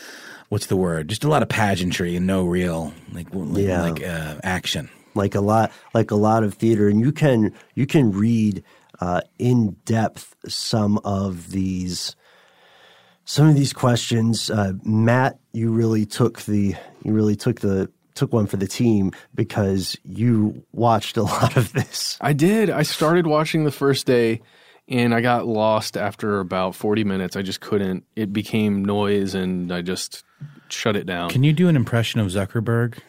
what's 0.49 0.67
the 0.67 0.75
word? 0.75 1.09
Just 1.09 1.23
a 1.23 1.27
lot 1.27 1.43
of 1.43 1.49
pageantry 1.49 2.15
and 2.15 2.25
no 2.25 2.45
real 2.45 2.93
like 3.13 3.27
like, 3.31 3.63
yeah. 3.63 3.81
like 3.83 4.03
uh, 4.03 4.35
action. 4.43 4.89
Like 5.13 5.35
a 5.35 5.41
lot 5.41 5.71
like 5.93 6.11
a 6.11 6.15
lot 6.15 6.43
of 6.43 6.55
theater 6.55 6.89
and 6.89 6.99
you 6.99 7.11
can 7.11 7.53
you 7.75 7.85
can 7.85 8.11
read 8.11 8.63
uh, 8.99 9.21
in 9.37 9.71
depth 9.85 10.35
some 10.47 10.97
of 11.03 11.51
these 11.51 12.15
some 13.25 13.47
of 13.47 13.55
these 13.55 13.73
questions. 13.73 14.49
Uh, 14.49 14.73
Matt, 14.83 15.37
you 15.51 15.71
really 15.71 16.05
took 16.05 16.41
the 16.41 16.75
you 17.03 17.13
really 17.13 17.35
took 17.35 17.59
the 17.59 17.91
took 18.17 18.33
one 18.33 18.47
for 18.47 18.57
the 18.57 18.67
team 18.67 19.11
because 19.33 19.97
you 20.03 20.63
watched 20.73 21.17
a 21.17 21.23
lot 21.23 21.55
of 21.55 21.73
this. 21.73 22.17
I 22.19 22.33
did. 22.33 22.69
I 22.69 22.83
started 22.83 23.27
watching 23.27 23.63
the 23.63 23.71
first 23.71 24.05
day 24.05 24.41
and 24.87 25.13
I 25.13 25.21
got 25.21 25.47
lost 25.47 25.97
after 25.97 26.39
about 26.39 26.75
40 26.75 27.03
minutes. 27.03 27.35
I 27.35 27.41
just 27.41 27.59
couldn't. 27.59 28.05
It 28.15 28.31
became 28.33 28.83
noise 28.83 29.35
and 29.35 29.71
I 29.71 29.81
just 29.81 30.23
shut 30.69 30.95
it 30.95 31.05
down. 31.05 31.29
Can 31.29 31.43
you 31.43 31.53
do 31.53 31.67
an 31.67 31.75
impression 31.75 32.19
of 32.19 32.27
Zuckerberg? 32.27 32.99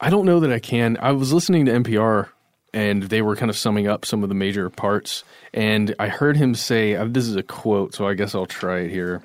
I 0.00 0.10
don't 0.10 0.26
know 0.26 0.40
that 0.40 0.52
I 0.52 0.58
can. 0.58 0.98
I 1.00 1.12
was 1.12 1.32
listening 1.32 1.64
to 1.66 1.72
NPR 1.72 2.28
and 2.74 3.04
they 3.04 3.22
were 3.22 3.36
kind 3.36 3.50
of 3.50 3.56
summing 3.56 3.88
up 3.88 4.04
some 4.04 4.22
of 4.22 4.28
the 4.28 4.34
major 4.34 4.68
parts. 4.68 5.24
And 5.54 5.94
I 5.98 6.08
heard 6.08 6.36
him 6.36 6.54
say, 6.54 6.94
uh, 6.94 7.06
this 7.08 7.26
is 7.26 7.34
a 7.34 7.42
quote, 7.42 7.94
so 7.94 8.06
I 8.06 8.12
guess 8.12 8.34
I'll 8.34 8.46
try 8.46 8.80
it 8.80 8.90
here. 8.90 9.22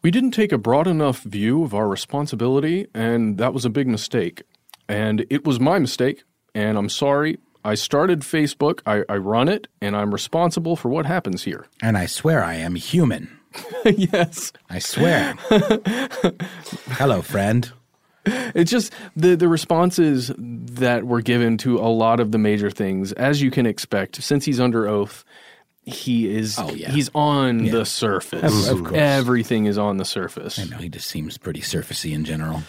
We 0.00 0.10
didn't 0.10 0.32
take 0.32 0.52
a 0.52 0.58
broad 0.58 0.86
enough 0.86 1.22
view 1.22 1.64
of 1.64 1.74
our 1.74 1.88
responsibility, 1.88 2.86
and 2.94 3.38
that 3.38 3.54
was 3.54 3.64
a 3.64 3.70
big 3.70 3.88
mistake. 3.88 4.42
And 4.88 5.26
it 5.30 5.44
was 5.44 5.60
my 5.60 5.78
mistake, 5.78 6.24
and 6.54 6.76
I'm 6.76 6.88
sorry. 6.88 7.38
I 7.64 7.74
started 7.74 8.20
Facebook, 8.20 8.80
I, 8.84 9.04
I 9.08 9.16
run 9.16 9.48
it, 9.48 9.68
and 9.80 9.96
I'm 9.96 10.12
responsible 10.12 10.76
for 10.76 10.90
what 10.90 11.06
happens 11.06 11.44
here. 11.44 11.66
And 11.82 11.96
I 11.96 12.06
swear 12.06 12.44
I 12.44 12.54
am 12.54 12.74
human. 12.74 13.38
yes. 13.84 14.52
I 14.68 14.78
swear. 14.78 15.34
Hello, 16.98 17.22
friend. 17.22 17.70
It's 18.26 18.70
just 18.70 18.92
the 19.14 19.36
the 19.36 19.48
responses 19.48 20.32
that 20.38 21.04
were 21.04 21.20
given 21.20 21.58
to 21.58 21.78
a 21.78 21.92
lot 21.92 22.20
of 22.20 22.32
the 22.32 22.38
major 22.38 22.70
things, 22.70 23.12
as 23.12 23.42
you 23.42 23.50
can 23.50 23.66
expect, 23.66 24.22
since 24.22 24.46
he's 24.46 24.58
under 24.58 24.88
oath, 24.88 25.24
he 25.84 26.34
is 26.34 26.58
oh, 26.58 26.72
yeah. 26.72 26.90
he's 26.90 27.10
on 27.14 27.66
yeah. 27.66 27.72
the 27.72 27.84
surface. 27.84 28.68
Of, 28.68 28.78
of 28.78 28.84
course. 28.84 28.96
Everything 28.96 29.66
is 29.66 29.76
on 29.76 29.98
the 29.98 30.04
surface. 30.04 30.58
I 30.58 30.64
know 30.64 30.78
he 30.78 30.88
just 30.88 31.08
seems 31.08 31.36
pretty 31.36 31.60
surfacey 31.60 32.12
in 32.14 32.24
general. 32.24 32.62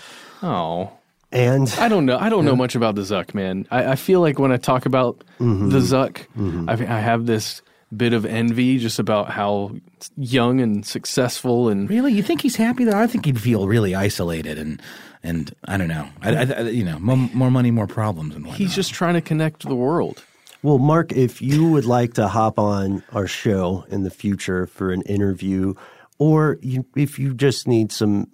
Oh. 0.43 0.91
And 1.35 1.73
I 1.79 1.89
don't 1.89 2.05
know. 2.05 2.17
I 2.17 2.29
don't 2.29 2.45
yeah. 2.45 2.51
know 2.51 2.55
much 2.55 2.75
about 2.75 2.95
the 2.95 3.01
Zuck, 3.01 3.33
man. 3.33 3.67
I, 3.69 3.91
I, 3.91 3.95
feel 3.95 4.21
like 4.21 4.39
when 4.39 4.51
I 4.51 4.57
talk 4.57 4.85
about 4.85 5.23
mm-hmm. 5.39 5.69
the 5.69 5.79
Zuck, 5.79 6.25
mm-hmm. 6.37 6.69
I, 6.69 6.73
I, 6.73 6.99
have 6.99 7.25
this 7.25 7.61
bit 7.95 8.13
of 8.13 8.25
envy 8.25 8.77
just 8.77 8.99
about 8.99 9.29
how 9.29 9.75
young 10.15 10.61
and 10.61 10.85
successful 10.85 11.69
and 11.69 11.89
really. 11.89 12.13
You 12.13 12.23
think 12.23 12.41
he's 12.41 12.55
happy 12.55 12.85
though? 12.85 12.97
I 12.97 13.07
think 13.07 13.25
he'd 13.25 13.39
feel 13.39 13.67
really 13.67 13.95
isolated 13.95 14.57
and 14.57 14.81
and 15.23 15.53
I 15.65 15.77
don't 15.77 15.87
know. 15.87 16.07
I, 16.21 16.35
I 16.35 16.61
you 16.69 16.83
know, 16.83 16.99
more, 16.99 17.17
more, 17.17 17.51
money, 17.51 17.71
more 17.71 17.87
problems, 17.87 18.35
and 18.35 18.45
whatnot. 18.45 18.59
he's 18.59 18.75
just 18.75 18.93
trying 18.93 19.15
to 19.15 19.21
connect 19.21 19.67
the 19.67 19.75
world. 19.75 20.23
Well, 20.61 20.77
Mark, 20.77 21.11
if 21.11 21.41
you 21.41 21.69
would 21.69 21.85
like 21.85 22.13
to 22.13 22.27
hop 22.27 22.59
on 22.59 23.03
our 23.11 23.27
show 23.27 23.85
in 23.89 24.03
the 24.03 24.09
future 24.09 24.67
for 24.67 24.91
an 24.91 25.01
interview, 25.03 25.73
or 26.17 26.57
you, 26.61 26.85
if 26.95 27.19
you 27.19 27.33
just 27.33 27.67
need 27.67 27.91
some 27.91 28.27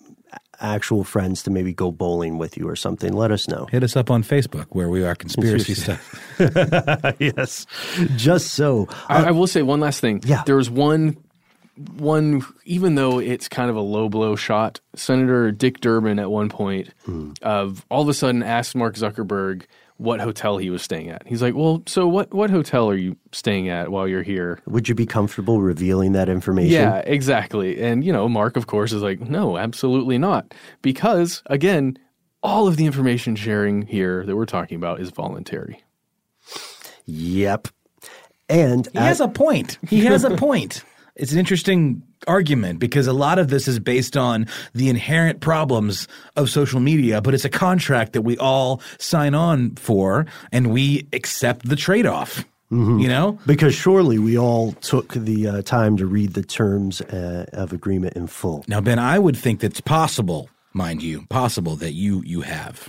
actual 0.62 1.04
friends 1.04 1.44
to 1.44 1.52
maybe 1.52 1.74
go 1.74 1.92
bowling 1.92 2.38
with 2.38 2.58
you 2.58 2.68
or 2.68 2.76
something, 2.76 3.14
let 3.14 3.32
us 3.32 3.48
know. 3.48 3.66
Hit 3.66 3.84
us 3.84 3.96
up 3.96 4.10
on 4.12 4.24
Facebook 4.24 4.68
where 4.70 4.90
we 4.90 5.04
are 5.04 5.16
conspiracy 5.16 5.74
stuff. 5.76 6.36
yes, 7.20 7.66
just 8.16 8.54
so. 8.54 8.88
I, 9.08 9.26
I 9.26 9.32
will 9.32 9.48
say 9.48 9.62
one 9.62 9.80
last 9.80 10.00
thing. 10.00 10.22
Yeah, 10.26 10.44
there 10.46 10.56
was 10.56 10.70
one 10.70 11.18
one, 11.98 12.44
even 12.66 12.96
though 12.96 13.20
it's 13.20 13.48
kind 13.48 13.70
of 13.70 13.76
a 13.76 13.82
low 13.82 14.10
blow 14.10 14.36
shot, 14.36 14.80
Senator 14.96 15.52
Dick 15.52 15.80
Durbin 15.80 16.20
at 16.20 16.30
one 16.30 16.50
point 16.50 16.90
mm. 17.08 17.40
of 17.42 17.86
all 17.90 18.02
of 18.02 18.10
a 18.10 18.14
sudden 18.14 18.44
asked 18.44 18.76
Mark 18.76 18.96
Zuckerberg 18.96 19.64
what 20.02 20.20
hotel 20.20 20.58
he 20.58 20.70
was 20.72 20.82
staying 20.82 21.10
at. 21.10 21.22
He's 21.28 21.42
like, 21.42 21.54
"Well, 21.54 21.84
so 21.86 22.08
what 22.08 22.34
what 22.34 22.50
hotel 22.50 22.90
are 22.90 22.96
you 22.96 23.16
staying 23.32 23.70
at 23.70 23.90
while 23.90 24.08
you're 24.08 24.24
here?" 24.24 24.60
Would 24.66 24.90
you 24.90 24.96
be 24.96 25.06
comfortable 25.06 25.62
revealing 25.62 26.14
that 26.14 26.28
information? 26.28 26.74
Yeah, 26.74 26.98
exactly. 27.06 27.80
And 27.82 28.04
you 28.04 28.12
know, 28.12 28.28
Mark 28.28 28.58
of 28.58 28.66
course 28.68 28.92
is 28.94 29.02
like, 29.04 29.20
"No, 29.22 29.58
absolutely 29.58 30.18
not." 30.18 30.54
Because 30.82 31.44
again, 31.46 31.98
all 32.42 32.68
of 32.68 32.78
the 32.78 32.86
information 32.86 33.36
sharing 33.36 33.84
here 33.84 34.26
that 34.26 34.36
we're 34.36 34.46
talking 34.46 34.76
about 34.76 35.00
is 35.00 35.12
voluntary. 35.12 35.84
Yep. 37.06 37.68
And 38.50 38.88
he 38.92 38.98
at- 38.98 39.04
has 39.06 39.22
a 39.22 39.28
point. 39.28 39.78
He 39.90 40.02
has 40.06 40.24
a 40.24 40.32
point. 40.38 40.84
It's 41.22 41.32
an 41.32 41.38
interesting 41.38 42.02
argument 42.28 42.80
because 42.80 43.06
a 43.06 43.14
lot 43.14 43.38
of 43.38 43.50
this 43.50 43.68
is 43.68 43.78
based 43.78 44.18
on 44.18 44.48
the 44.74 44.90
inherent 44.90 45.40
problems 45.40 46.08
of 46.36 46.50
social 46.50 46.80
media, 46.80 47.22
but 47.22 47.36
it's 47.36 47.46
a 47.46 47.50
contract 47.50 48.14
that 48.14 48.24
we 48.24 48.38
all 48.40 48.82
sign 48.98 49.36
on 49.36 49.76
for 49.76 50.26
and 50.52 50.72
we 50.72 51.08
accept 51.14 51.70
the 51.70 51.76
trade 51.76 52.08
off. 52.08 52.44
Mm-hmm. 52.72 53.00
You 53.00 53.10
know? 53.10 53.38
Because 53.46 53.76
surely 53.76 54.18
we 54.18 54.38
all 54.38 54.72
took 54.74 55.14
the 55.14 55.48
uh, 55.48 55.62
time 55.62 55.98
to 55.98 56.08
read 56.08 56.34
the 56.34 56.44
terms 56.44 57.02
uh, 57.02 57.46
of 57.54 57.74
agreement 57.74 58.16
in 58.16 58.28
full. 58.28 58.64
Now, 58.68 58.82
Ben, 58.82 58.98
I 58.98 59.20
would 59.20 59.36
think 59.38 59.60
that's 59.60 59.82
possible, 59.82 60.50
mind 60.74 61.04
you, 61.04 61.26
possible 61.28 61.76
that 61.76 61.92
you 61.92 62.24
you 62.26 62.42
have. 62.42 62.88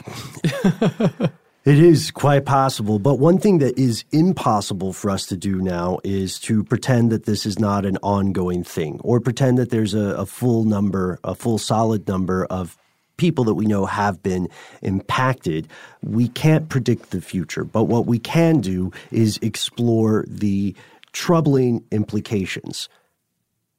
It 1.65 1.79
is 1.79 2.11
quite 2.11 2.45
possible, 2.45 2.99
but 2.99 3.21
one 3.21 3.39
thing 3.39 3.59
that 3.59 3.79
is 3.79 4.05
impossible 4.11 4.93
for 4.93 5.11
us 5.11 5.27
to 5.27 5.37
do 5.37 5.61
now 5.61 6.01
is 6.03 6.41
to 6.41 6.65
pretend 6.65 7.13
that 7.13 7.25
this 7.25 7.47
is 7.47 7.61
not 7.61 7.87
an 7.87 7.99
ongoing 8.03 8.65
thing 8.65 9.01
or 9.05 9.21
pretend 9.21 9.59
that 9.59 9.71
there's 9.71 9.95
a, 9.95 10.17
a, 10.17 10.27
full 10.27 10.65
number, 10.65 11.21
a 11.23 11.37
full 11.37 11.59
solid 11.59 12.09
number 12.09 12.47
of 12.47 12.77
people 13.17 13.45
that 13.45 13.55
we 13.55 13.67
know 13.67 13.87
have 13.87 14.21
been 14.25 14.49
impacted. 14.81 15.69
We 16.03 16.27
can't 16.27 16.69
predict 16.69 17.11
the 17.11 17.21
future, 17.21 17.63
but 17.63 17.85
what 17.85 18.07
we 18.07 18.19
can 18.19 18.61
do 18.61 18.91
is 19.13 19.39
explore 19.41 20.25
the 20.27 20.75
troubling 21.13 21.85
implications 21.93 22.89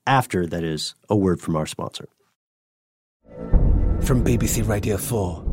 after, 0.08 0.48
that 0.48 0.64
is, 0.64 0.96
a 1.10 1.18
word 1.18 1.42
from 1.42 1.58
our 1.58 1.66
sponsor. 1.66 2.08
From 4.00 4.24
BBC 4.24 4.66
Radio 4.66 4.96
4. 4.96 5.53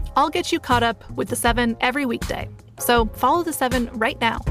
I'll 0.15 0.29
get 0.29 0.51
you 0.51 0.59
caught 0.59 0.83
up 0.83 1.09
with 1.11 1.29
the 1.29 1.35
seven 1.35 1.77
every 1.81 2.05
weekday. 2.05 2.49
So 2.79 3.05
follow 3.07 3.43
the 3.43 3.53
seven 3.53 3.89
right 3.93 4.19
now. 4.19 4.41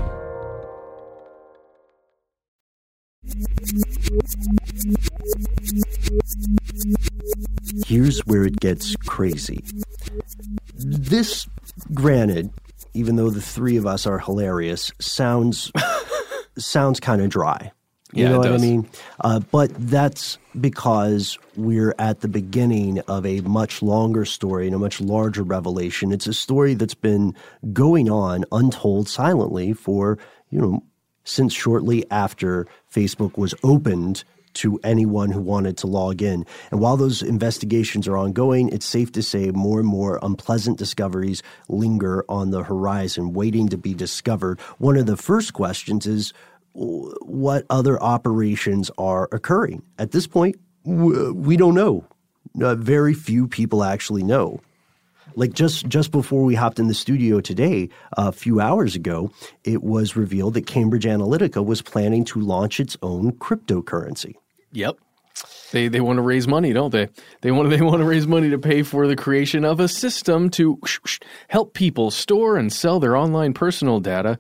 Here's 7.87 8.21
where 8.21 8.45
it 8.45 8.59
gets 8.61 8.97
crazy. 8.97 9.65
This, 10.75 11.47
granted, 11.93 12.51
even 12.95 13.17
though 13.17 13.31
the 13.31 13.43
three 13.43 13.77
of 13.77 13.87
us 13.87 14.07
are 14.07 14.19
hilarious, 14.19 14.91
sounds 15.01 15.71
sounds 16.59 17.01
kind 17.01 17.21
of 17.23 17.29
dry. 17.29 17.73
You 18.13 18.25
Yeah, 18.25 18.31
know 18.31 18.39
what 18.39 18.49
does. 18.49 18.63
I 18.63 18.67
mean? 18.67 18.89
Uh, 19.21 19.41
but 19.41 19.71
that's 19.75 20.39
because 20.61 21.39
we're 21.57 21.95
at 21.99 22.21
the 22.21 22.29
beginning 22.29 22.99
of 23.01 23.25
a 23.25 23.41
much 23.43 23.83
longer 23.83 24.25
story 24.25 24.67
and 24.67 24.75
a 24.75 24.79
much 24.79 25.01
larger 25.01 25.43
revelation. 25.43 26.11
It's 26.13 26.27
a 26.27 26.35
story 26.35 26.75
that's 26.75 26.95
been 26.95 27.35
going 27.73 28.11
on 28.11 28.45
untold 28.51 29.09
silently 29.09 29.73
for, 29.73 30.19
you 30.51 30.61
know, 30.61 30.83
since 31.25 31.53
shortly 31.53 32.05
after 32.11 32.67
Facebook 32.93 33.39
was 33.39 33.55
opened 33.63 34.25
to 34.53 34.81
anyone 34.83 35.31
who 35.31 35.41
wanted 35.41 35.77
to 35.79 35.87
log 35.87 36.23
in. 36.23 36.45
And 36.73 36.81
while 36.81 36.97
those 36.97 37.23
investigations 37.23 38.09
are 38.09 38.17
ongoing, 38.17 38.69
it's 38.71 38.87
safe 38.87 39.13
to 39.13 39.23
say 39.23 39.53
more 39.53 39.79
and 39.79 39.89
more 39.89 40.19
unpleasant 40.23 40.77
discoveries 40.79 41.43
linger 41.69 42.25
on 42.29 42.51
the 42.51 42.65
horizon, 42.65 43.33
waiting 43.33 43.69
to 43.69 43.79
be 43.79 43.95
discovered. 43.95 44.59
One 44.79 44.97
of 44.97 45.07
the 45.07 45.17
first 45.17 45.53
questions 45.53 46.07
is 46.07 46.33
what 46.81 47.67
other 47.69 48.03
operations 48.03 48.91
are 48.97 49.29
occurring? 49.33 49.83
At 49.99 50.13
this 50.13 50.27
point, 50.27 50.57
we 50.85 51.57
don't 51.57 51.75
know. 51.75 52.05
Uh, 52.61 52.75
very 52.75 53.13
few 53.13 53.47
people 53.47 53.85
actually 53.85 54.23
know. 54.23 54.61
Like 55.37 55.53
just 55.53 55.87
just 55.89 56.11
before 56.11 56.43
we 56.43 56.55
hopped 56.55 56.79
in 56.79 56.89
the 56.89 56.95
studio 56.95 57.41
today, 57.41 57.91
a 58.17 58.33
few 58.33 58.61
hours 58.61 58.97
ago, 58.97 59.31
it 59.63 59.83
was 59.83 60.17
revealed 60.17 60.55
that 60.55 60.67
Cambridge 60.67 61.05
Analytica 61.05 61.65
was 61.65 61.83
planning 61.83 62.25
to 62.25 62.41
launch 62.41 62.81
its 62.81 62.97
own 63.03 63.33
cryptocurrency. 63.33 64.35
Yep. 64.73 64.97
They 65.71 65.87
they 65.87 66.01
want 66.01 66.17
to 66.17 66.23
raise 66.23 66.49
money, 66.49 66.73
don't 66.73 66.91
they? 66.91 67.09
They 67.43 67.53
want 67.53 67.71
they 67.77 67.83
want 67.83 67.99
to 67.99 68.07
raise 68.07 68.27
money 68.27 68.51
to 68.51 68.59
pay 68.59 68.83
for 68.83 69.07
the 69.07 69.17
creation 69.17 69.65
of 69.65 69.79
a 69.81 69.87
system 69.87 70.49
to 70.51 70.81
help 71.49 71.75
people 71.75 72.11
store 72.11 72.57
and 72.57 72.73
sell 72.73 72.99
their 72.99 73.17
online 73.17 73.53
personal 73.53 74.01
data 74.01 74.39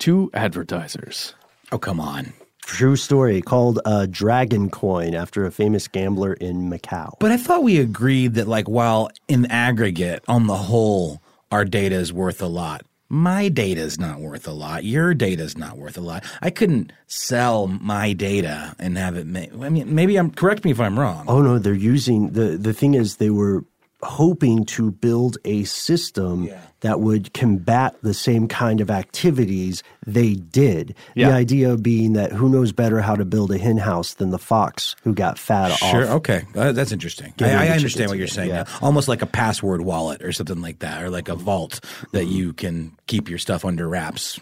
to 0.00 0.30
advertisers. 0.34 1.34
Oh, 1.72 1.78
come 1.78 2.00
on. 2.00 2.32
True 2.64 2.96
story 2.96 3.42
called 3.42 3.80
uh, 3.84 4.06
Dragon 4.10 4.70
Coin 4.70 5.14
after 5.14 5.46
a 5.46 5.52
famous 5.52 5.86
gambler 5.86 6.32
in 6.34 6.68
Macau. 6.68 7.14
But 7.20 7.30
I 7.30 7.36
thought 7.36 7.62
we 7.62 7.78
agreed 7.78 8.34
that, 8.34 8.48
like, 8.48 8.68
while 8.68 9.10
in 9.28 9.46
aggregate, 9.46 10.24
on 10.26 10.46
the 10.48 10.56
whole, 10.56 11.22
our 11.52 11.64
data 11.64 11.94
is 11.94 12.12
worth 12.12 12.42
a 12.42 12.48
lot. 12.48 12.82
My 13.08 13.48
data 13.48 13.80
is 13.82 14.00
not 14.00 14.18
worth 14.18 14.48
a 14.48 14.52
lot. 14.52 14.82
Your 14.82 15.14
data 15.14 15.44
is 15.44 15.56
not 15.56 15.78
worth 15.78 15.96
a 15.96 16.00
lot. 16.00 16.24
I 16.42 16.50
couldn't 16.50 16.92
sell 17.06 17.68
my 17.68 18.12
data 18.12 18.74
and 18.80 18.98
have 18.98 19.16
it. 19.16 19.28
Ma- 19.28 19.64
I 19.64 19.68
mean, 19.68 19.94
maybe 19.94 20.16
I'm 20.16 20.32
correct 20.32 20.64
me 20.64 20.72
if 20.72 20.80
I'm 20.80 20.98
wrong. 20.98 21.24
Oh 21.28 21.40
no, 21.40 21.60
they're 21.60 21.72
using 21.72 22.30
the 22.30 22.56
the 22.56 22.72
thing 22.72 22.94
is 22.94 23.16
they 23.18 23.30
were 23.30 23.64
hoping 24.02 24.64
to 24.66 24.90
build 24.90 25.38
a 25.44 25.64
system 25.64 26.48
that 26.80 27.00
would 27.00 27.32
combat 27.32 27.96
the 28.02 28.12
same 28.14 28.46
kind 28.46 28.80
of 28.80 28.90
activities 28.90 29.82
they 30.06 30.34
did. 30.34 30.94
Yeah. 31.14 31.30
The 31.30 31.34
idea 31.34 31.76
being 31.76 32.12
that 32.12 32.30
who 32.32 32.48
knows 32.48 32.72
better 32.72 33.00
how 33.00 33.16
to 33.16 33.24
build 33.24 33.50
a 33.52 33.58
hen 33.58 33.78
house 33.78 34.14
than 34.14 34.30
the 34.30 34.38
fox 34.38 34.94
who 35.02 35.14
got 35.14 35.38
fat 35.38 35.70
Sure. 35.72 36.04
off. 36.04 36.10
Okay. 36.16 36.44
Uh, 36.54 36.72
that's 36.72 36.92
interesting. 36.92 37.32
I, 37.40 37.66
I 37.66 37.68
understand 37.70 38.10
what 38.10 38.18
you're 38.18 38.26
saying. 38.28 38.50
yeah. 38.50 38.64
Almost 38.82 39.08
like 39.08 39.22
a 39.22 39.26
password 39.26 39.80
wallet 39.80 40.22
or 40.22 40.30
something 40.32 40.60
like 40.60 40.80
that, 40.80 41.02
or 41.02 41.08
like 41.10 41.28
a 41.28 41.34
vault 41.34 41.80
that 42.12 42.26
you 42.26 42.52
can 42.52 42.92
keep 43.06 43.28
your 43.30 43.38
stuff 43.38 43.64
under 43.64 43.88
wraps. 43.88 44.38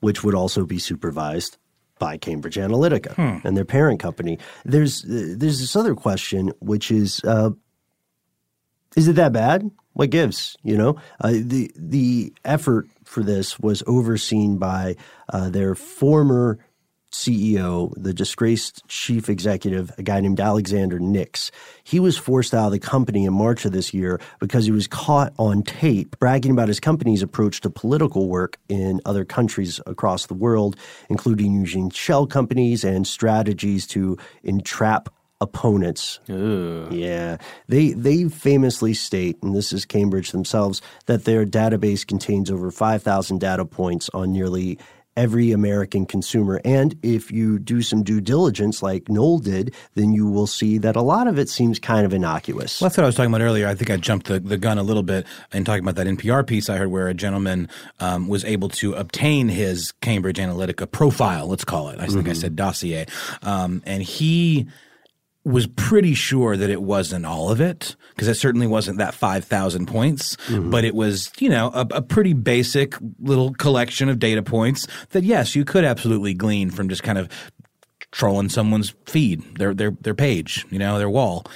Which 0.00 0.22
would 0.22 0.34
also 0.34 0.66
be 0.66 0.78
supervised. 0.78 1.56
by 1.98 2.18
Cambridge 2.18 2.56
Analytica 2.56 3.14
Hmm. 3.14 3.46
and 3.46 3.56
their 3.56 3.64
parent 3.64 3.98
company. 4.00 4.38
There's 4.66 5.02
uh, 5.06 5.32
there's 5.38 5.60
this 5.60 5.74
other 5.74 5.94
question, 5.94 6.52
which 6.60 6.90
is, 6.90 7.22
uh, 7.24 7.50
is 8.96 9.06
it 9.06 9.16
that 9.16 9.32
bad? 9.32 9.70
What 9.92 10.10
gives? 10.10 10.56
You 10.62 10.76
know, 10.76 10.96
uh, 11.20 11.32
the 11.32 11.70
the 11.76 12.32
effort 12.44 12.88
for 13.04 13.22
this 13.22 13.58
was 13.58 13.82
overseen 13.86 14.58
by 14.58 14.96
uh, 15.28 15.48
their 15.48 15.74
former 15.74 16.58
CEO, 17.12 17.92
the 17.96 18.12
disgraced 18.12 18.86
chief 18.88 19.30
executive, 19.30 19.90
a 19.96 20.02
guy 20.02 20.20
named 20.20 20.40
Alexander 20.40 20.98
Nix. 20.98 21.50
He 21.82 21.98
was 21.98 22.18
forced 22.18 22.52
out 22.52 22.66
of 22.66 22.72
the 22.72 22.78
company 22.78 23.24
in 23.24 23.32
March 23.32 23.64
of 23.64 23.72
this 23.72 23.94
year 23.94 24.20
because 24.38 24.66
he 24.66 24.72
was 24.72 24.86
caught 24.86 25.32
on 25.38 25.62
tape 25.62 26.18
bragging 26.18 26.52
about 26.52 26.68
his 26.68 26.80
company's 26.80 27.22
approach 27.22 27.60
to 27.62 27.70
political 27.70 28.28
work 28.28 28.58
in 28.68 29.00
other 29.06 29.24
countries 29.24 29.80
across 29.86 30.26
the 30.26 30.34
world, 30.34 30.76
including 31.08 31.54
using 31.54 31.88
shell 31.90 32.26
companies 32.26 32.84
and 32.84 33.06
strategies 33.06 33.86
to 33.86 34.18
entrap 34.42 35.08
opponents. 35.40 36.20
Yeah. 36.28 37.36
They 37.68 37.92
they 37.92 38.28
famously 38.28 38.94
state, 38.94 39.36
and 39.42 39.54
this 39.54 39.72
is 39.72 39.84
Cambridge 39.84 40.32
themselves, 40.32 40.80
that 41.06 41.24
their 41.24 41.44
database 41.44 42.06
contains 42.06 42.50
over 42.50 42.70
5,000 42.70 43.38
data 43.38 43.64
points 43.64 44.08
on 44.14 44.32
nearly 44.32 44.78
every 45.16 45.50
American 45.50 46.04
consumer. 46.04 46.60
And 46.62 46.94
if 47.02 47.32
you 47.32 47.58
do 47.58 47.80
some 47.80 48.02
due 48.02 48.20
diligence 48.20 48.82
like 48.82 49.08
Noel 49.08 49.38
did, 49.38 49.74
then 49.94 50.12
you 50.12 50.26
will 50.26 50.46
see 50.46 50.76
that 50.76 50.94
a 50.94 51.00
lot 51.00 51.26
of 51.26 51.38
it 51.38 51.48
seems 51.48 51.78
kind 51.78 52.04
of 52.04 52.12
innocuous. 52.12 52.82
Well, 52.82 52.90
that's 52.90 52.98
what 52.98 53.04
I 53.04 53.06
was 53.06 53.14
talking 53.14 53.30
about 53.30 53.40
earlier. 53.40 53.66
I 53.66 53.74
think 53.74 53.90
I 53.90 53.96
jumped 53.96 54.26
the, 54.26 54.40
the 54.40 54.58
gun 54.58 54.76
a 54.76 54.82
little 54.82 55.02
bit 55.02 55.24
in 55.54 55.64
talking 55.64 55.82
about 55.82 55.94
that 55.94 56.06
NPR 56.06 56.46
piece 56.46 56.68
I 56.68 56.76
heard 56.76 56.90
where 56.90 57.08
a 57.08 57.14
gentleman 57.14 57.70
um, 57.98 58.28
was 58.28 58.44
able 58.44 58.68
to 58.68 58.92
obtain 58.92 59.48
his 59.48 59.92
Cambridge 60.02 60.36
Analytica 60.36 60.90
profile, 60.90 61.46
let's 61.46 61.64
call 61.64 61.88
it. 61.88 61.98
I 61.98 62.08
think 62.08 62.28
I 62.28 62.32
Mhm. 62.32 62.36
said 62.36 62.54
dossier. 62.56 63.06
Um, 63.42 63.82
and 63.86 64.02
he 64.02 64.66
was 65.46 65.68
pretty 65.68 66.12
sure 66.12 66.56
that 66.56 66.70
it 66.70 66.82
wasn't 66.82 67.24
all 67.24 67.50
of 67.50 67.60
it 67.60 67.94
because 68.10 68.26
it 68.26 68.34
certainly 68.34 68.66
wasn't 68.66 68.98
that 68.98 69.14
5,000 69.14 69.86
points, 69.86 70.34
mm-hmm. 70.48 70.70
but 70.70 70.84
it 70.84 70.92
was, 70.92 71.30
you 71.38 71.48
know, 71.48 71.70
a, 71.72 71.86
a 71.92 72.02
pretty 72.02 72.32
basic 72.32 72.94
little 73.20 73.54
collection 73.54 74.08
of 74.08 74.18
data 74.18 74.42
points 74.42 74.88
that, 75.10 75.22
yes, 75.22 75.54
you 75.54 75.64
could 75.64 75.84
absolutely 75.84 76.34
glean 76.34 76.70
from 76.70 76.88
just 76.88 77.04
kind 77.04 77.16
of 77.16 77.28
trolling 78.10 78.48
someone's 78.48 78.92
feed, 79.06 79.42
their, 79.56 79.72
their, 79.72 79.92
their 80.00 80.14
page, 80.14 80.66
you 80.70 80.80
know, 80.80 80.98
their 80.98 81.10
wall. 81.10 81.46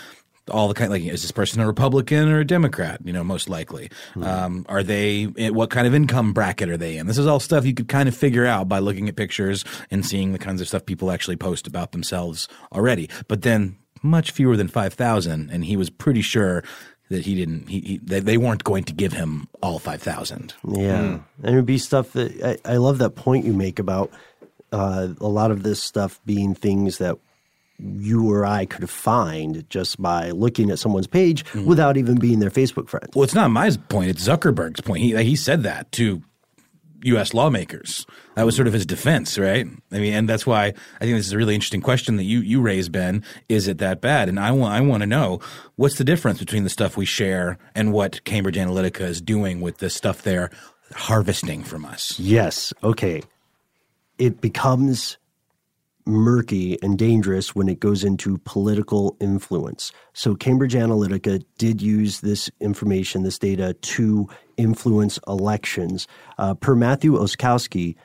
All 0.51 0.69
the 0.69 0.75
kind 0.75 0.91
like 0.91 1.03
is 1.03 1.23
this 1.23 1.31
person 1.31 1.61
a 1.61 1.67
Republican 1.67 2.29
or 2.29 2.41
a 2.41 2.45
Democrat? 2.45 3.01
You 3.05 3.13
know, 3.13 3.25
most 3.25 3.49
likely. 3.49 3.91
Um, 4.21 4.67
are 4.69 4.83
they? 4.83 5.25
What 5.25 5.71
kind 5.71 5.87
of 5.87 5.95
income 5.95 6.33
bracket 6.33 6.69
are 6.69 6.77
they 6.77 6.97
in? 6.97 7.07
This 7.07 7.19
is 7.19 7.27
all 7.27 7.41
stuff 7.41 7.65
you 7.65 7.75
could 7.75 7.89
kind 7.89 8.09
of 8.09 8.17
figure 8.17 8.47
out 8.47 8.69
by 8.69 8.79
looking 8.79 9.09
at 9.09 9.17
pictures 9.17 9.65
and 9.91 10.05
seeing 10.05 10.33
the 10.33 10.39
kinds 10.39 10.61
of 10.61 10.69
stuff 10.69 10.85
people 10.87 11.11
actually 11.11 11.37
post 11.37 11.67
about 11.67 11.93
themselves 11.93 12.49
already. 12.73 13.09
But 13.29 13.43
then 13.43 13.77
much 14.03 14.31
fewer 14.31 14.57
than 14.57 14.69
five 14.69 14.95
thousand, 14.95 15.51
and 15.51 15.65
he 15.65 15.77
was 15.77 15.91
pretty 15.91 16.23
sure 16.23 16.65
that 17.11 17.25
he 17.27 17.35
didn't. 17.35 17.69
He, 17.69 17.81
he 17.81 17.99
they, 17.99 18.21
they 18.21 18.37
weren't 18.37 18.65
going 18.65 18.85
to 18.85 18.93
give 18.93 19.13
him 19.13 19.49
all 19.63 19.79
five 19.79 20.03
thousand. 20.03 20.55
Yeah, 20.67 20.99
and 20.99 21.25
it 21.43 21.55
would 21.55 21.67
be 21.67 21.79
stuff 21.79 22.13
that 22.13 22.61
I, 22.65 22.75
I 22.75 22.77
love 22.77 22.99
that 22.99 23.11
point 23.11 23.45
you 23.45 23.53
make 23.53 23.79
about 23.79 24.11
uh, 24.73 25.09
a 25.21 25.29
lot 25.29 25.51
of 25.51 25.63
this 25.63 25.83
stuff 25.83 26.21
being 26.25 26.55
things 26.55 26.99
that 26.99 27.19
you 27.83 28.31
or 28.31 28.45
I 28.45 28.67
could 28.67 28.89
find 28.89 29.69
just 29.71 30.01
by 30.01 30.31
looking 30.31 30.71
at 30.71 30.79
someone's 30.79 31.07
page 31.07 31.45
mm-hmm. 31.47 31.65
without 31.65 31.97
even 31.97 32.17
being 32.17 32.39
their 32.39 32.51
Facebook 32.51 32.89
friend. 32.89 33.09
Well, 33.15 33.25
it's 33.25 33.35
not 33.35 33.51
my 33.51 33.71
point; 33.89 34.11
it's 34.11 34.27
Zuckerberg's 34.27 34.81
point. 34.81 35.03
He 35.03 35.17
he 35.23 35.37
said 35.37 35.63
that 35.63 35.91
to 35.93 36.23
U.S. 37.05 37.33
lawmakers. 37.33 38.07
That 38.35 38.45
was 38.45 38.55
sort 38.55 38.69
of 38.69 38.75
his 38.75 38.85
defense, 38.85 39.39
right? 39.39 39.67
I 39.93 39.99
mean, 39.99 40.13
and 40.13 40.29
that's 40.29 40.47
why 40.47 40.67
I 40.67 41.05
think 41.05 41.17
this 41.17 41.27
is 41.27 41.33
a 41.33 41.39
really 41.39 41.55
interesting 41.55 41.81
question 41.81 42.17
that 42.17 42.25
you 42.25 42.41
you 42.41 42.61
raised, 42.61 42.93
Ben. 42.93 43.25
Is 43.49 43.69
it 43.69 43.79
that 43.79 44.01
bad? 44.01 44.29
And 44.29 44.39
I 44.39 44.53
want 44.53 44.75
I 44.75 44.81
want 44.81 45.03
to 45.03 45.07
know 45.07 45.41
what's 45.77 45.99
the 45.99 46.05
difference 46.05 46.39
between 46.39 46.65
the 46.65 46.71
stuff 46.71 46.97
we 46.97 47.07
share 47.07 47.59
and 47.75 47.93
what 47.93 48.23
Cambridge 48.25 48.57
Analytica 48.57 49.03
is 49.03 49.21
doing 49.21 49.61
with 49.61 49.79
the 49.79 49.91
stuff 49.91 50.23
they're 50.23 50.51
harvesting 50.95 51.63
from 51.63 51.85
us. 51.85 52.19
Yes. 52.19 52.73
Okay. 52.83 53.23
It 54.19 54.41
becomes 54.41 55.17
murky 56.07 56.79
and 56.83 56.99
dangerous 56.99 57.55
when 57.55 57.69
it 57.69 57.81
goes 57.81 58.05
into 58.05 58.39
political 58.39 59.17
influence. 59.21 59.93
So 60.13 60.35
Cambridge 60.35 60.75
Analytica 60.75 61.45
did 61.59 61.81
use 61.83 62.21
this 62.21 62.51
information, 62.61 63.23
this 63.23 63.39
data, 63.39 63.75
to 63.75 64.29
influence 64.57 65.19
elections. 65.27 66.07
Uh, 66.39 66.55
per 66.55 66.75
Matthew 66.75 67.13
Oczkowski, 67.13 67.97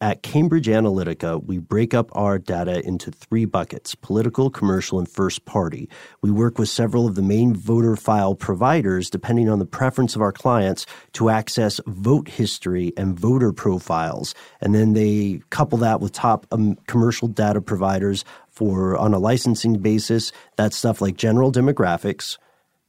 at 0.00 0.22
Cambridge 0.22 0.66
Analytica, 0.66 1.42
we 1.44 1.58
break 1.58 1.94
up 1.94 2.10
our 2.12 2.38
data 2.38 2.84
into 2.84 3.10
three 3.10 3.44
buckets 3.44 3.94
political, 3.94 4.50
commercial, 4.50 4.98
and 4.98 5.08
first 5.08 5.44
party. 5.44 5.88
We 6.20 6.30
work 6.30 6.58
with 6.58 6.68
several 6.68 7.06
of 7.06 7.14
the 7.14 7.22
main 7.22 7.54
voter 7.54 7.96
file 7.96 8.34
providers, 8.34 9.08
depending 9.08 9.48
on 9.48 9.60
the 9.60 9.66
preference 9.66 10.16
of 10.16 10.22
our 10.22 10.32
clients, 10.32 10.84
to 11.14 11.30
access 11.30 11.80
vote 11.86 12.28
history 12.28 12.92
and 12.96 13.18
voter 13.18 13.52
profiles. 13.52 14.34
And 14.60 14.74
then 14.74 14.92
they 14.92 15.40
couple 15.50 15.78
that 15.78 16.00
with 16.00 16.12
top 16.12 16.46
um, 16.50 16.76
commercial 16.86 17.28
data 17.28 17.60
providers 17.60 18.24
for 18.50 18.96
on 18.96 19.14
a 19.14 19.18
licensing 19.18 19.78
basis. 19.78 20.32
That's 20.56 20.76
stuff 20.76 21.00
like 21.00 21.16
general 21.16 21.50
demographics, 21.50 22.36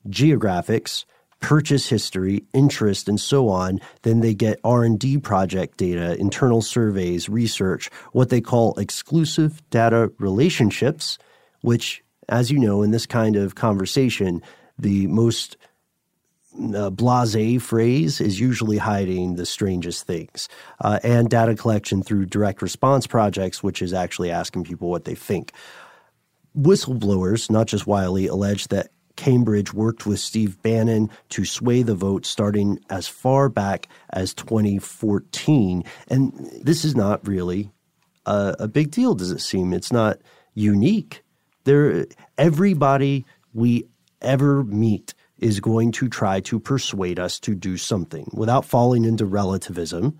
geographics, 0.10 1.06
purchase 1.40 1.88
history, 1.88 2.44
interest, 2.54 3.08
and 3.08 3.20
so 3.20 3.50
on. 3.50 3.80
Then 4.02 4.22
they 4.22 4.34
get 4.34 4.60
R&D 4.64 5.20
project 5.20 5.78
data, 5.78 6.20
internal 6.20 6.62
surveys, 6.62 7.30
research, 7.30 7.90
what 8.14 8.30
they 8.30 8.42
call 8.42 8.74
exclusive 8.80 9.62
data 9.70 10.12
relationships, 10.18 11.18
which, 11.62 12.04
as 12.30 12.52
you 12.52 12.58
know, 12.60 12.82
in 12.82 12.92
this 12.92 13.06
kind 13.06 13.36
of 13.36 13.56
conversation, 13.56 14.42
the 14.80 15.08
most 15.08 15.58
uh, 16.76 16.90
blase 16.90 17.62
phrase 17.62 18.22
is 18.22 18.40
usually 18.40 18.78
hiding 18.78 19.36
the 19.36 19.46
strangest 19.46 20.08
things. 20.08 20.48
Uh, 20.82 21.00
and 21.04 21.30
data 21.30 21.56
collection 21.56 22.02
through 22.02 22.26
direct 22.26 22.62
response 22.62 23.08
projects, 23.08 23.62
which 23.62 23.82
is 23.82 23.94
actually 23.94 24.32
asking 24.32 24.64
people 24.64 24.90
what 24.90 25.06
they 25.06 25.16
think. 25.16 25.52
Whistleblowers, 26.58 27.50
not 27.50 27.68
just 27.68 27.86
Wylie, 27.86 28.28
allege 28.28 28.70
that 28.70 28.90
Cambridge 29.16 29.74
worked 29.74 30.06
with 30.06 30.20
Steve 30.20 30.62
Bannon 30.62 31.10
to 31.30 31.46
sway 31.46 31.82
the 31.82 31.96
vote 31.96 32.26
starting 32.26 32.80
as 32.90 33.08
far 33.08 33.50
back 33.50 33.88
as 34.12 34.34
2014. 34.34 35.84
And 36.10 36.34
this 36.62 36.86
is 36.86 36.96
not 36.96 37.26
really 37.28 37.72
a, 38.26 38.56
a 38.60 38.68
big 38.68 38.92
deal, 38.92 39.16
does 39.16 39.32
it 39.32 39.42
seem? 39.42 39.74
It's 39.74 39.92
not 39.92 40.20
unique. 40.54 41.24
There, 41.64 42.06
everybody 42.38 43.26
we 43.54 43.88
ever 44.22 44.64
meet 44.64 45.14
is 45.40 45.60
going 45.60 45.92
to 45.92 46.08
try 46.08 46.40
to 46.42 46.60
persuade 46.60 47.20
us 47.20 47.40
to 47.40 47.56
do 47.56 47.78
something 47.78 48.30
without 48.34 48.66
falling 48.66 49.06
into 49.06 49.26
relativism, 49.26 50.18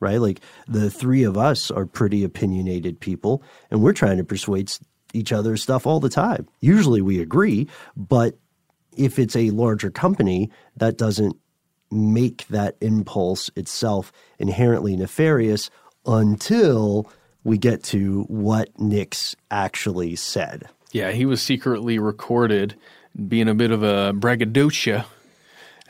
right? 0.00 0.20
Like 0.20 0.40
the 0.66 0.90
three 0.90 1.22
of 1.24 1.36
us 1.36 1.70
are 1.70 1.86
pretty 1.86 2.24
opinionated 2.24 3.00
people, 3.00 3.42
and 3.70 3.82
we're 3.82 3.92
trying 3.92 4.16
to 4.18 4.24
persuade 4.24 4.72
each 5.14 5.32
other's 5.32 5.62
stuff 5.62 5.86
all 5.86 6.00
the 6.00 6.08
time. 6.08 6.46
Usually 6.60 7.00
we 7.00 7.20
agree, 7.20 7.68
but 7.96 8.36
if 8.96 9.18
it's 9.18 9.36
a 9.36 9.50
larger 9.50 9.90
company, 9.90 10.50
that 10.76 10.98
doesn't 10.98 11.36
make 11.90 12.46
that 12.48 12.76
impulse 12.80 13.50
itself 13.56 14.12
inherently 14.38 14.96
nefarious 14.96 15.70
until 16.06 17.10
we 17.44 17.58
get 17.58 17.82
to 17.84 18.22
what 18.24 18.68
Nix 18.80 19.36
actually 19.50 20.16
said. 20.16 20.68
Yeah, 20.92 21.12
he 21.12 21.26
was 21.26 21.42
secretly 21.42 21.98
recorded 21.98 22.74
being 23.28 23.48
a 23.48 23.54
bit 23.54 23.70
of 23.70 23.82
a 23.82 24.12
braggadocio. 24.12 25.04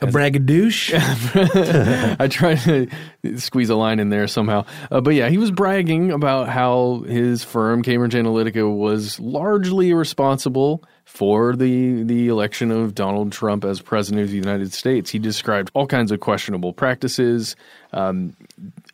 A 0.00 0.06
braggadouche? 0.08 0.92
I 2.20 2.26
tried 2.26 2.56
to 2.56 3.38
squeeze 3.38 3.70
a 3.70 3.76
line 3.76 4.00
in 4.00 4.08
there 4.08 4.26
somehow. 4.26 4.64
Uh, 4.90 5.00
but 5.00 5.14
yeah, 5.14 5.28
he 5.28 5.38
was 5.38 5.52
bragging 5.52 6.10
about 6.10 6.48
how 6.48 7.04
his 7.06 7.44
firm, 7.44 7.84
Cambridge 7.84 8.14
Analytica, 8.14 8.68
was 8.76 9.20
largely 9.20 9.94
responsible 9.94 10.82
for 11.04 11.54
the, 11.54 12.02
the 12.02 12.26
election 12.26 12.72
of 12.72 12.96
Donald 12.96 13.30
Trump 13.30 13.64
as 13.64 13.80
president 13.80 14.24
of 14.24 14.30
the 14.30 14.36
United 14.36 14.72
States. 14.72 15.10
He 15.10 15.20
described 15.20 15.70
all 15.74 15.86
kinds 15.86 16.10
of 16.10 16.18
questionable 16.18 16.72
practices 16.72 17.54
um, 17.92 18.34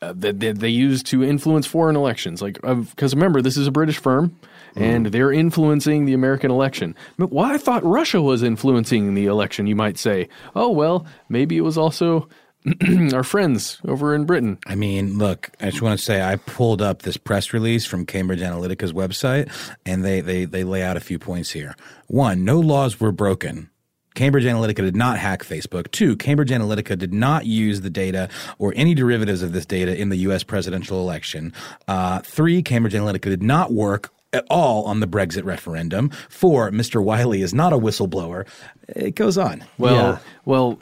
uh, 0.03 0.13
that, 0.17 0.41
that 0.41 0.59
they 0.59 0.69
used 0.69 1.07
to 1.07 1.25
influence 1.25 1.67
foreign 1.67 1.97
elections. 1.97 2.43
Like, 2.43 2.61
because 2.61 3.15
remember, 3.15 3.41
this 3.41 3.57
is 3.57 3.67
a 3.67 3.73
British 3.73 3.99
firm. 3.99 4.39
And 4.77 5.07
they're 5.07 5.33
influencing 5.33 6.05
the 6.05 6.15
American 6.15 6.51
election. 6.51 6.95
But 7.19 7.31
why 7.31 7.55
I 7.55 7.59
thought 7.59 7.85
Russia 7.85 8.23
was 8.23 8.43
influencing 8.43 9.15
the 9.15 9.27
election, 9.27 9.67
you 9.67 9.77
might 9.77 9.99
say. 9.99 10.29
Oh, 10.55 10.71
well, 10.71 11.07
maybe 11.29 11.57
it 11.57 11.63
was 11.63 11.77
also 11.79 12.29
our 13.13 13.25
friends 13.25 13.81
over 13.87 14.15
in 14.15 14.25
Britain. 14.25 14.59
I 14.67 14.75
mean, 14.75 15.19
look, 15.19 15.51
I 15.61 15.71
just 15.71 15.83
want 15.83 15.99
to 15.99 16.05
say 16.05 16.23
I 16.23 16.37
pulled 16.37 16.83
up 16.83 17.03
this 17.03 17.17
press 17.17 17.53
release 17.53 17.87
from 17.87 18.07
Cambridge 18.07 18.41
Analytica's 18.41 18.93
website, 18.93 19.51
and 19.87 20.05
they, 20.05 20.21
they, 20.21 20.45
they 20.45 20.65
lay 20.65 20.83
out 20.83 20.97
a 20.97 21.01
few 21.01 21.19
points 21.19 21.51
here. 21.51 21.75
One, 22.07 22.45
no 22.45 22.61
laws 22.61 23.01
were 23.01 23.13
broken 23.13 23.71
Cambridge 24.15 24.45
Analytica 24.45 24.77
did 24.77 24.97
not 24.97 25.19
hack 25.19 25.45
Facebook. 25.45 25.91
Two, 25.93 26.17
Cambridge 26.17 26.51
Analytica 26.51 26.99
did 26.99 27.15
not 27.15 27.47
use 27.47 27.81
the 27.81 27.91
data 27.91 28.29
or 28.59 28.73
any 28.77 28.95
derivatives 28.95 29.43
of 29.43 29.53
this 29.53 29.65
data 29.65 29.97
in 29.97 30.09
the 30.09 30.17
U.S. 30.19 30.43
presidential 30.43 31.01
election. 31.01 31.53
Uh, 31.87 32.19
three, 32.21 32.63
Cambridge 32.63 32.95
Analytica 32.95 33.23
did 33.23 33.43
not 33.43 33.73
work 33.73 34.13
at 34.33 34.47
all 34.51 34.85
on 34.85 35.01
the 35.01 35.09
Brexit 35.09 35.45
referendum. 35.45 36.11
For 36.29 36.71
Mr. 36.71 37.03
Wylie 37.03 37.43
is 37.43 37.55
not 37.55 37.73
a 37.73 37.79
whistleblower. 37.79 38.47
It 38.89 39.15
goes 39.15 39.39
on. 39.39 39.65
Well, 39.79 39.95
yeah. 39.95 40.19
well, 40.45 40.79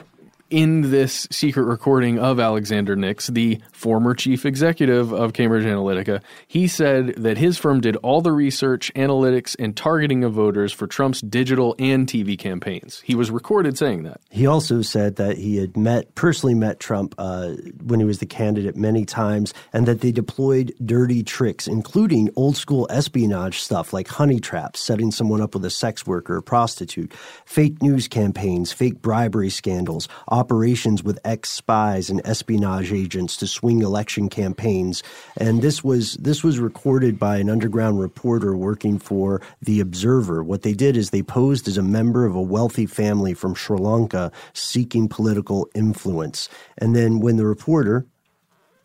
in 0.51 0.91
this 0.91 1.29
secret 1.31 1.65
recording 1.65 2.19
of 2.19 2.41
Alexander 2.41 2.97
Nix, 2.97 3.27
the 3.27 3.61
former 3.73 4.15
chief 4.15 4.47
executive 4.47 5.13
of 5.13 5.35
Cambridge 5.35 5.65
Analytica, 5.65 6.23
he 6.47 6.67
said 6.67 7.09
that 7.17 7.37
his 7.37 7.59
firm 7.59 7.81
did 7.81 7.97
all 7.97 8.23
the 8.23 8.33
research, 8.33 8.93
analytics, 8.95 9.55
and 9.59 9.77
targeting 9.77 10.25
of 10.25 10.33
voters 10.33 10.73
for 10.73 10.87
Trump's 10.87 11.21
digital 11.21 11.75
and 11.79 12.07
TV 12.07 12.39
campaigns. 12.39 13.03
He 13.05 13.15
was 13.15 13.31
recorded 13.31 13.77
saying 13.77 14.05
that. 14.05 14.21
He 14.31 14.47
also 14.47 14.81
said 14.81 15.17
that 15.17 15.37
he 15.37 15.57
had 15.57 15.77
met, 15.77 16.15
personally 16.15 16.55
met 16.55 16.81
Trump 16.81 17.15
uh, 17.19 17.51
when 17.85 18.01
he 18.01 18.07
was 18.07 18.19
the 18.19 18.27
candidate 18.27 18.77
many 18.77 19.05
times, 19.05 19.53
and 19.73 19.87
that 19.87 20.01
they 20.01 20.13
deployed 20.13 20.75
dirty 20.85 21.23
tricks, 21.23 21.69
including 21.69 22.31
old 22.37 22.57
school 22.57 22.87
espionage 22.91 23.61
stuff 23.61 23.93
like 23.93 24.09
honey 24.09 24.41
traps, 24.41 24.81
setting 24.81 25.11
someone 25.11 25.43
up 25.43 25.55
with 25.55 25.65
a 25.65 25.71
sex 25.71 26.07
worker 26.07 26.37
or 26.37 26.43
prostitute, 26.43 27.13
fake 27.45 27.83
news 27.83 28.09
campaigns, 28.09 28.73
fake 28.73 29.03
bribery 29.03 29.51
scandals 29.51 30.09
operations 30.39 31.03
with 31.03 31.19
ex 31.25 31.51
spies 31.51 32.09
and 32.09 32.21
espionage 32.25 32.93
agents 32.93 33.37
to 33.39 33.47
swing 33.47 33.83
election 33.83 34.29
campaigns. 34.29 35.03
And 35.37 35.63
this 35.63 35.83
was 35.83 36.15
this 36.15 36.45
was 36.45 36.61
recorded 36.61 37.19
by 37.19 37.39
an 37.39 37.51
underground 37.51 37.99
reporter 37.99 38.57
working 38.57 39.01
for 39.01 39.43
The 39.61 39.81
Observer. 39.81 40.45
What 40.45 40.63
they 40.63 40.75
did 40.75 40.97
is 40.97 41.11
they 41.11 41.23
posed 41.23 41.67
as 41.67 41.77
a 41.77 41.83
member 41.83 42.25
of 42.25 42.37
a 42.37 42.41
wealthy 42.41 42.87
family 42.87 43.35
from 43.35 43.55
Sri 43.55 43.79
Lanka 43.79 44.31
seeking 44.53 45.09
political 45.09 45.69
influence. 45.75 46.49
And 46.77 46.95
then 46.95 47.19
when 47.19 47.37
the 47.37 47.47
reporter, 47.47 48.07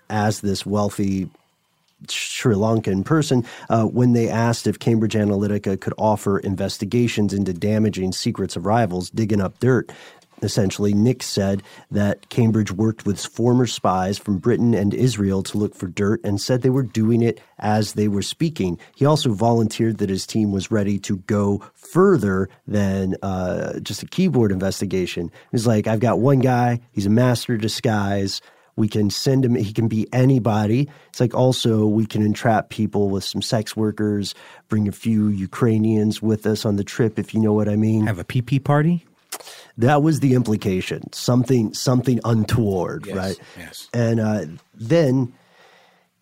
as 0.10 0.42
this 0.42 0.66
wealthy 0.66 1.30
Sri 2.10 2.56
Lankan 2.56 3.06
person 3.06 3.46
uh, 3.70 3.86
when 3.86 4.14
they 4.14 4.28
asked 4.28 4.68
if 4.68 4.80
Cambridge 4.80 5.14
Analytica 5.14 5.80
could 5.80 5.94
offer 5.98 6.40
investigations 6.40 7.34
into 7.34 7.54
damaging 7.54 8.12
secrets 8.12 8.56
of 8.56 8.66
rivals, 8.66 9.10
digging 9.10 9.40
up 9.40 9.60
dirt 9.60 9.92
essentially, 10.42 10.94
Nix 10.94 11.26
said 11.26 11.64
that 11.92 12.30
Cambridge 12.30 12.72
worked 12.72 13.06
with 13.06 13.24
former 13.26 13.68
spies 13.68 14.18
from 14.18 14.38
Britain 14.38 14.74
and 14.74 14.94
Israel 14.94 15.44
to 15.44 15.58
look 15.58 15.76
for 15.76 15.88
dirt 15.88 16.22
and 16.24 16.40
said 16.42 16.62
they 16.62 16.70
were 16.70 16.84
doing 16.84 17.22
it 17.22 17.40
as 17.60 17.94
they 17.94 18.08
were 18.08 18.22
speaking. 18.22 18.78
He 18.96 19.06
also 19.06 19.34
volunteered 19.34 19.98
that 20.00 20.10
his 20.10 20.26
team 20.26 20.52
was 20.52 20.72
ready 20.72 21.00
to 21.00 21.18
go 21.18 21.64
further 21.76 22.50
than 22.68 23.16
uh, 23.22 23.80
just 23.80 24.04
a 24.04 24.08
keyboard 24.08 24.52
investigation. 24.52 25.32
He's 25.52 25.68
like, 25.68 25.88
I've 25.88 26.00
got 26.00 26.20
one 26.20 26.40
guy, 26.40 26.80
he's 26.92 27.06
a 27.06 27.12
master 27.12 27.58
disguise. 27.58 28.42
We 28.76 28.88
can 28.88 29.12
send 29.12 29.46
him, 29.46 29.54
he 29.56 29.72
can 29.72 29.88
be 29.88 30.08
anybody. 30.12 30.90
It's 31.10 31.20
like 31.20 31.36
also 31.36 31.86
we 31.86 32.08
can 32.08 32.24
entrap 32.24 32.70
people 32.70 33.10
with 33.10 33.24
some 33.24 33.42
sex 33.42 33.78
workers, 33.78 34.34
bring 34.68 34.88
a 34.88 34.92
few 34.92 35.28
Ukrainians 35.28 36.22
with 36.22 36.48
us 36.48 36.66
on 36.66 36.78
the 36.78 36.84
trip, 36.84 37.20
if 37.20 37.34
you 37.36 37.40
know 37.40 37.54
what 37.54 37.70
I 37.70 37.76
mean. 37.76 38.08
Have 38.08 38.18
a 38.20 38.24
PP 38.24 38.64
party? 38.64 39.06
That 39.78 40.04
was 40.04 40.20
the 40.20 40.34
implication. 40.34 41.12
Something 41.14 41.74
something 41.74 42.20
untoward, 42.24 43.06
yes, 43.06 43.16
right? 43.16 43.40
Yes. 43.58 43.90
And 43.94 44.20
uh, 44.20 44.46
then 44.74 45.34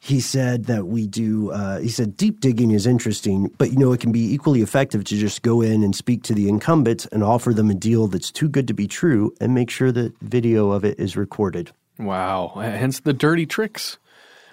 he 0.04 0.20
said 0.20 0.66
that 0.66 0.88
we 0.88 1.06
do 1.06 1.52
uh, 1.52 1.80
he 1.80 1.88
said 1.88 2.18
deep 2.18 2.40
digging 2.42 2.72
is 2.72 2.88
interesting 2.88 3.50
but 3.58 3.72
you 3.72 3.78
know 3.78 3.94
it 3.94 4.00
can 4.00 4.12
be 4.12 4.34
equally 4.34 4.62
effective 4.62 5.04
to 5.04 5.16
just 5.16 5.44
go 5.44 5.62
in 5.62 5.84
and 5.84 5.96
speak 5.96 6.24
to 6.24 6.34
the 6.34 6.50
incumbents 6.50 7.06
and 7.08 7.24
offer 7.24 7.54
them 7.54 7.70
a 7.70 7.76
deal 7.76 8.08
that's 8.08 8.32
too 8.32 8.50
good 8.50 8.68
to 8.68 8.74
be 8.74 8.88
true 8.88 9.34
and 9.40 9.54
make 9.54 9.70
sure 9.70 9.92
that 9.92 10.12
video 10.22 10.72
of 10.72 10.84
it 10.84 11.00
is 11.00 11.16
recorded 11.16 11.72
wow 12.00 12.52
hence 12.56 13.02
the 13.02 13.14
dirty 13.14 13.46
tricks 13.46 14.00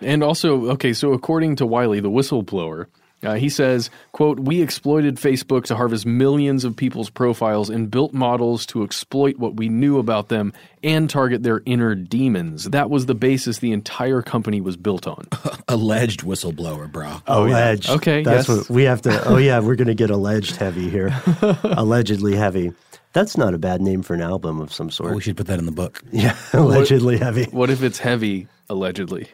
and 0.03 0.23
also 0.23 0.67
okay 0.67 0.93
so 0.93 1.15
according 1.15 1.57
to 1.57 1.67
Wylie 1.67 2.01
the 2.01 2.11
whistleblower 2.11 2.87
uh, 3.23 3.35
he 3.35 3.49
says, 3.49 3.91
quote, 4.12 4.39
we 4.39 4.62
exploited 4.62 5.16
Facebook 5.16 5.64
to 5.64 5.77
harvest 5.77 6.07
millions 6.07 6.64
of 6.64 6.77
people's 6.77 7.11
profiles 7.11 7.69
and 7.69 7.91
built 7.91 8.12
models 8.12 8.64
to 8.66 8.85
exploit 8.85 9.37
what 9.39 9.57
we 9.57 9.69
knew 9.69 9.99
about 9.99 10.29
them 10.29 10.53
and 10.83 11.11
target 11.11 11.43
their 11.43 11.62
inner 11.66 11.95
demons. 11.95 12.64
That 12.64 12.91
was 12.91 13.07
the 13.07 13.14
basis 13.14 13.59
the 13.59 13.73
entire 13.73 14.23
company 14.23 14.61
was 14.61 14.77
built 14.77 15.07
on. 15.07 15.27
alleged 15.69 16.21
whistleblower, 16.21 16.91
bro. 16.91 17.16
Oh, 17.27 17.47
alleged. 17.47 17.89
Yeah. 17.89 17.95
Okay. 17.97 18.23
That's 18.23 18.49
yes. 18.49 18.59
what 18.59 18.71
we 18.71 18.85
have 18.85 19.03
to. 19.03 19.25
Oh, 19.25 19.37
yeah, 19.37 19.59
we're 19.59 19.77
going 19.77 19.89
to 19.89 19.95
get 19.95 20.11
alleged 20.11 20.57
heavy 20.57 20.89
here. 20.89 21.12
Allegedly 21.64 22.37
heavy. 22.37 22.73
That's 23.12 23.37
not 23.37 23.55
a 23.55 23.59
bad 23.59 23.81
name 23.81 24.03
for 24.03 24.14
an 24.14 24.21
album 24.21 24.61
of 24.61 24.73
some 24.73 24.91
sort. 24.91 25.12
Oh, 25.12 25.14
we 25.14 25.23
should 25.23 25.37
put 25.37 25.47
that 25.47 25.59
in 25.59 25.66
the 25.66 25.73
book. 25.73 26.03
Yeah, 26.12 26.37
allegedly 26.53 27.16
what, 27.16 27.23
heavy. 27.23 27.45
What 27.45 27.71
if 27.71 27.83
it's 27.83 27.99
heavy, 27.99 28.49
allegedly? 28.69 29.29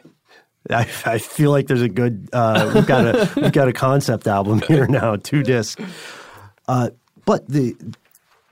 I, 0.69 0.87
I 1.05 1.17
feel 1.19 1.51
like 1.51 1.67
there's 1.67 1.81
a 1.81 1.89
good 1.89 2.29
uh, 2.33 2.71
we've 2.73 2.87
got 2.87 3.05
a 3.05 3.31
we've 3.35 3.51
got 3.51 3.67
a 3.67 3.73
concept 3.73 4.27
album 4.27 4.61
here 4.67 4.87
now, 4.87 5.15
two 5.15 5.43
discs. 5.43 5.81
Uh, 6.67 6.89
but 7.25 7.47
the 7.47 7.75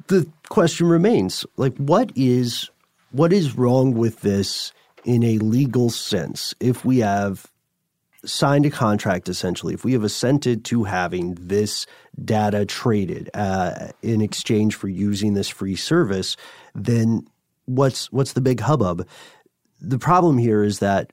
the 0.08 0.28
question 0.50 0.88
remains: 0.88 1.46
like, 1.58 1.76
what 1.78 2.12
is 2.16 2.70
what 3.12 3.34
is 3.34 3.56
wrong 3.58 3.94
with 3.94 4.22
this 4.22 4.74
in 5.06 5.24
a 5.24 5.38
legal 5.40 5.90
sense? 5.90 6.54
If 6.60 6.86
we 6.86 7.00
have 7.00 7.48
signed 8.26 8.66
a 8.66 8.70
contract, 8.70 9.28
essentially, 9.28 9.74
if 9.74 9.84
we 9.84 9.94
have 9.94 10.04
assented 10.04 10.66
to 10.66 10.84
having 10.84 11.36
this 11.36 11.86
data 12.24 12.66
traded 12.66 13.30
uh, 13.34 13.90
in 14.02 14.22
exchange 14.22 14.76
for 14.76 14.88
using 14.88 15.34
this 15.34 15.50
free 15.50 15.76
service, 15.76 16.38
then 16.76 17.28
what's 17.66 18.12
what's 18.12 18.34
the 18.34 18.42
big 18.42 18.60
hubbub? 18.60 19.08
The 19.82 20.00
problem 20.00 20.38
here 20.38 20.64
is 20.64 20.80
that 20.80 21.12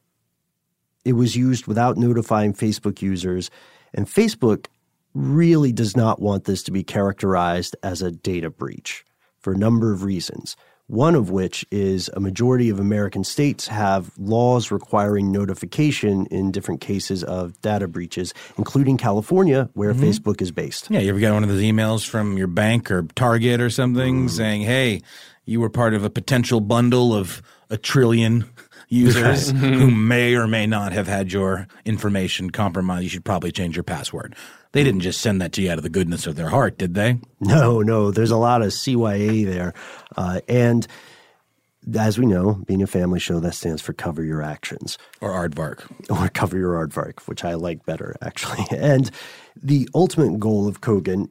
it 1.04 1.14
was 1.14 1.36
used 1.36 1.66
without 1.66 1.96
notifying 1.96 2.52
Facebook 2.52 3.02
users. 3.02 3.50
And 3.94 4.06
Facebook 4.06 4.66
really 5.14 5.72
does 5.72 5.96
not 5.96 6.20
want 6.20 6.44
this 6.44 6.62
to 6.64 6.70
be 6.70 6.84
characterized 6.84 7.74
as 7.82 8.02
a 8.02 8.10
data 8.10 8.50
breach 8.50 9.04
for 9.38 9.52
a 9.52 9.58
number 9.58 9.92
of 9.92 10.04
reasons. 10.04 10.56
One 10.86 11.14
of 11.14 11.30
which 11.30 11.64
is 11.70 12.10
a 12.14 12.20
majority 12.20 12.68
of 12.68 12.80
American 12.80 13.22
states 13.22 13.68
have 13.68 14.10
laws 14.18 14.72
requiring 14.72 15.30
notification 15.30 16.26
in 16.26 16.50
different 16.50 16.80
cases 16.80 17.22
of 17.22 17.60
data 17.60 17.86
breaches, 17.86 18.34
including 18.58 18.96
California, 18.96 19.70
where 19.74 19.94
mm-hmm. 19.94 20.02
Facebook 20.02 20.42
is 20.42 20.50
based. 20.50 20.90
Yeah, 20.90 20.98
you 20.98 21.10
ever 21.10 21.20
get 21.20 21.32
one 21.32 21.44
of 21.44 21.48
those 21.48 21.62
emails 21.62 22.04
from 22.04 22.36
your 22.36 22.48
bank 22.48 22.90
or 22.90 23.04
Target 23.14 23.60
or 23.60 23.70
something 23.70 24.26
mm. 24.26 24.30
saying, 24.30 24.62
hey, 24.62 25.02
you 25.44 25.60
were 25.60 25.70
part 25.70 25.94
of 25.94 26.04
a 26.04 26.10
potential 26.10 26.60
bundle 26.60 27.14
of 27.14 27.40
a 27.70 27.76
trillion 27.76 28.44
users 28.90 29.50
who 29.50 29.90
may 29.90 30.34
or 30.34 30.46
may 30.46 30.66
not 30.66 30.92
have 30.92 31.06
had 31.06 31.32
your 31.32 31.66
information 31.84 32.50
compromised. 32.50 33.04
You 33.04 33.08
should 33.08 33.24
probably 33.24 33.52
change 33.52 33.76
your 33.76 33.84
password. 33.84 34.34
They 34.72 34.84
didn't 34.84 35.00
just 35.00 35.20
send 35.20 35.40
that 35.40 35.52
to 35.52 35.62
you 35.62 35.70
out 35.70 35.78
of 35.78 35.84
the 35.84 35.90
goodness 35.90 36.26
of 36.26 36.36
their 36.36 36.48
heart, 36.48 36.76
did 36.76 36.94
they? 36.94 37.18
No, 37.40 37.80
no. 37.80 38.10
There's 38.10 38.30
a 38.30 38.36
lot 38.36 38.62
of 38.62 38.68
CYA 38.68 39.46
there. 39.46 39.72
Uh, 40.16 40.40
and 40.48 40.86
as 41.96 42.18
we 42.18 42.26
know, 42.26 42.54
being 42.66 42.82
a 42.82 42.86
family 42.86 43.18
show, 43.18 43.40
that 43.40 43.54
stands 43.54 43.80
for 43.80 43.92
cover 43.92 44.22
your 44.22 44.42
actions. 44.42 44.98
Or 45.20 45.30
aardvark. 45.30 45.90
Or 46.10 46.28
cover 46.28 46.58
your 46.58 46.74
aardvark, 46.74 47.20
which 47.26 47.44
I 47.44 47.54
like 47.54 47.86
better, 47.86 48.16
actually. 48.20 48.66
And 48.76 49.10
the 49.60 49.88
ultimate 49.94 50.38
goal 50.38 50.68
of 50.68 50.80
Kogan 50.80 51.28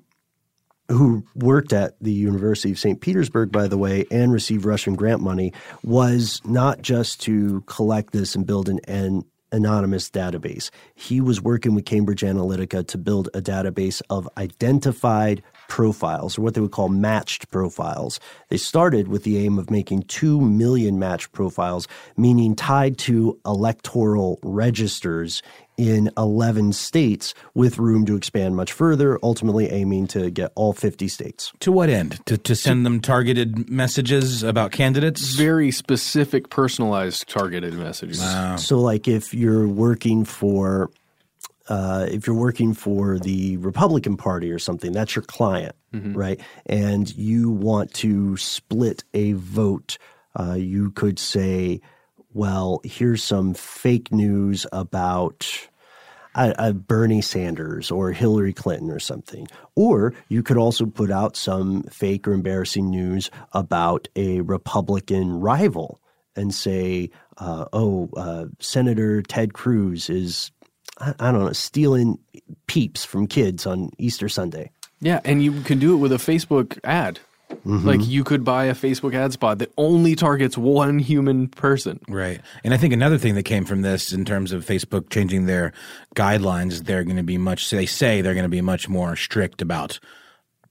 who 0.89 1.23
worked 1.35 1.71
at 1.71 1.95
the 2.01 2.11
University 2.11 2.71
of 2.71 2.79
St. 2.79 2.99
Petersburg, 2.99 3.51
by 3.51 3.67
the 3.67 3.77
way, 3.77 4.05
and 4.11 4.31
received 4.31 4.65
Russian 4.65 4.95
grant 4.95 5.21
money, 5.21 5.53
was 5.83 6.41
not 6.45 6.81
just 6.81 7.21
to 7.21 7.61
collect 7.67 8.11
this 8.11 8.35
and 8.35 8.45
build 8.45 8.69
an, 8.69 8.79
an 8.87 9.23
anonymous 9.51 10.09
database. 10.09 10.69
He 10.95 11.21
was 11.21 11.41
working 11.41 11.75
with 11.75 11.85
Cambridge 11.85 12.21
Analytica 12.21 12.87
to 12.87 12.97
build 12.97 13.29
a 13.33 13.41
database 13.41 14.01
of 14.09 14.27
identified 14.37 15.43
profiles, 15.67 16.37
or 16.37 16.41
what 16.41 16.55
they 16.55 16.61
would 16.61 16.71
call 16.71 16.89
matched 16.89 17.49
profiles. 17.51 18.19
They 18.49 18.57
started 18.57 19.07
with 19.07 19.23
the 19.23 19.37
aim 19.37 19.59
of 19.59 19.69
making 19.69 20.03
2 20.03 20.41
million 20.41 20.97
matched 20.99 21.31
profiles, 21.31 21.87
meaning 22.17 22.55
tied 22.55 22.97
to 22.99 23.39
electoral 23.45 24.39
registers 24.43 25.41
in 25.79 26.11
11 26.17 26.73
states 26.73 27.33
with 27.53 27.77
room 27.77 28.05
to 28.05 28.17
expand 28.17 28.57
much 28.57 28.73
further, 28.73 29.17
ultimately 29.23 29.71
aiming 29.71 30.07
to 30.07 30.29
get 30.29 30.51
all 30.55 30.73
50 30.73 31.07
states. 31.07 31.53
To 31.61 31.71
what 31.71 31.89
end? 31.89 32.19
To, 32.25 32.37
to 32.37 32.53
send 32.53 32.85
them 32.85 32.99
targeted 32.99 33.69
messages 33.69 34.43
about 34.43 34.73
candidates? 34.73 35.35
Very 35.35 35.71
specific, 35.71 36.49
personalized, 36.49 37.29
targeted 37.29 37.73
messages. 37.75 38.19
Wow. 38.19 38.57
So, 38.57 38.79
like 38.79 39.07
if 39.07 39.33
you're 39.33 39.67
working 39.67 40.25
for 40.25 40.91
uh, 41.69 42.07
if 42.09 42.27
you're 42.27 42.35
working 42.35 42.73
for 42.73 43.17
the 43.17 43.55
Republican 43.57 44.17
Party 44.17 44.51
or 44.51 44.59
something, 44.59 44.91
that's 44.91 45.15
your 45.15 45.23
client, 45.23 45.75
mm-hmm. 45.93 46.13
right? 46.13 46.41
And 46.65 47.15
you 47.15 47.51
want 47.51 47.93
to 47.95 48.35
split 48.37 49.03
a 49.13 49.33
vote, 49.33 49.97
uh, 50.37 50.55
you 50.55 50.91
could 50.91 51.19
say, 51.19 51.79
well, 52.33 52.81
here's 52.83 53.23
some 53.23 53.53
fake 53.53 54.11
news 54.11 54.65
about 54.71 55.67
a, 56.35 56.53
a 56.57 56.73
Bernie 56.73 57.21
Sanders 57.21 57.91
or 57.91 58.11
Hillary 58.11 58.53
Clinton 58.53 58.91
or 58.91 58.99
something. 58.99 59.47
Or 59.75 60.13
you 60.29 60.43
could 60.43 60.57
also 60.57 60.85
put 60.85 61.11
out 61.11 61.35
some 61.35 61.83
fake 61.83 62.27
or 62.27 62.33
embarrassing 62.33 62.89
news 62.89 63.29
about 63.53 64.07
a 64.15 64.41
Republican 64.41 65.39
rival 65.39 65.99
and 66.35 66.53
say, 66.53 67.09
uh, 67.37 67.65
oh, 67.73 68.09
uh, 68.15 68.45
Senator 68.59 69.21
Ted 69.21 69.53
Cruz 69.53 70.09
is, 70.09 70.51
I, 70.99 71.13
I 71.19 71.31
don't 71.31 71.45
know, 71.45 71.53
stealing 71.53 72.19
peeps 72.67 73.03
from 73.03 73.27
kids 73.27 73.65
on 73.65 73.89
Easter 73.97 74.29
Sunday. 74.29 74.71
Yeah, 75.01 75.21
and 75.23 75.41
you 75.41 75.61
can 75.61 75.79
do 75.79 75.93
it 75.93 75.97
with 75.97 76.11
a 76.11 76.17
Facebook 76.17 76.77
ad. 76.83 77.19
Mhm. 77.65 77.83
Like 77.83 78.05
you 78.05 78.23
could 78.23 78.43
buy 78.43 78.65
a 78.65 78.73
Facebook 78.73 79.13
ad 79.13 79.33
spot 79.33 79.59
that 79.59 79.71
only 79.77 80.15
targets 80.15 80.57
one 80.57 80.99
human 80.99 81.47
person. 81.47 81.99
Right. 82.07 82.41
And 82.63 82.73
I 82.73 82.77
think 82.77 82.93
another 82.93 83.17
thing 83.17 83.35
that 83.35 83.43
came 83.43 83.65
from 83.65 83.81
this 83.81 84.13
in 84.13 84.23
terms 84.25 84.51
of 84.51 84.65
Facebook 84.65 85.09
changing 85.09 85.45
their 85.45 85.73
guidelines, 86.15 86.85
they're 86.85 87.03
going 87.03 87.17
to 87.17 87.23
be 87.23 87.37
much, 87.37 87.69
they 87.69 87.85
say 87.85 88.21
they're 88.21 88.33
going 88.35 88.43
to 88.43 88.49
be 88.49 88.61
much 88.61 88.87
more 88.87 89.15
strict 89.15 89.61
about 89.61 89.99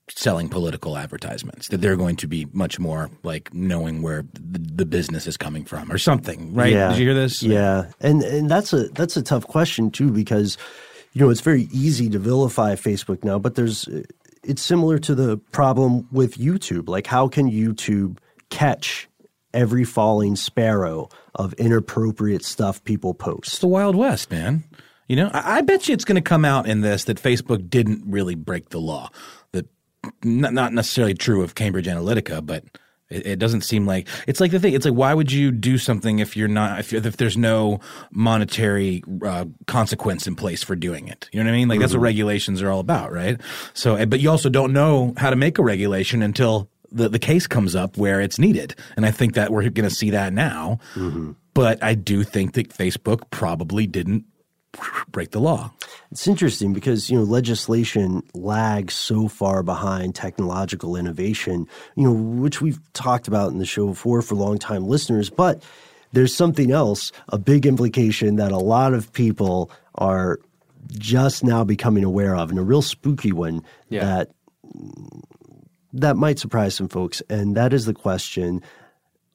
selling 0.09 0.49
political 0.49 0.97
advertisements, 0.97 1.67
that 1.67 1.81
they're 1.81 1.95
going 1.95 2.15
to 2.15 2.27
be 2.27 2.47
much 2.51 2.79
more 2.79 3.11
like 3.23 3.53
knowing 3.53 4.01
where 4.01 4.23
the, 4.33 4.59
the 4.59 4.85
business 4.85 5.27
is 5.27 5.37
coming 5.37 5.63
from 5.65 5.91
or 5.91 5.97
something, 5.99 6.53
right? 6.53 6.73
Yeah. 6.73 6.89
Did 6.89 6.97
you 6.99 7.05
hear 7.05 7.13
this? 7.13 7.43
Yeah, 7.43 7.85
and 7.99 8.23
and 8.23 8.49
that's 8.49 8.73
a 8.73 8.87
that's 8.89 9.15
a 9.17 9.21
tough 9.21 9.45
question 9.45 9.91
too 9.91 10.09
because 10.09 10.57
you 11.13 11.21
know 11.21 11.29
it's 11.29 11.41
very 11.41 11.67
easy 11.71 12.09
to 12.09 12.17
vilify 12.17 12.73
Facebook 12.73 13.23
now, 13.23 13.37
but 13.37 13.53
there's 13.53 13.87
it's 14.43 14.61
similar 14.61 14.97
to 14.99 15.15
the 15.15 15.37
problem 15.51 16.07
with 16.11 16.37
YouTube. 16.37 16.89
Like, 16.89 17.07
how 17.07 17.27
can 17.27 17.49
YouTube 17.49 18.17
catch 18.49 19.07
every 19.53 19.83
falling 19.83 20.35
sparrow 20.35 21.09
of 21.35 21.53
inappropriate 21.53 22.43
stuff 22.43 22.83
people 22.83 23.13
post? 23.13 23.47
It's 23.47 23.59
the 23.59 23.67
Wild 23.67 23.95
West, 23.95 24.31
man. 24.31 24.63
You 25.07 25.15
know, 25.15 25.31
I, 25.33 25.57
I 25.57 25.61
bet 25.61 25.87
you 25.87 25.93
it's 25.93 26.05
going 26.05 26.21
to 26.21 26.27
come 26.27 26.45
out 26.45 26.67
in 26.67 26.81
this 26.81 27.05
that 27.05 27.21
Facebook 27.21 27.69
didn't 27.69 28.03
really 28.05 28.35
break 28.35 28.69
the 28.69 28.79
law. 28.79 29.09
That 29.51 29.67
not, 30.23 30.53
not 30.53 30.73
necessarily 30.73 31.15
true 31.15 31.41
of 31.41 31.55
Cambridge 31.55 31.87
Analytica, 31.87 32.45
but 32.45 32.63
it, 33.09 33.25
it 33.25 33.39
doesn't 33.39 33.61
seem 33.61 33.85
like 33.85 34.07
it's 34.27 34.39
like 34.39 34.51
the 34.51 34.59
thing. 34.59 34.73
It's 34.73 34.85
like 34.85 34.93
why 34.95 35.13
would 35.13 35.31
you 35.31 35.51
do 35.51 35.77
something 35.77 36.19
if 36.19 36.35
you're 36.37 36.47
not 36.47 36.79
if, 36.79 36.93
if 36.93 37.17
there's 37.17 37.37
no 37.37 37.79
monetary 38.11 39.03
uh, 39.25 39.45
consequence 39.67 40.27
in 40.27 40.35
place 40.35 40.63
for 40.63 40.75
doing 40.75 41.07
it? 41.07 41.29
You 41.31 41.43
know 41.43 41.49
what 41.49 41.55
I 41.55 41.57
mean? 41.57 41.67
Like 41.67 41.79
that's 41.79 41.93
what 41.93 41.99
Mhm. 42.01 42.03
regulations 42.03 42.61
are 42.61 42.69
all 42.69 42.79
about, 42.79 43.11
right? 43.11 43.39
So, 43.73 43.95
eh, 43.95 44.05
but 44.05 44.19
you 44.19 44.29
also 44.29 44.49
don't 44.49 44.73
know 44.73 45.13
how 45.17 45.29
to 45.29 45.35
make 45.35 45.57
a 45.57 45.63
regulation 45.63 46.21
until 46.21 46.69
the, 46.91 47.07
the 47.09 47.19
case 47.19 47.47
comes 47.47 47.75
up 47.75 47.97
where 47.97 48.19
it's 48.21 48.39
needed. 48.39 48.75
And 48.95 49.05
I 49.05 49.11
think 49.11 49.33
that 49.35 49.51
we're 49.51 49.69
going 49.69 49.87
to 49.87 49.93
see 49.95 50.09
that 50.11 50.33
now. 50.33 50.79
But 51.53 51.83
I 51.83 51.93
do 51.95 52.23
think 52.23 52.53
that 52.53 52.69
Facebook 52.69 53.29
probably 53.31 53.85
didn't 53.87 54.25
break 55.11 55.31
the 55.31 55.39
law. 55.39 55.71
It's 56.11 56.27
interesting 56.27 56.73
because 56.73 57.09
you 57.09 57.17
know 57.17 57.23
legislation 57.23 58.23
lags 58.33 58.93
so 58.93 59.27
far 59.27 59.63
behind 59.63 60.15
technological 60.15 60.95
innovation, 60.95 61.67
you 61.95 62.03
know, 62.03 62.13
which 62.13 62.61
we've 62.61 62.79
talked 62.93 63.27
about 63.27 63.51
in 63.51 63.59
the 63.59 63.65
show 63.65 63.87
before 63.87 64.21
for 64.21 64.35
long-time 64.35 64.87
listeners. 64.87 65.29
But 65.29 65.63
there's 66.13 66.35
something 66.35 66.71
else, 66.71 67.11
a 67.29 67.37
big 67.37 67.65
implication 67.65 68.37
that 68.37 68.51
a 68.51 68.57
lot 68.57 68.93
of 68.93 69.11
people 69.13 69.69
are 69.95 70.39
just 70.97 71.43
now 71.43 71.63
becoming 71.63 72.03
aware 72.03 72.35
of, 72.35 72.49
and 72.49 72.57
a 72.57 72.63
real 72.63 72.81
spooky 72.81 73.31
one 73.31 73.61
Yeah. 73.89 74.05
that 74.05 74.29
that 75.93 76.17
might 76.17 76.39
surprise 76.39 76.75
some 76.75 76.87
folks, 76.87 77.21
and 77.29 77.55
that 77.57 77.73
is 77.73 77.85
the 77.85 77.93
question 77.93 78.61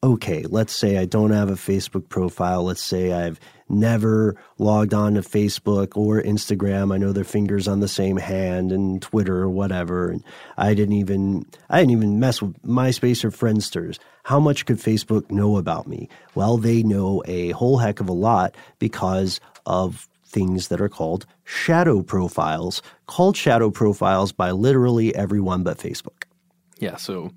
okay, 0.03 0.45
let's 0.51 0.75
say 0.75 0.99
I 0.99 1.07
don't 1.07 1.31
have 1.31 1.49
a 1.49 1.55
Facebook 1.55 2.11
profile. 2.11 2.63
Let's 2.65 2.83
say 2.83 3.13
I've 3.13 3.41
never 3.69 4.37
logged 4.59 4.95
on 4.95 5.15
to 5.15 5.21
Facebook 5.21 5.97
or 5.97 6.23
Instagram. 6.23 6.93
I 6.93 6.99
know 6.99 7.13
their 7.13 7.25
fingers 7.25 7.67
on 7.67 7.81
the 7.81 7.89
same 7.89 8.17
hand 8.17 8.73
and 8.73 9.01
Twitter 9.01 9.39
or 9.39 9.49
whatever. 9.49 10.11
And 10.11 10.23
I 10.57 10.75
didn't 10.75 10.97
even 10.97 11.47
I 11.71 11.81
didn't 11.81 11.93
even 11.93 12.21
mess 12.21 12.43
with 12.43 12.61
MySpace 12.63 13.25
or 13.25 13.31
Friendsters. 13.31 13.99
How 14.25 14.41
much 14.41 14.67
could 14.67 14.79
Facebook 14.79 15.31
know 15.31 15.57
about 15.57 15.87
me? 15.87 16.09
Well, 16.35 16.57
they 16.57 16.83
know 16.83 17.23
a 17.27 17.51
whole 17.51 17.79
heck 17.79 18.01
of 18.01 18.09
a 18.09 18.13
lot 18.13 18.55
because 18.79 19.41
of 19.67 20.09
things 20.27 20.69
that 20.69 20.81
are 20.81 20.89
called 20.89 21.27
shadow 21.45 22.03
profiles, 22.03 22.83
called 23.07 23.37
shadow 23.37 23.71
profiles 23.71 24.33
by 24.33 24.51
literally 24.51 25.15
everyone 25.15 25.63
but 25.63 25.79
Facebook. 25.79 26.25
Yeah, 26.79 26.97
so 26.97 27.31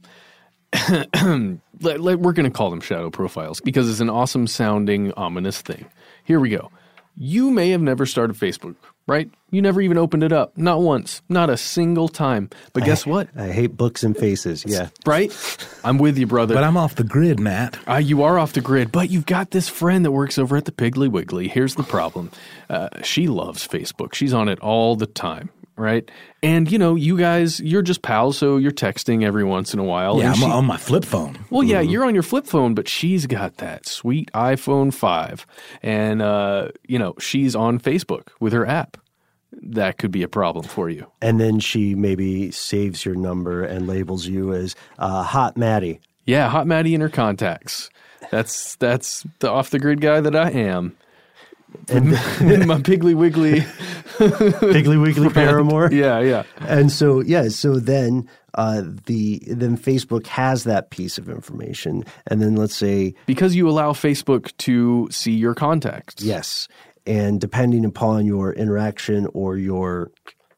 we're 0.91 1.59
going 1.81 2.43
to 2.43 2.49
call 2.49 2.69
them 2.69 2.81
shadow 2.81 3.09
profiles 3.09 3.61
because 3.61 3.89
it's 3.89 3.99
an 3.99 4.09
awesome 4.09 4.47
sounding, 4.47 5.13
ominous 5.13 5.61
thing. 5.61 5.85
Here 6.27 6.41
we 6.41 6.49
go. 6.49 6.69
You 7.15 7.49
may 7.51 7.69
have 7.69 7.79
never 7.79 8.05
started 8.05 8.35
Facebook, 8.35 8.75
right? 9.07 9.31
You 9.49 9.61
never 9.61 9.79
even 9.79 9.97
opened 9.97 10.23
it 10.23 10.33
up. 10.33 10.57
Not 10.57 10.81
once. 10.81 11.21
Not 11.29 11.49
a 11.49 11.55
single 11.55 12.09
time. 12.09 12.49
But 12.73 12.83
guess 12.83 13.05
what? 13.05 13.29
I 13.37 13.47
hate 13.47 13.77
books 13.77 14.03
and 14.03 14.15
faces. 14.15 14.65
Yeah. 14.67 14.89
Right? 15.05 15.31
I'm 15.85 15.97
with 15.97 16.17
you, 16.17 16.27
brother. 16.27 16.53
But 16.53 16.65
I'm 16.65 16.75
off 16.75 16.95
the 16.95 17.05
grid, 17.05 17.39
Matt. 17.39 17.79
Uh, 17.87 17.95
you 17.95 18.23
are 18.23 18.37
off 18.37 18.51
the 18.51 18.59
grid, 18.59 18.91
but 18.91 19.09
you've 19.09 19.25
got 19.25 19.51
this 19.51 19.69
friend 19.69 20.03
that 20.03 20.11
works 20.11 20.37
over 20.37 20.57
at 20.57 20.65
the 20.65 20.73
Piggly 20.73 21.09
Wiggly. 21.09 21.47
Here's 21.47 21.75
the 21.75 21.83
problem 21.83 22.29
uh, 22.69 22.89
she 23.03 23.27
loves 23.27 23.65
Facebook, 23.65 24.13
she's 24.13 24.33
on 24.33 24.49
it 24.49 24.59
all 24.59 24.97
the 24.97 25.07
time. 25.07 25.49
Right. 25.77 26.09
And, 26.41 26.71
you 26.71 26.79
know, 26.79 26.95
you 26.95 27.17
guys, 27.17 27.59
you're 27.59 27.83
just 27.83 28.01
pals, 28.01 28.37
so 28.37 28.57
you're 28.57 28.71
texting 28.71 29.23
every 29.23 29.43
once 29.43 29.73
in 29.73 29.79
a 29.79 29.83
while. 29.83 30.17
Yeah, 30.17 30.25
and 30.25 30.29
I'm 30.33 30.35
she- 30.39 30.45
on 30.45 30.65
my 30.65 30.77
flip 30.77 31.05
phone. 31.05 31.37
well, 31.51 31.63
yeah, 31.63 31.81
you're 31.81 32.03
on 32.03 32.15
your 32.15 32.23
flip 32.23 32.47
phone, 32.47 32.73
but 32.73 32.89
she's 32.89 33.27
got 33.27 33.57
that 33.57 33.85
sweet 33.87 34.31
iPhone 34.33 34.91
5. 34.91 35.45
And, 35.83 36.21
uh, 36.23 36.69
you 36.87 36.97
know, 36.97 37.13
she's 37.19 37.55
on 37.55 37.79
Facebook 37.79 38.29
with 38.39 38.53
her 38.53 38.65
app. 38.65 38.97
That 39.51 39.97
could 39.99 40.11
be 40.11 40.23
a 40.23 40.27
problem 40.27 40.65
for 40.65 40.89
you. 40.89 41.05
And 41.21 41.39
then 41.39 41.59
she 41.59 41.93
maybe 41.95 42.49
saves 42.51 43.05
your 43.05 43.15
number 43.15 43.63
and 43.63 43.87
labels 43.87 44.25
you 44.25 44.53
as 44.53 44.75
uh, 44.97 45.21
Hot 45.23 45.57
Maddie. 45.57 45.99
Yeah, 46.25 46.49
Hot 46.49 46.65
Maddie 46.67 46.95
in 46.95 47.01
her 47.01 47.09
contacts. 47.09 47.89
That's 48.31 48.75
that's 48.75 49.25
the 49.39 49.49
off 49.49 49.69
the 49.69 49.79
grid 49.79 50.01
guy 50.01 50.19
that 50.21 50.35
I 50.35 50.49
am. 50.49 50.97
And 51.89 52.11
my 52.67 52.79
Piggly 52.81 53.15
Wiggly, 53.15 53.61
Piggly 54.17 55.01
Wiggly 55.01 55.29
paramour. 55.33 55.91
Yeah, 55.91 56.19
yeah. 56.19 56.43
And 56.61 56.91
so 56.91 57.21
yeah, 57.21 57.49
so 57.49 57.79
then 57.79 58.29
uh, 58.55 58.83
the 59.05 59.41
then 59.47 59.77
Facebook 59.77 60.27
has 60.27 60.63
that 60.63 60.89
piece 60.89 61.17
of 61.17 61.29
information, 61.29 62.03
and 62.27 62.41
then 62.41 62.55
let's 62.55 62.75
say 62.75 63.13
because 63.25 63.55
you 63.55 63.69
allow 63.69 63.91
Facebook 63.91 64.55
to 64.57 65.07
see 65.11 65.33
your 65.33 65.53
contacts. 65.53 66.23
Yes, 66.23 66.67
and 67.05 67.39
depending 67.39 67.85
upon 67.85 68.25
your 68.25 68.53
interaction 68.53 69.27
or 69.33 69.57
your 69.57 70.11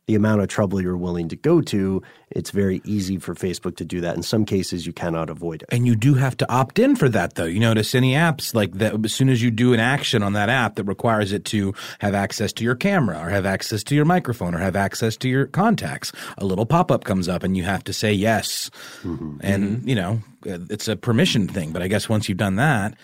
the 0.10 0.16
amount 0.16 0.42
of 0.42 0.48
trouble 0.48 0.82
you're 0.82 0.98
willing 0.98 1.30
to 1.30 1.36
go 1.36 1.62
to, 1.62 2.02
it's 2.32 2.50
very 2.50 2.82
easy 2.84 3.20
for 3.20 3.36
Facebook 3.36 3.76
to 3.76 3.86
do 3.86 4.02
that. 4.02 4.16
In 4.16 4.24
some 4.24 4.44
cases, 4.44 4.88
you 4.88 4.92
cannot 4.92 5.30
avoid 5.30 5.62
it. 5.62 5.70
And 5.72 5.86
you 5.86 5.96
do 5.96 6.16
have 6.16 6.36
to 6.38 6.52
opt 6.52 6.80
in 6.80 6.96
for 6.96 7.10
that, 7.10 7.36
though. 7.36 7.46
You 7.46 7.60
notice 7.60 7.94
any 7.94 8.14
apps 8.14 8.56
like 8.56 8.74
that, 8.80 9.06
as 9.06 9.14
soon 9.14 9.30
as 9.30 9.44
you 9.44 9.52
do 9.52 9.72
an 9.72 9.80
action 9.80 10.24
on 10.24 10.34
that 10.34 10.50
app 10.50 10.78
that 10.78 10.86
requires 10.86 11.32
it 11.32 11.46
to 11.46 11.76
have 12.00 12.16
access 12.16 12.52
to 12.54 12.64
your 12.64 12.74
camera 12.74 13.20
or 13.20 13.30
have 13.30 13.46
access 13.46 13.84
to 13.84 13.94
your 13.94 14.04
microphone 14.04 14.56
or 14.56 14.58
have 14.58 14.76
access 14.76 15.16
to 15.18 15.30
your 15.30 15.46
contacts, 15.46 16.12
a 16.40 16.46
little 16.46 16.66
pop 16.66 16.90
up 16.90 17.04
comes 17.04 17.30
up 17.30 17.44
and 17.44 17.56
you 17.56 17.62
have 17.62 17.84
to 17.84 17.94
say 17.94 18.12
yes. 18.12 18.72
Mm-hmm. 19.04 19.38
And, 19.42 19.64
mm-hmm. 19.78 19.90
you 19.90 19.94
know, 19.94 20.22
it's 20.44 20.88
a 20.88 20.96
permission 20.96 21.48
thing. 21.48 21.72
But 21.72 21.84
I 21.84 21.88
guess 21.88 22.10
once 22.10 22.28
you've 22.28 22.40
done 22.40 22.56
that, 22.56 22.96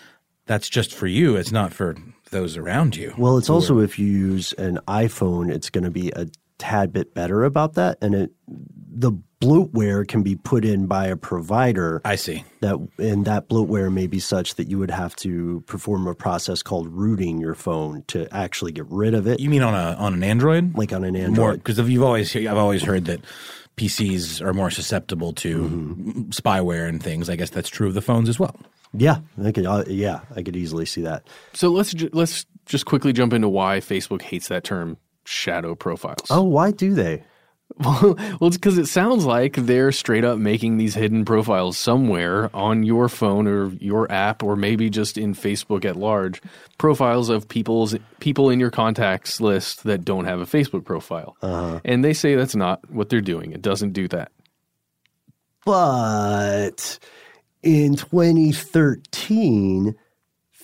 that's 0.46 0.68
just 0.68 0.92
for 0.92 1.06
you. 1.06 1.36
It's 1.36 1.52
not 1.52 1.72
for 1.72 1.94
those 2.30 2.56
around 2.56 2.96
you. 2.96 3.14
Well, 3.16 3.38
it's 3.38 3.48
also 3.48 3.78
if 3.78 3.96
you 3.96 4.06
use 4.06 4.52
an 4.54 4.80
iPhone, 4.88 5.52
it's 5.52 5.70
going 5.70 5.84
to 5.84 5.90
be 5.90 6.10
a 6.10 6.26
tad 6.58 6.92
bit 6.92 7.14
better 7.14 7.44
about 7.44 7.74
that, 7.74 7.98
and 8.00 8.14
it 8.14 8.30
the 8.98 9.12
bloatware 9.42 10.08
can 10.08 10.22
be 10.22 10.34
put 10.34 10.64
in 10.64 10.86
by 10.86 11.06
a 11.06 11.16
provider. 11.16 12.00
I 12.04 12.16
see 12.16 12.44
that, 12.60 12.76
and 12.98 13.26
that 13.26 13.48
bloatware 13.48 13.92
may 13.92 14.06
be 14.06 14.18
such 14.18 14.54
that 14.54 14.68
you 14.70 14.78
would 14.78 14.90
have 14.90 15.14
to 15.16 15.62
perform 15.66 16.06
a 16.06 16.14
process 16.14 16.62
called 16.62 16.88
rooting 16.88 17.38
your 17.38 17.54
phone 17.54 18.02
to 18.08 18.26
actually 18.34 18.72
get 18.72 18.86
rid 18.88 19.12
of 19.14 19.26
it. 19.26 19.38
You 19.40 19.50
mean 19.50 19.62
on 19.62 19.74
a 19.74 19.94
on 19.98 20.14
an 20.14 20.22
Android? 20.24 20.76
Like 20.78 20.92
on 20.94 21.04
an 21.04 21.14
Android? 21.16 21.62
because 21.62 21.78
you've 21.88 22.02
always 22.02 22.34
I've 22.34 22.56
always 22.56 22.82
heard 22.82 23.04
that 23.06 23.20
PCs 23.76 24.40
are 24.40 24.54
more 24.54 24.70
susceptible 24.70 25.32
to 25.34 25.58
Mm-hmm. 25.58 26.22
spyware 26.30 26.88
and 26.88 27.02
things. 27.02 27.28
I 27.28 27.36
guess 27.36 27.50
that's 27.50 27.68
true 27.68 27.88
of 27.88 27.94
the 27.94 28.00
phones 28.02 28.28
as 28.30 28.38
well. 28.38 28.56
Yeah, 28.94 29.18
I 29.44 29.52
could. 29.52 29.66
Uh, 29.66 29.84
yeah, 29.88 30.20
I 30.34 30.42
could 30.42 30.56
easily 30.56 30.86
see 30.86 31.02
that. 31.02 31.26
So 31.52 31.68
let's 31.68 31.92
ju- 31.92 32.08
let's 32.14 32.46
just 32.64 32.86
quickly 32.86 33.12
jump 33.12 33.34
into 33.34 33.48
why 33.48 33.80
Facebook 33.80 34.22
hates 34.22 34.48
that 34.48 34.64
term 34.64 34.96
shadow 35.26 35.74
profiles. 35.74 36.26
Oh, 36.30 36.42
why 36.44 36.70
do 36.70 36.94
they? 36.94 37.22
Well, 37.84 38.14
well, 38.40 38.46
it's 38.46 38.56
because 38.56 38.78
it 38.78 38.86
sounds 38.86 39.24
like 39.26 39.54
they're 39.56 39.90
straight 39.90 40.24
up 40.24 40.38
making 40.38 40.76
these 40.78 40.94
hidden 40.94 41.24
profiles 41.24 41.76
somewhere 41.76 42.48
on 42.54 42.84
your 42.84 43.08
phone 43.08 43.48
or 43.48 43.70
your 43.80 44.10
app, 44.10 44.44
or 44.44 44.54
maybe 44.54 44.88
just 44.88 45.18
in 45.18 45.34
Facebook 45.34 45.84
at 45.84 45.96
large. 45.96 46.40
Profiles 46.78 47.28
of 47.28 47.48
people's 47.48 47.96
people 48.20 48.50
in 48.50 48.60
your 48.60 48.70
contacts 48.70 49.40
list 49.40 49.82
that 49.82 50.04
don't 50.04 50.26
have 50.26 50.38
a 50.40 50.46
Facebook 50.46 50.84
profile, 50.84 51.36
Uh-huh. 51.42 51.80
and 51.84 52.04
they 52.04 52.12
say 52.14 52.36
that's 52.36 52.54
not 52.54 52.88
what 52.88 53.08
they're 53.08 53.20
doing. 53.20 53.50
It 53.50 53.62
doesn't 53.62 53.92
do 53.94 54.06
that. 54.08 54.30
But 55.64 57.00
in 57.64 57.96
2013, 57.96 59.94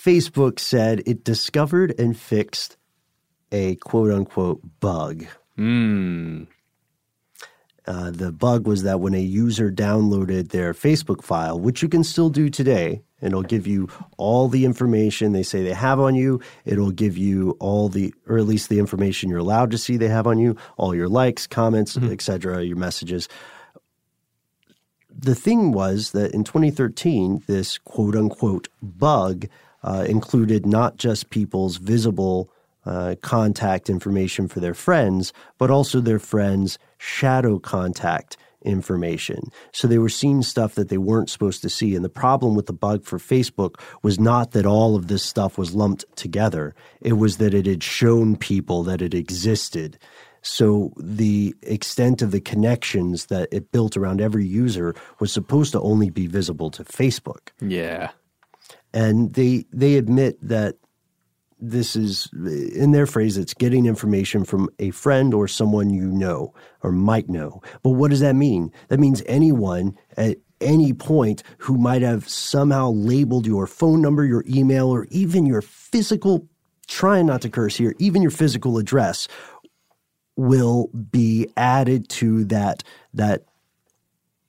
Facebook 0.04 0.58
said 0.60 1.02
it 1.04 1.24
discovered 1.24 1.94
and 1.98 2.16
fixed 2.16 2.76
a 3.52 3.76
quote 3.76 4.10
unquote 4.10 4.60
bug. 4.80 5.26
Mm. 5.56 6.48
Uh, 7.86 8.10
the 8.10 8.32
bug 8.32 8.66
was 8.66 8.84
that 8.84 9.00
when 9.00 9.14
a 9.14 9.20
user 9.20 9.70
downloaded 9.70 10.50
their 10.50 10.72
Facebook 10.72 11.22
file, 11.22 11.58
which 11.58 11.82
you 11.82 11.88
can 11.88 12.04
still 12.04 12.30
do 12.30 12.48
today, 12.48 13.02
and 13.20 13.28
it'll 13.28 13.42
give 13.42 13.66
you 13.66 13.88
all 14.18 14.48
the 14.48 14.64
information 14.64 15.32
they 15.32 15.42
say 15.42 15.62
they 15.62 15.72
have 15.72 16.00
on 16.00 16.14
you. 16.14 16.40
It'll 16.64 16.90
give 16.90 17.16
you 17.16 17.56
all 17.60 17.88
the, 17.88 18.14
or 18.26 18.38
at 18.38 18.46
least 18.46 18.68
the 18.68 18.78
information 18.78 19.30
you're 19.30 19.38
allowed 19.38 19.70
to 19.72 19.78
see 19.78 19.96
they 19.96 20.08
have 20.08 20.26
on 20.26 20.38
you, 20.38 20.56
all 20.76 20.94
your 20.94 21.08
likes, 21.08 21.46
comments, 21.46 21.96
mm-hmm. 21.96 22.12
etc., 22.12 22.64
your 22.64 22.76
messages. 22.76 23.28
The 25.10 25.34
thing 25.34 25.72
was 25.72 26.12
that 26.12 26.32
in 26.32 26.42
2013, 26.44 27.44
this 27.46 27.78
quote 27.78 28.16
unquote 28.16 28.68
bug 28.80 29.46
uh, 29.82 30.04
included 30.08 30.66
not 30.66 30.96
just 30.96 31.30
people's 31.30 31.76
visible 31.76 32.50
uh, 32.84 33.14
contact 33.22 33.88
information 33.88 34.48
for 34.48 34.60
their 34.60 34.74
friends, 34.74 35.32
but 35.58 35.70
also 35.70 36.00
their 36.00 36.18
friends' 36.18 36.78
shadow 36.98 37.58
contact 37.58 38.36
information. 38.64 39.50
So 39.72 39.88
they 39.88 39.98
were 39.98 40.08
seeing 40.08 40.42
stuff 40.42 40.74
that 40.74 40.88
they 40.88 40.98
weren't 40.98 41.30
supposed 41.30 41.62
to 41.62 41.68
see. 41.68 41.94
And 41.94 42.04
the 42.04 42.08
problem 42.08 42.54
with 42.54 42.66
the 42.66 42.72
bug 42.72 43.04
for 43.04 43.18
Facebook 43.18 43.80
was 44.02 44.18
not 44.18 44.52
that 44.52 44.66
all 44.66 44.94
of 44.94 45.08
this 45.08 45.22
stuff 45.22 45.58
was 45.58 45.74
lumped 45.74 46.04
together, 46.16 46.74
it 47.00 47.14
was 47.14 47.36
that 47.38 47.54
it 47.54 47.66
had 47.66 47.82
shown 47.82 48.36
people 48.36 48.82
that 48.84 49.02
it 49.02 49.14
existed. 49.14 49.98
So 50.42 50.92
the 50.96 51.54
extent 51.62 52.20
of 52.20 52.32
the 52.32 52.40
connections 52.40 53.26
that 53.26 53.48
it 53.52 53.70
built 53.70 53.96
around 53.96 54.20
every 54.20 54.44
user 54.44 54.94
was 55.20 55.32
supposed 55.32 55.72
to 55.72 55.80
only 55.80 56.10
be 56.10 56.26
visible 56.26 56.70
to 56.72 56.84
Facebook. 56.84 57.50
Yeah. 57.60 58.10
And 58.92 59.34
they 59.34 59.66
they 59.72 59.94
admit 59.94 60.36
that 60.46 60.76
this 61.62 61.94
is 61.94 62.28
in 62.34 62.90
their 62.90 63.06
phrase 63.06 63.38
it's 63.38 63.54
getting 63.54 63.86
information 63.86 64.44
from 64.44 64.68
a 64.80 64.90
friend 64.90 65.32
or 65.32 65.46
someone 65.46 65.90
you 65.90 66.06
know 66.06 66.52
or 66.82 66.90
might 66.90 67.28
know. 67.28 67.62
But 67.82 67.90
what 67.90 68.10
does 68.10 68.20
that 68.20 68.34
mean? 68.34 68.72
That 68.88 68.98
means 68.98 69.22
anyone 69.26 69.96
at 70.16 70.38
any 70.60 70.92
point 70.92 71.42
who 71.58 71.78
might 71.78 72.02
have 72.02 72.28
somehow 72.28 72.90
labeled 72.90 73.46
your 73.46 73.66
phone 73.66 74.02
number 74.02 74.24
your 74.24 74.44
email 74.48 74.88
or 74.88 75.06
even 75.10 75.46
your 75.46 75.62
physical 75.62 76.48
trying 76.86 77.26
not 77.26 77.42
to 77.42 77.48
curse 77.48 77.76
here 77.76 77.94
even 77.98 78.22
your 78.22 78.30
physical 78.30 78.78
address 78.78 79.26
will 80.36 80.88
be 80.88 81.48
added 81.56 82.08
to 82.08 82.44
that 82.44 82.84
that 83.12 83.44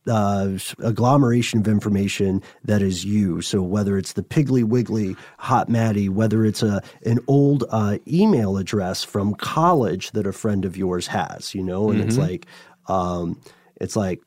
uh, 0.07 0.57
agglomeration 0.79 1.59
of 1.59 1.67
information 1.67 2.41
that 2.63 2.81
is 2.81 3.05
you. 3.05 3.41
So 3.41 3.61
whether 3.61 3.97
it's 3.97 4.13
the 4.13 4.23
Piggly 4.23 4.63
Wiggly 4.63 5.15
Hot 5.39 5.69
Maddie, 5.69 6.09
whether 6.09 6.45
it's 6.45 6.63
a 6.63 6.81
an 7.05 7.19
old 7.27 7.63
uh, 7.69 7.97
email 8.07 8.57
address 8.57 9.03
from 9.03 9.33
college 9.35 10.11
that 10.11 10.27
a 10.27 10.33
friend 10.33 10.65
of 10.65 10.77
yours 10.77 11.07
has, 11.07 11.55
you 11.55 11.63
know, 11.63 11.89
and 11.89 11.99
mm-hmm. 11.99 12.09
it's 12.09 12.17
like 12.17 12.45
um, 12.87 13.39
it's 13.79 13.95
like 13.95 14.21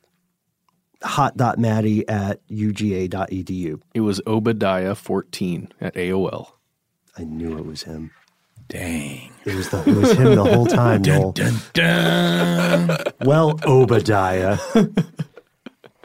hot.maddie 1.02 2.08
at 2.08 2.46
uga.edu. 2.48 3.80
It 3.94 4.00
was 4.00 4.20
Obadiah 4.26 4.94
14 4.94 5.72
at 5.80 5.94
AOL. 5.94 6.52
I 7.18 7.24
knew 7.24 7.56
it 7.56 7.66
was 7.66 7.82
him. 7.82 8.10
Dang. 8.68 9.30
It 9.44 9.54
was, 9.54 9.68
the, 9.68 9.78
it 9.88 9.94
was 9.94 10.12
him 10.12 10.34
the 10.34 10.44
whole 10.44 10.66
time, 10.66 11.02
Noel. 11.02 11.32
Dun, 11.32 11.54
dun, 11.72 12.86
dun. 12.88 12.98
well, 13.24 13.58
Obadiah. 13.64 14.58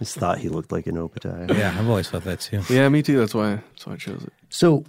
just 0.01 0.17
thought 0.17 0.39
he 0.39 0.49
looked 0.49 0.71
like 0.71 0.87
an 0.87 0.97
Obadiah. 0.97 1.45
Yeah, 1.47 1.75
I've 1.77 1.87
always 1.87 2.09
thought 2.09 2.23
that 2.23 2.39
too. 2.39 2.63
Yeah, 2.71 2.89
me 2.89 3.03
too. 3.03 3.19
That's 3.19 3.35
why, 3.35 3.61
that's 3.69 3.85
why 3.85 3.93
I 3.93 3.97
chose 3.97 4.23
it. 4.23 4.33
So 4.49 4.83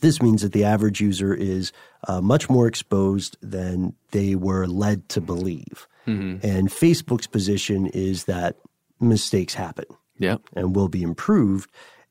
this 0.00 0.22
means 0.22 0.40
that 0.40 0.52
the 0.52 0.64
average 0.64 1.02
user 1.02 1.34
is 1.34 1.70
uh, 2.08 2.22
much 2.22 2.48
more 2.48 2.66
exposed 2.66 3.36
than 3.42 3.94
they 4.12 4.36
were 4.36 4.66
led 4.66 5.06
to 5.10 5.20
believe. 5.20 5.86
Mm-hmm. 6.06 6.46
And 6.46 6.70
Facebook's 6.70 7.26
position 7.26 7.88
is 7.88 8.24
that 8.24 8.56
mistakes 9.00 9.52
happen. 9.52 9.84
Yeah. 10.18 10.36
And 10.56 10.74
will 10.74 10.88
be 10.88 11.02
improved. 11.02 11.68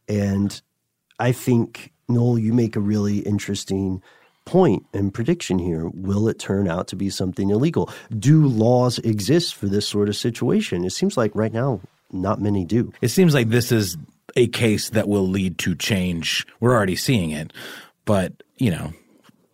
And 0.07 0.61
I 1.17 1.31
think, 1.31 1.91
Noel, 2.07 2.37
you 2.37 2.53
make 2.53 2.75
a 2.75 2.81
really 2.81 3.19
interesting 3.19 4.03
point 4.45 4.85
and 4.93 5.11
prediction 5.11 5.57
here. 5.57 5.87
Will 5.87 6.27
it 6.27 6.37
turn 6.37 6.67
out 6.67 6.87
to 6.89 6.95
be 6.95 7.09
something 7.09 7.49
illegal? 7.49 7.89
Do 8.19 8.45
laws 8.45 8.99
exist 8.99 9.55
for 9.55 9.65
this 9.65 9.87
sort 9.87 10.07
of 10.07 10.15
situation? 10.15 10.83
It 10.83 10.91
seems 10.91 11.17
like 11.17 11.31
right 11.33 11.53
now 11.53 11.81
not 12.13 12.41
many 12.41 12.65
do. 12.65 12.91
It 13.01 13.09
seems 13.09 13.33
like 13.33 13.49
this 13.49 13.71
is 13.71 13.97
a 14.35 14.47
case 14.47 14.89
that 14.91 15.07
will 15.07 15.27
lead 15.27 15.57
to 15.59 15.75
change. 15.75 16.45
We're 16.59 16.73
already 16.73 16.95
seeing 16.95 17.31
it, 17.31 17.53
but 18.05 18.33
you 18.57 18.71
know, 18.71 18.93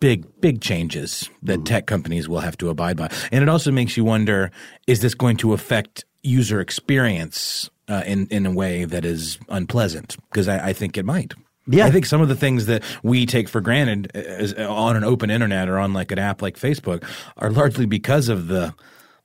big 0.00 0.26
big 0.40 0.60
changes 0.60 1.28
that 1.42 1.60
mm. 1.60 1.64
tech 1.64 1.86
companies 1.86 2.28
will 2.28 2.40
have 2.40 2.56
to 2.58 2.70
abide 2.70 2.96
by. 2.96 3.10
And 3.30 3.42
it 3.42 3.48
also 3.48 3.70
makes 3.70 3.96
you 3.96 4.04
wonder: 4.04 4.50
is 4.86 5.00
this 5.00 5.14
going 5.14 5.36
to 5.38 5.52
affect 5.52 6.04
user 6.22 6.60
experience 6.60 7.70
uh, 7.88 8.02
in 8.06 8.26
in 8.28 8.46
a 8.46 8.52
way 8.52 8.84
that 8.84 9.04
is 9.04 9.38
unpleasant? 9.48 10.16
Because 10.30 10.48
I, 10.48 10.68
I 10.68 10.72
think 10.72 10.96
it 10.96 11.04
might. 11.04 11.34
Yeah. 11.66 11.86
I 11.86 11.90
think 11.90 12.06
some 12.06 12.20
of 12.20 12.28
the 12.28 12.34
things 12.34 12.66
that 12.66 12.82
we 13.02 13.26
take 13.26 13.48
for 13.48 13.60
granted 13.60 14.10
as, 14.14 14.54
on 14.54 14.96
an 14.96 15.04
open 15.04 15.30
internet 15.30 15.68
or 15.68 15.78
on 15.78 15.92
like 15.92 16.10
an 16.10 16.18
app 16.18 16.42
like 16.42 16.58
Facebook 16.58 17.04
are 17.36 17.50
largely 17.50 17.86
because 17.86 18.28
of 18.28 18.48
the 18.48 18.74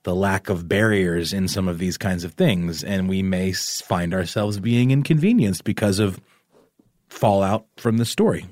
the 0.05 0.15
lack 0.15 0.49
of 0.49 0.69
barriers 0.69 1.33
in 1.33 1.47
some 1.47 1.67
of 1.67 1.79
these 1.79 1.97
kinds 1.97 2.23
of 2.23 2.33
things, 2.33 2.83
and 2.83 3.09
we 3.09 3.23
may 3.23 3.51
find 3.51 4.13
ourselves 4.13 4.59
being 4.59 4.91
inconvenienced 4.91 5.63
because 5.63 5.97
of 5.97 6.21
fallout 7.09 7.65
from 7.77 7.97
the 7.97 8.05
story. 8.05 8.45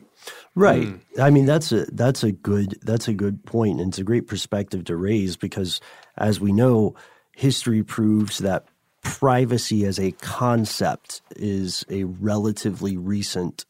Right. 0.56 0.88
Mm. 0.88 1.00
I 1.20 1.30
mean 1.30 1.46
that's 1.46 1.72
a 1.72 1.86
that's 1.92 2.24
a 2.24 2.32
good 2.32 2.78
that's 2.82 3.08
a 3.08 3.14
good 3.14 3.44
point 3.46 3.80
and 3.80 3.90
it's 3.90 3.98
a 3.98 4.04
great 4.04 4.28
perspective 4.28 4.86
to 4.86 4.96
raise 4.96 5.36
because 5.36 5.82
as 6.18 6.40
we 6.40 6.52
know 6.52 6.96
history 7.36 7.84
proves 7.84 8.38
that 8.40 8.66
privacy 9.02 9.86
as 9.86 10.00
a 10.00 10.12
concept 10.12 11.22
is 11.36 11.84
a 11.90 12.04
relatively 12.04 12.98
recent 12.98 13.66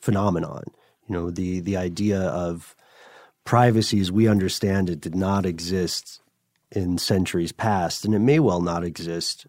phenomenon. 0.00 0.64
You 1.06 1.14
know, 1.14 1.30
the 1.30 1.60
the 1.60 1.76
idea 1.76 2.20
of 2.20 2.74
privacy 3.44 4.00
as 4.00 4.10
we 4.10 4.26
understand 4.26 4.90
it 4.90 5.00
did 5.00 5.14
not 5.14 5.46
exist 5.46 6.19
in 6.72 6.98
centuries 6.98 7.52
past, 7.52 8.04
and 8.04 8.14
it 8.14 8.20
may 8.20 8.38
well 8.38 8.60
not 8.60 8.84
exist 8.84 9.46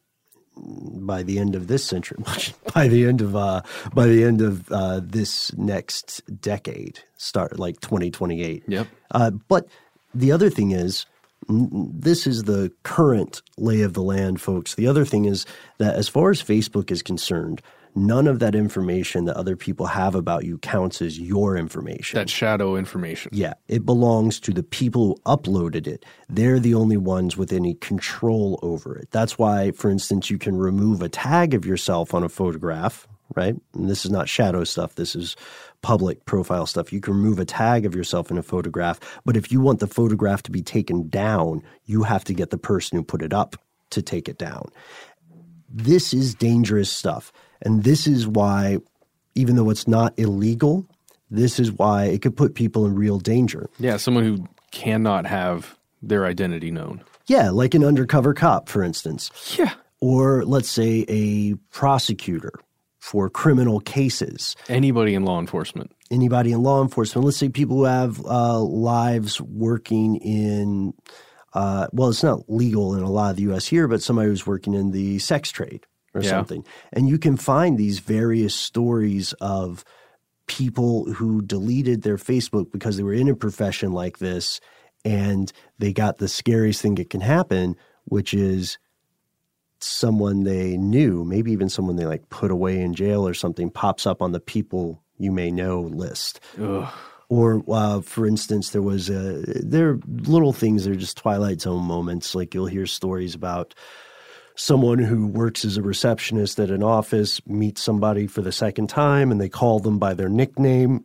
by 0.56 1.24
the 1.24 1.40
end 1.40 1.56
of 1.56 1.68
this 1.68 1.84
century, 1.84 2.18
by 2.74 2.88
the 2.88 3.06
end 3.06 3.22
of 3.22 3.36
uh, 3.36 3.62
by 3.94 4.08
the 4.08 4.24
end 4.24 4.42
of 4.42 4.72
uh, 4.72 5.00
this 5.04 5.54
next 5.54 6.22
decade, 6.42 7.00
start 7.18 7.60
like 7.60 7.80
twenty 7.82 8.12
twenty 8.12 8.44
eight. 8.44 8.64
Yep. 8.68 8.88
Uh, 9.12 9.32
but 9.48 9.68
the 10.14 10.32
other 10.32 10.50
thing 10.50 10.72
is, 10.72 11.06
this 11.48 12.28
is 12.28 12.44
the 12.44 12.72
current 12.84 13.42
lay 13.58 13.82
of 13.82 13.94
the 13.94 14.04
land, 14.04 14.42
folks. 14.42 14.76
The 14.76 14.88
other 14.88 15.06
thing 15.06 15.26
is 15.26 15.46
that 15.78 15.96
as 15.96 16.08
far 16.08 16.30
as 16.32 16.42
Facebook 16.42 16.92
is 16.92 17.02
concerned, 17.02 17.62
none 17.96 18.28
of 18.28 18.40
that 18.40 18.56
information 18.56 19.26
that 19.26 19.38
other 19.38 19.56
people 19.56 19.86
have 19.88 20.16
about 20.16 20.46
you 20.46 20.58
counts 20.60 21.02
as 21.02 21.20
your 21.20 21.58
information. 21.58 22.18
That 22.18 22.30
shadow 22.30 22.76
information. 22.76 23.32
Yeah, 23.34 23.54
it 23.68 23.86
belongs 23.86 24.40
to 24.42 24.54
the 24.54 24.64
people 24.64 25.08
who 25.08 25.16
uploaded 25.26 25.88
it. 25.88 26.06
They're 26.30 26.60
the 26.60 26.74
only 26.74 26.98
ones 26.98 27.38
with 27.38 27.52
any 27.52 27.76
control 27.76 28.60
over 28.62 28.98
it. 28.98 29.10
That's 29.12 29.38
why, 29.38 29.72
for 29.72 29.90
instance, 29.90 30.30
you 30.30 30.38
can 30.38 30.58
remove 30.58 31.02
a 31.02 31.10
tag 31.10 31.54
of 31.54 31.66
yourself 31.66 32.14
on 32.14 32.24
a 32.24 32.30
photograph, 32.30 33.08
right? 33.36 33.56
And 33.74 33.90
this 33.90 34.06
is 34.06 34.12
not 34.12 34.30
shadow 34.30 34.64
stuff. 34.64 34.96
This 34.96 35.16
is 35.16 35.36
public 35.82 36.26
profile 36.26 36.66
stuff. 36.66 36.94
You 36.94 37.02
can 37.02 37.16
remove 37.16 37.40
a 37.40 37.46
tag 37.46 37.86
of 37.86 37.96
yourself 37.96 38.30
in 38.30 38.38
a 38.38 38.44
photograph, 38.44 39.00
but 39.26 39.36
if 39.36 39.52
you 39.52 39.62
want 39.62 39.80
the 39.80 39.88
photograph 39.88 40.44
to 40.44 40.52
be 40.52 40.62
taken 40.62 41.10
down, 41.10 41.64
you 41.86 42.04
have 42.04 42.24
to 42.26 42.34
get 42.34 42.50
the 42.50 42.58
person 42.58 42.98
who 42.98 43.04
put 43.04 43.22
it 43.22 43.34
up 43.34 43.56
to 43.92 44.02
take 44.02 44.30
it 44.30 44.38
down. 44.38 44.70
This 45.70 46.14
is 46.14 46.36
dangerous 46.36 46.92
stuff. 46.92 47.32
And 47.62 47.84
this 47.84 48.08
is 48.08 48.28
why, 48.28 48.78
even 49.36 49.56
though 49.56 49.70
it's 49.70 49.88
not 49.88 50.18
illegal, 50.18 50.86
this 51.30 51.60
is 51.60 51.72
why 51.72 52.06
it 52.06 52.22
could 52.22 52.36
put 52.36 52.56
people 52.56 52.86
in 52.86 52.96
real 52.96 53.20
danger. 53.20 53.70
Yeah, 53.80 53.98
someone 53.98 54.24
who 54.24 54.48
cannot 54.72 55.26
have 55.26 55.78
their 56.02 56.26
identity 56.26 56.72
known. 56.72 57.04
Yeah, 57.28 57.50
like 57.50 57.74
an 57.74 57.84
undercover 57.84 58.34
cop, 58.34 58.68
for 58.68 58.84
instance. 58.84 59.32
Yeah. 59.58 59.74
Or 60.00 60.44
let's 60.44 60.70
say 60.70 61.06
a 61.08 61.56
prosecutor 61.72 62.52
for 63.00 63.30
criminal 63.30 63.80
cases. 63.80 64.56
Anybody 64.68 65.14
in 65.14 65.26
law 65.26 65.40
enforcement. 65.40 65.92
Anybody 66.10 66.52
in 66.52 66.64
law 66.64 66.82
enforcement. 66.82 67.26
Let's 67.26 67.38
say 67.38 67.50
people 67.50 67.78
who 67.78 67.84
have 67.86 68.24
uh, 68.26 68.60
lives 68.60 69.40
working 69.40 70.18
in, 70.18 70.94
uh, 71.54 71.88
well, 71.94 72.10
it's 72.10 72.24
not 72.24 72.50
legal 72.50 72.96
in 72.96 73.04
a 73.04 73.10
lot 73.10 73.32
of 73.32 73.36
the 73.38 73.44
U.S. 73.44 73.68
here, 73.68 73.88
but 73.88 74.02
somebody 74.02 74.30
who's 74.30 74.46
working 74.46 74.74
in 74.74 74.92
the 74.92 75.20
sex 75.20 75.52
trade 75.52 75.86
or 76.14 76.22
yeah. 76.22 76.30
something. 76.30 76.66
And 76.92 77.08
you 77.08 77.18
can 77.18 77.38
find 77.38 77.78
these 77.78 78.00
various 78.00 78.56
stories 78.56 79.34
of 79.34 79.84
people 80.48 81.12
who 81.14 81.42
deleted 81.42 82.02
their 82.02 82.18
Facebook 82.18 82.72
because 82.72 82.98
they 82.98 83.04
were 83.04 83.14
in 83.14 83.30
a 83.30 83.36
profession 83.36 83.94
like 83.94 84.18
this 84.18 84.60
and 85.06 85.52
they 85.80 85.94
got 85.94 86.18
the 86.18 86.28
scariest 86.28 86.82
thing 86.82 86.96
that 86.96 87.10
can 87.10 87.22
happen, 87.22 87.76
which 88.06 88.34
is 88.34 88.78
someone 89.80 90.44
they 90.44 90.78
knew, 90.78 91.24
maybe 91.24 91.52
even 91.52 91.70
someone 91.70 91.96
they 91.96 92.06
like 92.06 92.30
put 92.30 92.52
away 92.52 92.80
in 92.82 92.94
jail 92.94 93.28
or 93.28 93.34
something, 93.34 93.70
pops 93.70 94.06
up 94.06 94.22
on 94.22 94.32
the 94.32 94.40
people 94.40 95.02
you 95.18 95.32
may 95.32 95.52
know 95.52 95.82
list. 95.82 96.40
Ugh. 96.60 96.92
Or, 97.30 97.64
uh, 97.70 98.02
for 98.02 98.28
instance, 98.28 98.72
there 98.72 98.82
was 98.82 99.10
a, 99.10 99.42
there 99.64 99.92
are 99.92 100.00
little 100.06 100.52
things 100.52 100.84
that 100.84 100.92
are 100.92 100.98
just 100.98 101.16
Twilight 101.16 101.62
Zone 101.62 101.84
moments. 101.84 102.36
Like 102.36 102.54
you'll 102.54 102.66
hear 102.66 102.86
stories 102.86 103.34
about 103.34 103.74
someone 104.62 105.00
who 105.00 105.26
works 105.26 105.66
as 105.66 105.76
a 105.76 105.82
receptionist 105.82 106.60
at 106.60 106.70
an 106.70 106.84
office 106.84 107.42
meets 107.48 107.82
somebody 107.82 108.28
for 108.28 108.44
the 108.44 108.52
second 108.52 108.88
time 108.88 109.32
and 109.32 109.42
they 109.42 109.50
call 109.50 109.80
them 109.80 109.98
by 109.98 110.14
their 110.14 110.30
nickname 110.30 111.04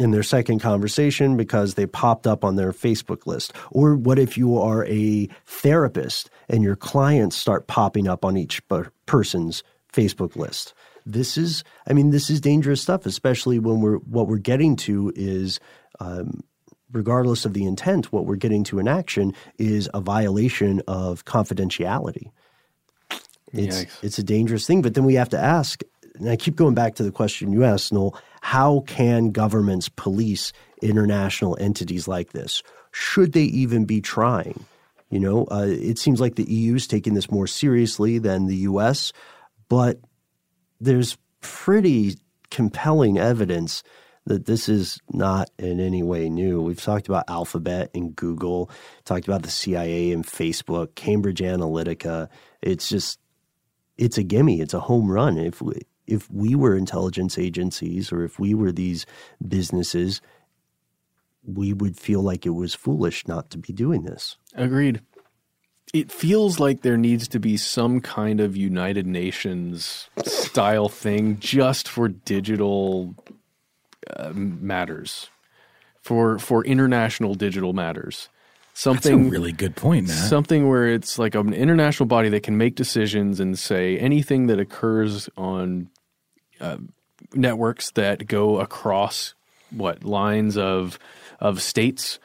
in 0.00 0.10
their 0.10 0.24
second 0.24 0.58
conversation 0.58 1.36
because 1.36 1.74
they 1.74 1.86
popped 1.86 2.26
up 2.26 2.44
on 2.44 2.56
their 2.56 2.72
Facebook 2.72 3.24
list? 3.24 3.52
Or 3.70 3.94
what 3.94 4.18
if 4.18 4.36
you 4.36 4.58
are 4.58 4.84
a 4.86 5.28
therapist 5.46 6.28
and 6.48 6.64
your 6.64 6.74
clients 6.74 7.36
start 7.36 7.68
popping 7.68 8.08
up 8.08 8.24
on 8.24 8.36
each 8.36 8.60
person's 9.06 9.62
Facebook 9.92 10.34
list? 10.34 10.74
This 11.06 11.38
is, 11.38 11.62
I 11.86 11.92
mean, 11.92 12.10
this 12.10 12.30
is 12.30 12.40
dangerous 12.40 12.82
stuff, 12.82 13.06
especially 13.06 13.60
when 13.60 13.80
we're, 13.80 13.98
what 13.98 14.26
we're 14.26 14.38
getting 14.38 14.74
to 14.76 15.12
is, 15.14 15.60
um, 16.00 16.42
regardless 16.90 17.44
of 17.44 17.52
the 17.52 17.64
intent, 17.64 18.12
what 18.12 18.26
we're 18.26 18.34
getting 18.34 18.64
to 18.64 18.80
in 18.80 18.88
action 18.88 19.34
is 19.56 19.88
a 19.94 20.00
violation 20.00 20.82
of 20.88 21.24
confidentiality. 21.24 22.32
It's, 23.52 23.84
Yikes. 23.84 24.04
it's 24.04 24.18
a 24.18 24.22
dangerous 24.22 24.66
thing. 24.66 24.82
But 24.82 24.94
then 24.94 25.04
we 25.04 25.14
have 25.14 25.28
to 25.30 25.38
ask, 25.38 25.82
and 26.16 26.28
I 26.28 26.36
keep 26.36 26.56
going 26.56 26.74
back 26.74 26.94
to 26.96 27.02
the 27.02 27.12
question 27.12 27.52
you 27.52 27.64
asked, 27.64 27.92
Noel, 27.92 28.16
how 28.40 28.80
can 28.86 29.30
governments 29.30 29.88
police 29.88 30.52
international 30.82 31.56
entities 31.60 32.08
like 32.08 32.32
this? 32.32 32.62
Should 32.92 33.32
they 33.32 33.44
even 33.44 33.84
be 33.84 34.00
trying? 34.00 34.64
You 35.10 35.20
know, 35.20 35.46
uh, 35.50 35.66
it 35.68 35.98
seems 35.98 36.20
like 36.20 36.36
the 36.36 36.50
EU 36.50 36.76
is 36.76 36.86
taking 36.86 37.14
this 37.14 37.30
more 37.30 37.46
seriously 37.46 38.18
than 38.18 38.46
the 38.46 38.56
US, 38.56 39.12
but 39.68 39.98
there's 40.80 41.18
pretty 41.40 42.16
compelling 42.50 43.18
evidence 43.18 43.82
that 44.26 44.46
this 44.46 44.68
is 44.68 45.00
not 45.12 45.50
in 45.58 45.80
any 45.80 46.02
way 46.02 46.28
new. 46.28 46.60
We've 46.60 46.80
talked 46.80 47.08
about 47.08 47.24
Alphabet 47.28 47.90
and 47.94 48.14
Google, 48.14 48.70
talked 49.04 49.26
about 49.26 49.42
the 49.42 49.50
CIA 49.50 50.12
and 50.12 50.24
Facebook, 50.24 50.94
Cambridge 50.94 51.40
Analytica. 51.40 52.28
It's 52.62 52.88
just, 52.88 53.18
it's 54.00 54.16
a 54.18 54.22
gimme. 54.22 54.60
It's 54.60 54.74
a 54.74 54.80
home 54.80 55.10
run. 55.10 55.36
If 55.36 55.60
we, 55.60 55.74
if 56.06 56.28
we 56.30 56.54
were 56.54 56.74
intelligence 56.74 57.38
agencies 57.38 58.10
or 58.10 58.24
if 58.24 58.38
we 58.38 58.54
were 58.54 58.72
these 58.72 59.04
businesses, 59.46 60.22
we 61.44 61.72
would 61.72 61.96
feel 61.96 62.22
like 62.22 62.46
it 62.46 62.50
was 62.50 62.74
foolish 62.74 63.28
not 63.28 63.50
to 63.50 63.58
be 63.58 63.72
doing 63.72 64.02
this. 64.02 64.38
Agreed. 64.54 65.02
It 65.92 66.10
feels 66.10 66.58
like 66.58 66.82
there 66.82 66.96
needs 66.96 67.28
to 67.28 67.40
be 67.40 67.56
some 67.56 68.00
kind 68.00 68.40
of 68.40 68.56
United 68.56 69.06
Nations 69.06 70.08
style 70.24 70.88
thing 70.88 71.38
just 71.38 71.86
for 71.88 72.08
digital 72.08 73.14
uh, 74.16 74.30
matters, 74.32 75.28
for 76.00 76.38
for 76.38 76.64
international 76.64 77.34
digital 77.34 77.72
matters. 77.72 78.28
Something 78.80 79.24
That's 79.24 79.28
a 79.28 79.30
really 79.30 79.52
good 79.52 79.76
point, 79.76 80.08
Matt. 80.08 80.16
Something 80.16 80.66
where 80.66 80.88
it's 80.88 81.18
like 81.18 81.34
an 81.34 81.52
international 81.52 82.06
body 82.06 82.30
that 82.30 82.42
can 82.42 82.56
make 82.56 82.76
decisions 82.76 83.38
and 83.38 83.58
say 83.58 83.98
anything 83.98 84.46
that 84.46 84.58
occurs 84.58 85.28
on 85.36 85.90
uh, 86.62 86.78
networks 87.34 87.90
that 87.90 88.26
go 88.26 88.58
across 88.58 89.34
what 89.70 90.02
lines 90.02 90.56
of 90.56 90.98
of 91.40 91.60
states 91.60 92.18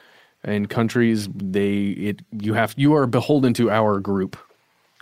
and 0.45 0.69
countries. 0.69 1.27
They 1.35 1.87
it 1.87 2.21
you 2.31 2.53
have 2.53 2.73
you 2.77 2.93
are 2.95 3.05
beholden 3.05 3.53
to 3.55 3.69
our 3.69 3.99
group. 3.99 4.37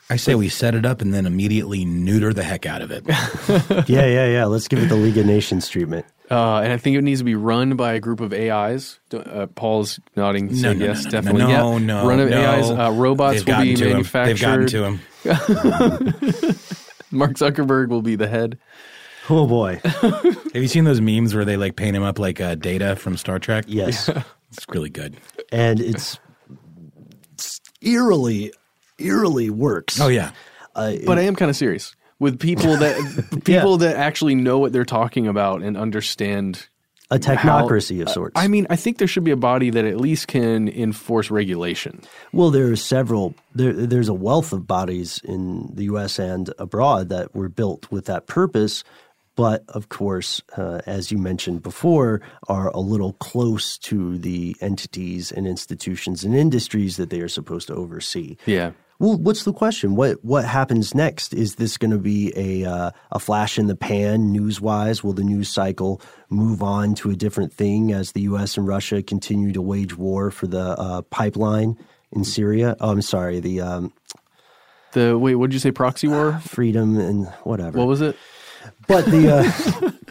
I 0.09 0.15
say 0.15 0.33
we 0.33 0.49
set 0.49 0.73
it 0.73 0.87
up 0.87 1.01
and 1.01 1.13
then 1.13 1.27
immediately 1.27 1.85
neuter 1.85 2.33
the 2.33 2.41
heck 2.41 2.65
out 2.65 2.81
of 2.81 2.89
it. 2.89 3.03
yeah, 3.87 4.07
yeah, 4.07 4.25
yeah. 4.25 4.45
Let's 4.45 4.67
give 4.67 4.79
it 4.79 4.87
the 4.87 4.95
League 4.95 5.19
of 5.19 5.27
Nations 5.27 5.69
treatment. 5.69 6.07
Uh, 6.33 6.61
and 6.61 6.73
I 6.73 6.77
think 6.77 6.97
it 6.97 7.01
needs 7.03 7.19
to 7.19 7.23
be 7.23 7.35
run 7.35 7.75
by 7.75 7.93
a 7.93 7.99
group 7.99 8.19
of 8.19 8.33
AIs. 8.33 8.99
Uh, 9.13 9.45
Paul's 9.53 9.99
nodding, 10.15 10.47
no, 10.61 10.73
no, 10.73 10.85
yes, 10.85 11.05
no, 11.05 11.11
definitely. 11.11 11.43
No, 11.43 11.77
yeah. 11.77 11.77
no, 11.77 12.07
run 12.07 12.19
of 12.19 12.29
no. 12.31 12.43
AIs. 12.43 12.69
Uh, 12.71 12.91
robots 12.91 13.43
They've 13.43 13.55
will 13.55 13.63
be 13.63 13.75
manufactured. 13.75 14.71
Him. 14.73 14.99
They've 15.23 15.37
gotten 15.37 16.11
to 16.11 16.45
him. 16.45 16.55
Mark 17.11 17.33
Zuckerberg 17.33 17.89
will 17.89 18.01
be 18.01 18.15
the 18.15 18.27
head. 18.27 18.57
Oh 19.29 19.45
boy! 19.45 19.79
Have 19.83 20.55
you 20.55 20.67
seen 20.67 20.85
those 20.85 20.99
memes 20.99 21.35
where 21.35 21.45
they 21.45 21.55
like 21.55 21.75
paint 21.75 21.95
him 21.95 22.01
up 22.03 22.17
like 22.17 22.41
uh, 22.41 22.55
Data 22.55 22.95
from 22.95 23.15
Star 23.15 23.37
Trek? 23.37 23.65
Yes, 23.67 24.09
yeah. 24.09 24.23
it's 24.51 24.65
really 24.69 24.89
good, 24.89 25.15
and 25.51 25.79
it's, 25.79 26.19
it's 27.33 27.61
eerily, 27.81 28.51
eerily 28.97 29.51
works. 29.51 30.01
Oh 30.01 30.07
yeah, 30.07 30.31
uh, 30.75 30.93
but 31.05 31.19
I 31.19 31.21
am 31.21 31.35
kind 31.35 31.49
of 31.49 31.55
serious 31.55 31.95
with 32.23 32.39
people 32.39 32.77
that 32.77 33.41
people 33.45 33.71
yeah. 33.71 33.87
that 33.87 33.97
actually 33.97 34.33
know 34.33 34.57
what 34.57 34.73
they're 34.73 34.85
talking 34.85 35.27
about 35.27 35.61
and 35.61 35.77
understand 35.77 36.67
a 37.11 37.19
technocracy 37.19 37.97
how, 37.97 38.03
of 38.03 38.09
sorts. 38.09 38.33
I 38.35 38.47
mean, 38.47 38.65
I 38.69 38.75
think 38.75 38.97
there 38.97 39.07
should 39.07 39.25
be 39.25 39.31
a 39.31 39.35
body 39.35 39.69
that 39.69 39.85
at 39.85 39.97
least 39.97 40.27
can 40.27 40.67
enforce 40.69 41.29
regulation. 41.29 42.01
Well, 42.31 42.49
there 42.49 42.71
are 42.71 42.75
several. 42.75 43.35
There, 43.53 43.73
there's 43.73 44.09
a 44.09 44.13
wealth 44.13 44.53
of 44.53 44.65
bodies 44.65 45.21
in 45.23 45.69
the 45.75 45.83
U.S. 45.83 46.17
and 46.17 46.51
abroad 46.57 47.09
that 47.09 47.35
were 47.35 47.49
built 47.49 47.91
with 47.91 48.05
that 48.05 48.25
purpose 48.25 48.83
but 49.35 49.63
of 49.69 49.89
course, 49.89 50.41
uh, 50.57 50.81
as 50.85 51.11
you 51.11 51.17
mentioned 51.17 51.63
before, 51.63 52.21
are 52.47 52.69
a 52.69 52.79
little 52.79 53.13
close 53.13 53.77
to 53.79 54.17
the 54.17 54.55
entities 54.61 55.31
and 55.31 55.47
institutions 55.47 56.23
and 56.23 56.35
industries 56.35 56.97
that 56.97 57.09
they 57.09 57.19
are 57.19 57.27
supposed 57.27 57.67
to 57.67 57.73
oversee. 57.73 58.37
Yeah. 58.45 58.71
Well, 58.99 59.17
what's 59.17 59.43
the 59.43 59.53
question? 59.53 59.95
What 59.95 60.23
what 60.23 60.45
happens 60.45 60.93
next? 60.93 61.33
Is 61.33 61.55
this 61.55 61.77
going 61.77 61.91
to 61.91 61.97
be 61.97 62.31
a 62.35 62.69
uh, 62.69 62.91
a 63.11 63.19
flash 63.19 63.57
in 63.57 63.67
the 63.67 63.75
pan 63.75 64.31
news 64.31 64.61
wise? 64.61 65.03
Will 65.03 65.13
the 65.13 65.23
news 65.23 65.49
cycle 65.49 66.01
move 66.29 66.61
on 66.63 66.95
to 66.95 67.09
a 67.09 67.15
different 67.15 67.53
thing 67.53 67.91
as 67.91 68.11
the 68.11 68.21
U.S. 68.21 68.57
and 68.57 68.67
Russia 68.67 69.01
continue 69.01 69.51
to 69.51 69.61
wage 69.61 69.97
war 69.97 70.31
for 70.31 70.47
the 70.47 70.79
uh, 70.79 71.01
pipeline 71.03 71.77
in 72.11 72.23
Syria? 72.23 72.77
Oh, 72.79 72.91
I'm 72.91 73.01
sorry. 73.01 73.39
The 73.39 73.61
um, 73.61 73.93
the 74.93 75.17
wait, 75.17 75.35
what 75.35 75.49
did 75.49 75.55
you 75.55 75.59
say? 75.59 75.71
Proxy 75.71 76.07
war, 76.07 76.39
freedom, 76.43 76.97
and 76.97 77.27
whatever. 77.43 77.79
What 77.79 77.87
was 77.87 78.01
it? 78.01 78.15
But 78.87 79.05
the 79.05 79.29
uh, 79.29 79.91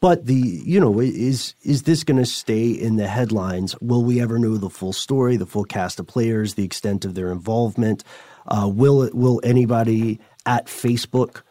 but 0.00 0.26
the 0.26 0.34
you 0.34 0.80
know 0.80 1.00
is 1.00 1.54
is 1.62 1.82
this 1.84 2.04
going 2.04 2.18
to 2.18 2.26
stay 2.26 2.70
in 2.70 2.96
the 2.96 3.06
headlines? 3.06 3.78
Will 3.80 4.02
we 4.02 4.20
ever 4.20 4.38
know 4.38 4.56
the 4.56 4.70
full 4.70 4.92
story, 4.92 5.36
the 5.36 5.46
full 5.46 5.64
cast 5.64 6.00
of 6.00 6.06
players, 6.06 6.54
the 6.54 6.64
extent 6.64 7.04
of 7.04 7.14
their 7.14 7.30
involvement? 7.30 8.02
Uh, 8.48 8.68
will 8.72 9.02
it, 9.02 9.14
will 9.14 9.40
anybody 9.44 10.18
at 10.46 10.66
Facebook 10.66 11.42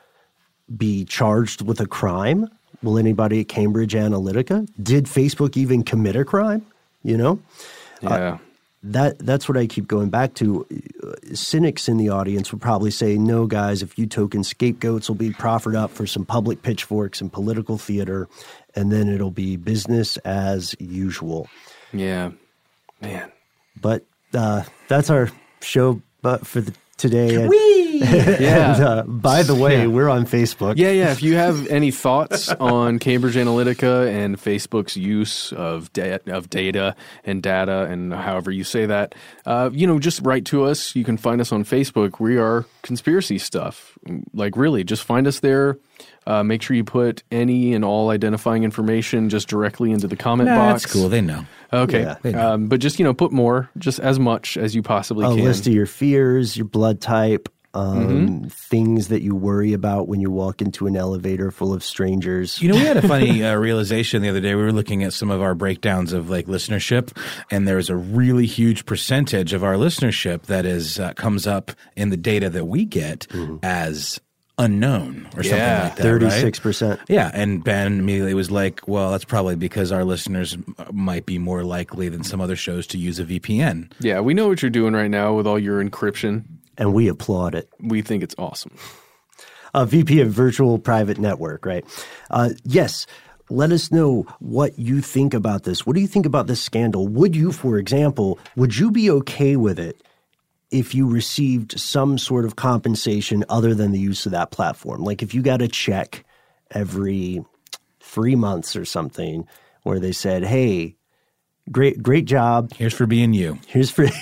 be 0.76 1.06
charged 1.06 1.62
with 1.62 1.80
a 1.80 1.88
crime? 1.88 2.50
Will 2.82 2.98
anybody 2.98 3.42
at 3.42 3.48
Cambridge 3.48 3.94
Analytica? 3.94 4.68
Did 4.82 5.06
Facebook 5.06 5.56
even 5.56 5.84
commit 5.84 6.16
a 6.16 6.26
crime? 6.26 6.66
You 7.04 7.18
know, 7.18 7.40
yeah. 8.02 8.10
Uh, 8.10 8.38
that 8.82 9.20
that's 9.20 9.50
what 9.50 9.58
I 9.58 9.68
keep 9.68 9.88
going 9.88 10.10
back 10.10 10.36
to. 10.36 10.66
Cynics 11.34 11.90
in 11.90 11.98
the 11.98 12.10
audience 12.10 12.52
would 12.52 12.62
probably 12.62 12.92
say, 12.92 13.18
"No, 13.18 13.46
guys, 13.46 13.82
if 13.82 13.98
you 13.98 14.08
token 14.08 14.44
scapegoats 14.44 15.10
will 15.10 15.16
be 15.16 15.32
proffered 15.32 15.76
up 15.76 15.92
for 15.92 16.08
some 16.08 16.26
public 16.26 16.62
pitchforks 16.62 17.20
and 17.20 17.32
political 17.32 17.78
theater, 17.78 18.28
and 18.76 18.92
then 18.92 19.10
it'll 19.10 19.32
be 19.32 19.58
business 19.58 20.18
as 20.18 20.76
usual." 20.80 21.50
Yeah, 21.92 22.32
man. 23.02 23.32
But 23.82 24.06
uh, 24.34 24.64
that's 24.88 25.10
our 25.10 25.30
show. 25.62 26.02
But 26.22 26.48
for 26.48 26.62
the, 26.62 26.74
today, 27.00 27.34
yeah. 28.00 28.76
and, 28.76 28.84
uh, 28.84 29.04
by 29.04 29.42
the 29.44 29.56
way, 29.56 29.82
yeah. 29.82 29.88
we're 29.88 30.10
on 30.10 30.26
Facebook. 30.26 30.76
Yeah, 30.78 30.92
yeah. 30.92 31.12
If 31.12 31.24
you 31.24 31.36
have 31.36 31.68
any 31.72 31.92
thoughts 31.92 32.50
on 32.50 33.00
Cambridge 33.00 33.36
Analytica 33.36 34.08
and 34.08 34.38
Facebook's 34.38 34.96
use 34.96 35.52
of 35.54 35.92
da- 35.94 36.20
of 36.28 36.50
data 36.50 36.96
and 37.24 37.42
data 37.42 37.88
and 37.90 38.14
however 38.14 38.52
you 38.52 38.64
say 38.64 38.86
that, 38.86 39.16
uh, 39.46 39.70
you 39.74 39.88
know, 39.88 40.00
just 40.00 40.22
write 40.24 40.46
to 40.46 40.66
us. 40.66 40.96
You 40.96 41.04
can 41.04 41.18
find 41.18 41.42
us 41.42 41.52
on 41.52 41.64
Facebook. 41.64 42.20
We 42.20 42.38
are 42.38 42.66
conspiracy 42.84 43.38
stuff. 43.38 43.98
Like 44.34 44.56
really, 44.56 44.84
just 44.84 45.04
find 45.04 45.28
us 45.28 45.40
there. 45.40 45.78
Uh, 46.26 46.44
make 46.44 46.62
sure 46.62 46.76
you 46.76 46.84
put 46.84 47.24
any 47.32 47.74
and 47.74 47.84
all 47.84 48.10
identifying 48.10 48.64
information 48.64 49.30
just 49.30 49.48
directly 49.48 49.92
into 49.92 50.08
the 50.08 50.16
comment 50.16 50.50
nah, 50.50 50.56
box. 50.56 50.84
That's 50.84 50.94
cool. 50.94 51.10
They 51.10 51.22
know. 51.22 51.46
Okay, 51.74 52.16
yeah, 52.24 52.52
um, 52.52 52.68
but 52.68 52.80
just 52.80 53.00
you 53.00 53.06
know, 53.06 53.14
put 53.14 53.32
more, 53.32 53.70
just 53.78 54.00
as 54.00 54.20
much 54.20 54.58
as 54.58 54.74
you 54.76 54.82
possibly 54.82 55.26
a 55.26 55.30
can. 55.30 55.40
A 55.40 55.44
list 55.44 55.68
of 55.68 55.74
your 55.74 55.86
fears, 55.86 56.56
your 56.56 56.66
blood 56.66 57.02
type, 57.02 57.50
um, 57.74 58.08
mm-hmm. 58.08 58.48
things 58.48 59.10
that 59.10 59.22
you 59.22 59.36
worry 59.36 59.74
about 59.74 60.08
when 60.08 60.20
you 60.20 60.32
walk 60.32 60.62
into 60.62 60.88
an 60.88 60.96
elevator 60.96 61.52
full 61.52 61.74
of 61.74 61.84
strangers. 61.84 62.62
You 62.62 62.70
know, 62.70 62.76
we 62.76 62.82
had 62.82 62.98
a 62.98 63.08
funny 63.08 63.44
uh, 63.46 63.56
realization 63.56 64.22
the 64.22 64.30
other 64.30 64.42
day. 64.42 64.56
We 64.56 64.64
were 64.64 64.72
looking 64.72 65.04
at 65.04 65.14
some 65.14 65.30
of 65.30 65.42
our 65.42 65.54
breakdowns 65.54 66.12
of 66.14 66.30
like 66.30 66.48
listenership, 66.48 67.16
and 67.52 67.68
there's 67.68 67.90
a 67.90 67.96
really 67.96 68.46
huge 68.46 68.86
percentage 68.86 69.54
of 69.54 69.64
our 69.64 69.76
listenership 69.76 70.44
that 70.44 70.66
is 70.66 71.00
uh, 71.00 71.14
comes 71.14 71.46
up 71.46 71.72
in 71.96 72.10
the 72.10 72.18
data 72.18 72.50
that 72.50 72.66
we 72.66 72.86
get 72.86 73.28
mm-hmm. 73.30 73.58
as 73.62 74.20
unknown 74.58 75.30
or 75.36 75.44
yeah, 75.44 75.50
something 75.50 75.84
like 75.84 75.96
that. 75.96 76.04
Thirty-six 76.04 76.60
percent. 76.60 77.00
Yeah, 77.08 77.32
and 77.34 77.64
Ben 77.64 78.00
immediately 78.00 78.34
was 78.34 78.50
like, 78.50 78.88
"Well, 78.88 79.12
that's 79.12 79.26
probably 79.26 79.56
because 79.56 79.92
our 79.92 80.04
listeners 80.04 80.58
might 80.92 81.26
be 81.26 81.38
more 81.38 81.64
likely 81.64 82.10
than 82.10 82.24
some 82.24 82.42
other 82.42 82.56
shows 82.56 82.88
to 82.88 82.98
use 82.98 83.20
a 83.20 83.26
VPN." 83.26 83.92
Yeah, 84.00 84.20
we 84.22 84.34
know 84.34 84.48
what 84.48 84.62
you're 84.62 84.70
doing 84.70 84.94
right 84.94 85.10
now 85.10 85.34
with 85.34 85.46
all 85.46 85.60
your 85.60 85.84
encryption 85.84 86.44
and 86.80 86.94
we 86.94 87.08
applaud 87.08 87.54
it. 87.54 87.70
We 87.80 88.02
think 88.02 88.24
it's 88.24 88.36
awesome. 88.40 88.76
A 89.76 89.86
VP 89.86 90.22
of 90.22 90.30
virtual 90.30 90.80
private 90.80 91.20
network, 91.20 91.66
right? 91.66 91.86
Uh, 92.32 92.50
yes. 92.64 93.06
let 93.52 93.72
us 93.72 93.92
know 93.92 94.26
what 94.40 94.78
you 94.80 95.02
think 95.02 95.34
about 95.34 95.64
this. 95.64 95.86
What 95.86 95.96
do 95.96 96.02
you 96.02 96.08
think 96.08 96.26
about 96.26 96.48
this 96.48 96.62
scandal? 96.62 97.08
Would 97.08 97.36
you, 97.36 97.52
for 97.52 97.78
example, 97.78 98.40
would 98.56 98.78
you 98.78 98.92
be 98.92 99.10
okay 99.12 99.56
with 99.56 99.80
it 99.80 100.02
if 100.72 100.94
you 100.94 101.08
received 101.08 101.80
some 101.80 102.18
sort 102.18 102.46
of 102.46 102.56
compensation 102.56 103.44
other 103.50 103.74
than 103.74 103.92
the 103.92 104.00
use 104.00 104.26
of 104.26 104.32
that 104.32 104.52
platform? 104.52 105.04
Like 105.04 105.22
if 105.22 105.34
you 105.34 105.42
got 105.42 105.62
a 105.62 105.68
check 105.68 106.26
every 106.72 107.44
three 108.00 108.36
months 108.36 108.76
or 108.76 108.86
something 108.86 109.48
where 109.84 110.00
they 110.00 110.12
said, 110.12 110.44
hey, 110.44 110.96
great, 111.72 112.02
great 112.04 112.26
job. 112.26 112.72
Here's 112.74 112.94
for 112.94 113.08
being 113.08 113.34
you. 113.34 113.60
Here's 113.68 113.92
for. 113.92 114.08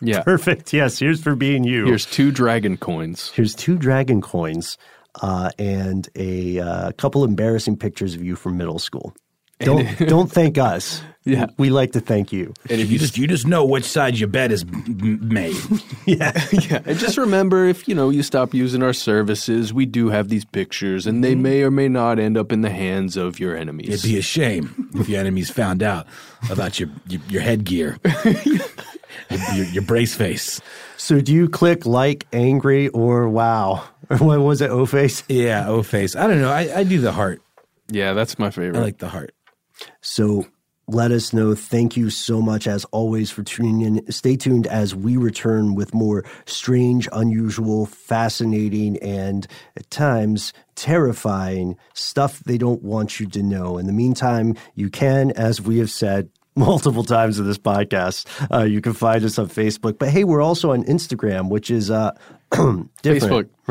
Yeah. 0.00 0.22
Perfect. 0.22 0.72
Yes. 0.72 0.98
Here's 0.98 1.22
for 1.22 1.34
being 1.34 1.64
you. 1.64 1.86
Here's 1.86 2.06
two 2.06 2.30
dragon 2.30 2.76
coins. 2.76 3.30
Here's 3.34 3.54
two 3.54 3.76
dragon 3.76 4.20
coins 4.20 4.78
uh, 5.22 5.50
and 5.58 6.08
a 6.16 6.60
uh, 6.60 6.92
couple 6.92 7.24
embarrassing 7.24 7.76
pictures 7.76 8.14
of 8.14 8.22
you 8.22 8.36
from 8.36 8.56
middle 8.56 8.78
school. 8.78 9.14
Don't 9.60 9.98
don't 10.08 10.30
thank 10.30 10.58
us. 10.58 11.02
Yeah, 11.24 11.46
we 11.58 11.70
like 11.70 11.90
to 11.92 12.00
thank 12.00 12.32
you. 12.32 12.54
And 12.70 12.80
if 12.80 12.90
you 12.90 12.98
just 12.98 13.18
you 13.18 13.26
just 13.26 13.46
know 13.46 13.64
which 13.64 13.84
side 13.84 14.16
your 14.16 14.28
bed 14.28 14.52
is 14.52 14.64
made. 14.66 15.56
yeah, 16.06 16.32
yeah. 16.52 16.82
And 16.84 16.98
just 16.98 17.16
remember, 17.16 17.64
if 17.64 17.88
you 17.88 17.94
know 17.94 18.10
you 18.10 18.22
stop 18.22 18.54
using 18.54 18.82
our 18.82 18.92
services, 18.92 19.72
we 19.72 19.86
do 19.86 20.08
have 20.08 20.28
these 20.28 20.44
pictures, 20.44 21.06
and 21.06 21.24
they 21.24 21.34
may 21.34 21.62
or 21.62 21.70
may 21.70 21.88
not 21.88 22.18
end 22.18 22.36
up 22.36 22.52
in 22.52 22.60
the 22.60 22.70
hands 22.70 23.16
of 23.16 23.40
your 23.40 23.56
enemies. 23.56 23.88
It'd 23.88 24.02
be 24.02 24.18
a 24.18 24.22
shame 24.22 24.90
if 24.94 25.08
your 25.08 25.18
enemies 25.18 25.50
found 25.50 25.82
out 25.82 26.06
about 26.50 26.78
your 26.78 26.90
your, 27.08 27.20
your 27.28 27.42
headgear, 27.42 27.98
your, 29.30 29.66
your 29.66 29.82
brace 29.82 30.14
face. 30.14 30.60
So 30.96 31.20
do 31.20 31.32
you 31.32 31.48
click 31.48 31.86
like, 31.86 32.26
angry, 32.32 32.88
or 32.88 33.28
wow? 33.28 33.84
Or 34.10 34.16
what 34.18 34.40
was 34.40 34.60
it? 34.60 34.70
O 34.70 34.86
face? 34.86 35.22
Yeah, 35.28 35.68
O 35.68 35.82
face. 35.82 36.16
I 36.16 36.26
don't 36.26 36.40
know. 36.40 36.52
I, 36.52 36.78
I 36.78 36.84
do 36.84 37.00
the 37.00 37.12
heart. 37.12 37.42
Yeah, 37.88 38.14
that's 38.14 38.38
my 38.38 38.50
favorite. 38.50 38.78
I 38.78 38.82
like 38.82 38.98
the 38.98 39.08
heart. 39.08 39.32
So 40.00 40.46
let 40.88 41.10
us 41.10 41.32
know. 41.32 41.54
Thank 41.54 41.96
you 41.96 42.10
so 42.10 42.40
much, 42.40 42.68
as 42.68 42.84
always, 42.86 43.30
for 43.30 43.42
tuning 43.42 43.80
in. 43.80 44.12
Stay 44.12 44.36
tuned 44.36 44.68
as 44.68 44.94
we 44.94 45.16
return 45.16 45.74
with 45.74 45.92
more 45.92 46.24
strange, 46.46 47.08
unusual, 47.12 47.86
fascinating, 47.86 48.96
and 48.98 49.48
at 49.76 49.90
times 49.90 50.52
terrifying 50.76 51.76
stuff 51.94 52.40
they 52.40 52.56
don't 52.56 52.82
want 52.82 53.18
you 53.18 53.26
to 53.26 53.42
know. 53.42 53.78
In 53.78 53.86
the 53.86 53.92
meantime, 53.92 54.54
you 54.76 54.88
can, 54.88 55.32
as 55.32 55.60
we 55.60 55.78
have 55.78 55.90
said, 55.90 56.30
multiple 56.56 57.04
times 57.04 57.38
in 57.38 57.46
this 57.46 57.58
podcast. 57.58 58.26
Uh, 58.52 58.64
you 58.64 58.80
can 58.80 58.92
find 58.92 59.24
us 59.24 59.38
on 59.38 59.48
Facebook, 59.48 59.98
but 59.98 60.08
hey, 60.08 60.24
we're 60.24 60.42
also 60.42 60.72
on 60.72 60.82
Instagram, 60.84 61.50
which 61.50 61.70
is 61.70 61.90
uh, 61.90 62.12
different, 63.02 63.50
Facebook. 63.66 63.68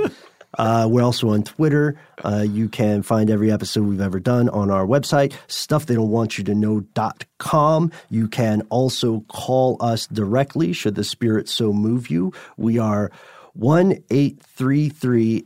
right? 0.00 0.10
Uh, 0.58 0.88
we're 0.90 1.02
also 1.02 1.28
on 1.30 1.44
Twitter. 1.44 1.96
Uh, 2.24 2.44
you 2.46 2.68
can 2.68 3.02
find 3.02 3.30
every 3.30 3.52
episode 3.52 3.84
we've 3.84 4.00
ever 4.00 4.18
done 4.18 4.48
on 4.48 4.68
our 4.70 4.84
website, 4.84 5.32
stufftheydon'twantyoutoKnow.com. 5.46 7.92
You 8.10 8.28
can 8.28 8.62
also 8.62 9.20
call 9.28 9.76
us 9.80 10.08
directly 10.08 10.72
should 10.72 10.96
the 10.96 11.04
spirit 11.04 11.48
so 11.48 11.72
move 11.72 12.10
you. 12.10 12.32
We 12.56 12.78
are 12.78 13.12
1833 13.54 15.42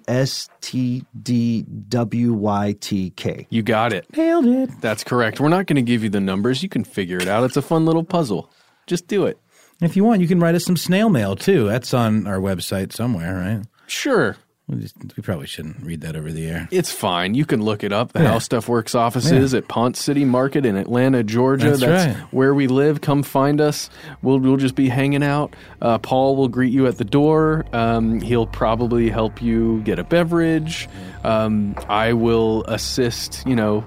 STDWYTK. 2.07 3.47
You 3.51 3.63
got 3.63 3.93
it. 3.93 4.07
Nailed 4.17 4.47
it. 4.47 4.71
That's 4.81 5.05
correct. 5.05 5.41
We're 5.41 5.49
not 5.49 5.67
going 5.67 5.77
to 5.77 5.83
give 5.83 6.03
you 6.03 6.11
the 6.11 6.21
numbers. 6.21 6.63
You 6.63 6.69
can 6.69 6.85
figure 6.85 7.19
it 7.19 7.29
out. 7.29 7.45
It's 7.45 7.57
a 7.57 7.63
fun 7.63 7.87
little 7.87 8.05
puzzle. 8.05 8.51
Just 8.87 9.07
do 9.09 9.27
it. 9.27 9.39
If 9.81 9.97
you 9.97 10.05
want, 10.05 10.21
you 10.21 10.29
can 10.29 10.39
write 10.41 10.55
us 10.55 10.65
some 10.65 10.77
snail 10.77 11.09
mail 11.09 11.35
too. 11.37 11.67
That's 11.67 11.93
on 11.95 12.27
our 12.27 12.39
website 12.39 12.93
somewhere, 12.93 13.35
right? 13.35 13.63
Sure. 13.87 14.37
We, 14.67 14.81
just, 14.81 14.97
we 14.99 15.23
probably 15.23 15.47
shouldn't 15.47 15.83
read 15.83 16.01
that 16.01 16.17
over 16.17 16.33
the 16.33 16.47
air. 16.47 16.69
It's 16.71 16.91
fine. 16.91 17.35
You 17.35 17.45
can 17.45 17.61
look 17.61 17.85
it 17.85 17.93
up. 17.93 18.13
The 18.15 18.23
Yeah. 18.23 18.29
How 18.33 18.39
Stuff 18.39 18.67
Works 18.67 18.95
offices 18.95 19.53
at 19.53 19.69
Ponce 19.69 20.01
City 20.01 20.25
Market 20.25 20.65
in 20.65 20.77
Atlanta, 20.77 21.23
Georgia. 21.23 21.77
That's 21.77 21.83
right. 22.17 22.17
where 22.33 22.55
we 22.55 22.67
live. 22.67 23.03
Come 23.03 23.23
find 23.23 23.61
us. 23.61 23.91
We'll 24.23 24.39
we'll 24.39 24.57
just 24.57 24.75
be 24.75 24.89
hanging 24.89 25.23
out. 25.23 25.55
Uh, 25.83 25.99
Paul 25.99 26.37
will 26.37 26.49
greet 26.49 26.73
you 26.73 26.87
at 26.87 26.97
the 26.97 27.05
door. 27.05 27.67
Um, 27.75 28.23
he'll 28.23 28.47
probably 28.47 29.11
help 29.11 29.43
you 29.43 29.83
get 29.83 29.99
a 29.99 30.05
beverage. 30.05 30.89
Um, 31.25 31.75
I 31.89 32.15
will 32.15 32.65
assist. 32.65 33.47
You 33.47 33.57
know, 33.57 33.85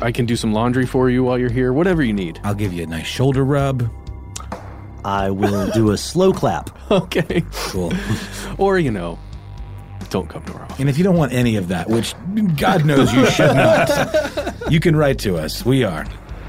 I 0.00 0.12
can 0.12 0.24
do 0.24 0.34
some 0.36 0.54
laundry 0.54 0.86
for 0.86 1.10
you 1.10 1.24
while 1.24 1.36
you're 1.38 1.50
here. 1.50 1.74
Whatever 1.74 2.02
you 2.02 2.14
need. 2.14 2.40
I'll 2.42 2.54
give 2.54 2.72
you 2.72 2.84
a 2.84 2.86
nice 2.86 3.06
shoulder 3.06 3.44
rub. 3.44 3.90
I 5.04 5.30
will 5.30 5.70
do 5.72 5.90
a 5.90 5.98
slow 5.98 6.32
clap. 6.32 6.70
Okay. 6.90 7.44
Cool. 7.52 7.92
or 8.58 8.78
you 8.78 8.92
know, 8.92 9.18
don't 10.06 10.28
come 10.28 10.42
to 10.44 10.52
our 10.54 10.62
office. 10.62 10.80
And 10.80 10.88
if 10.88 10.98
you 10.98 11.04
don't 11.04 11.16
want 11.16 11.32
any 11.32 11.56
of 11.56 11.68
that, 11.68 11.88
which 11.88 12.14
God 12.56 12.84
knows 12.84 13.12
you 13.12 13.26
should 13.26 13.54
not, 13.54 13.90
you 14.70 14.80
can 14.80 14.96
write 14.96 15.18
to 15.20 15.36
us. 15.36 15.64
We 15.64 15.84
are 15.84 16.06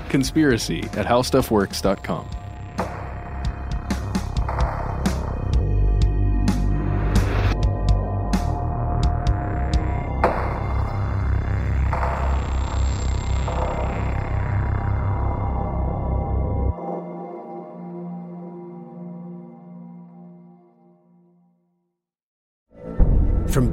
Conspiracy 0.10 0.84
at 0.94 1.06
howstuffworks.com. 1.06 2.37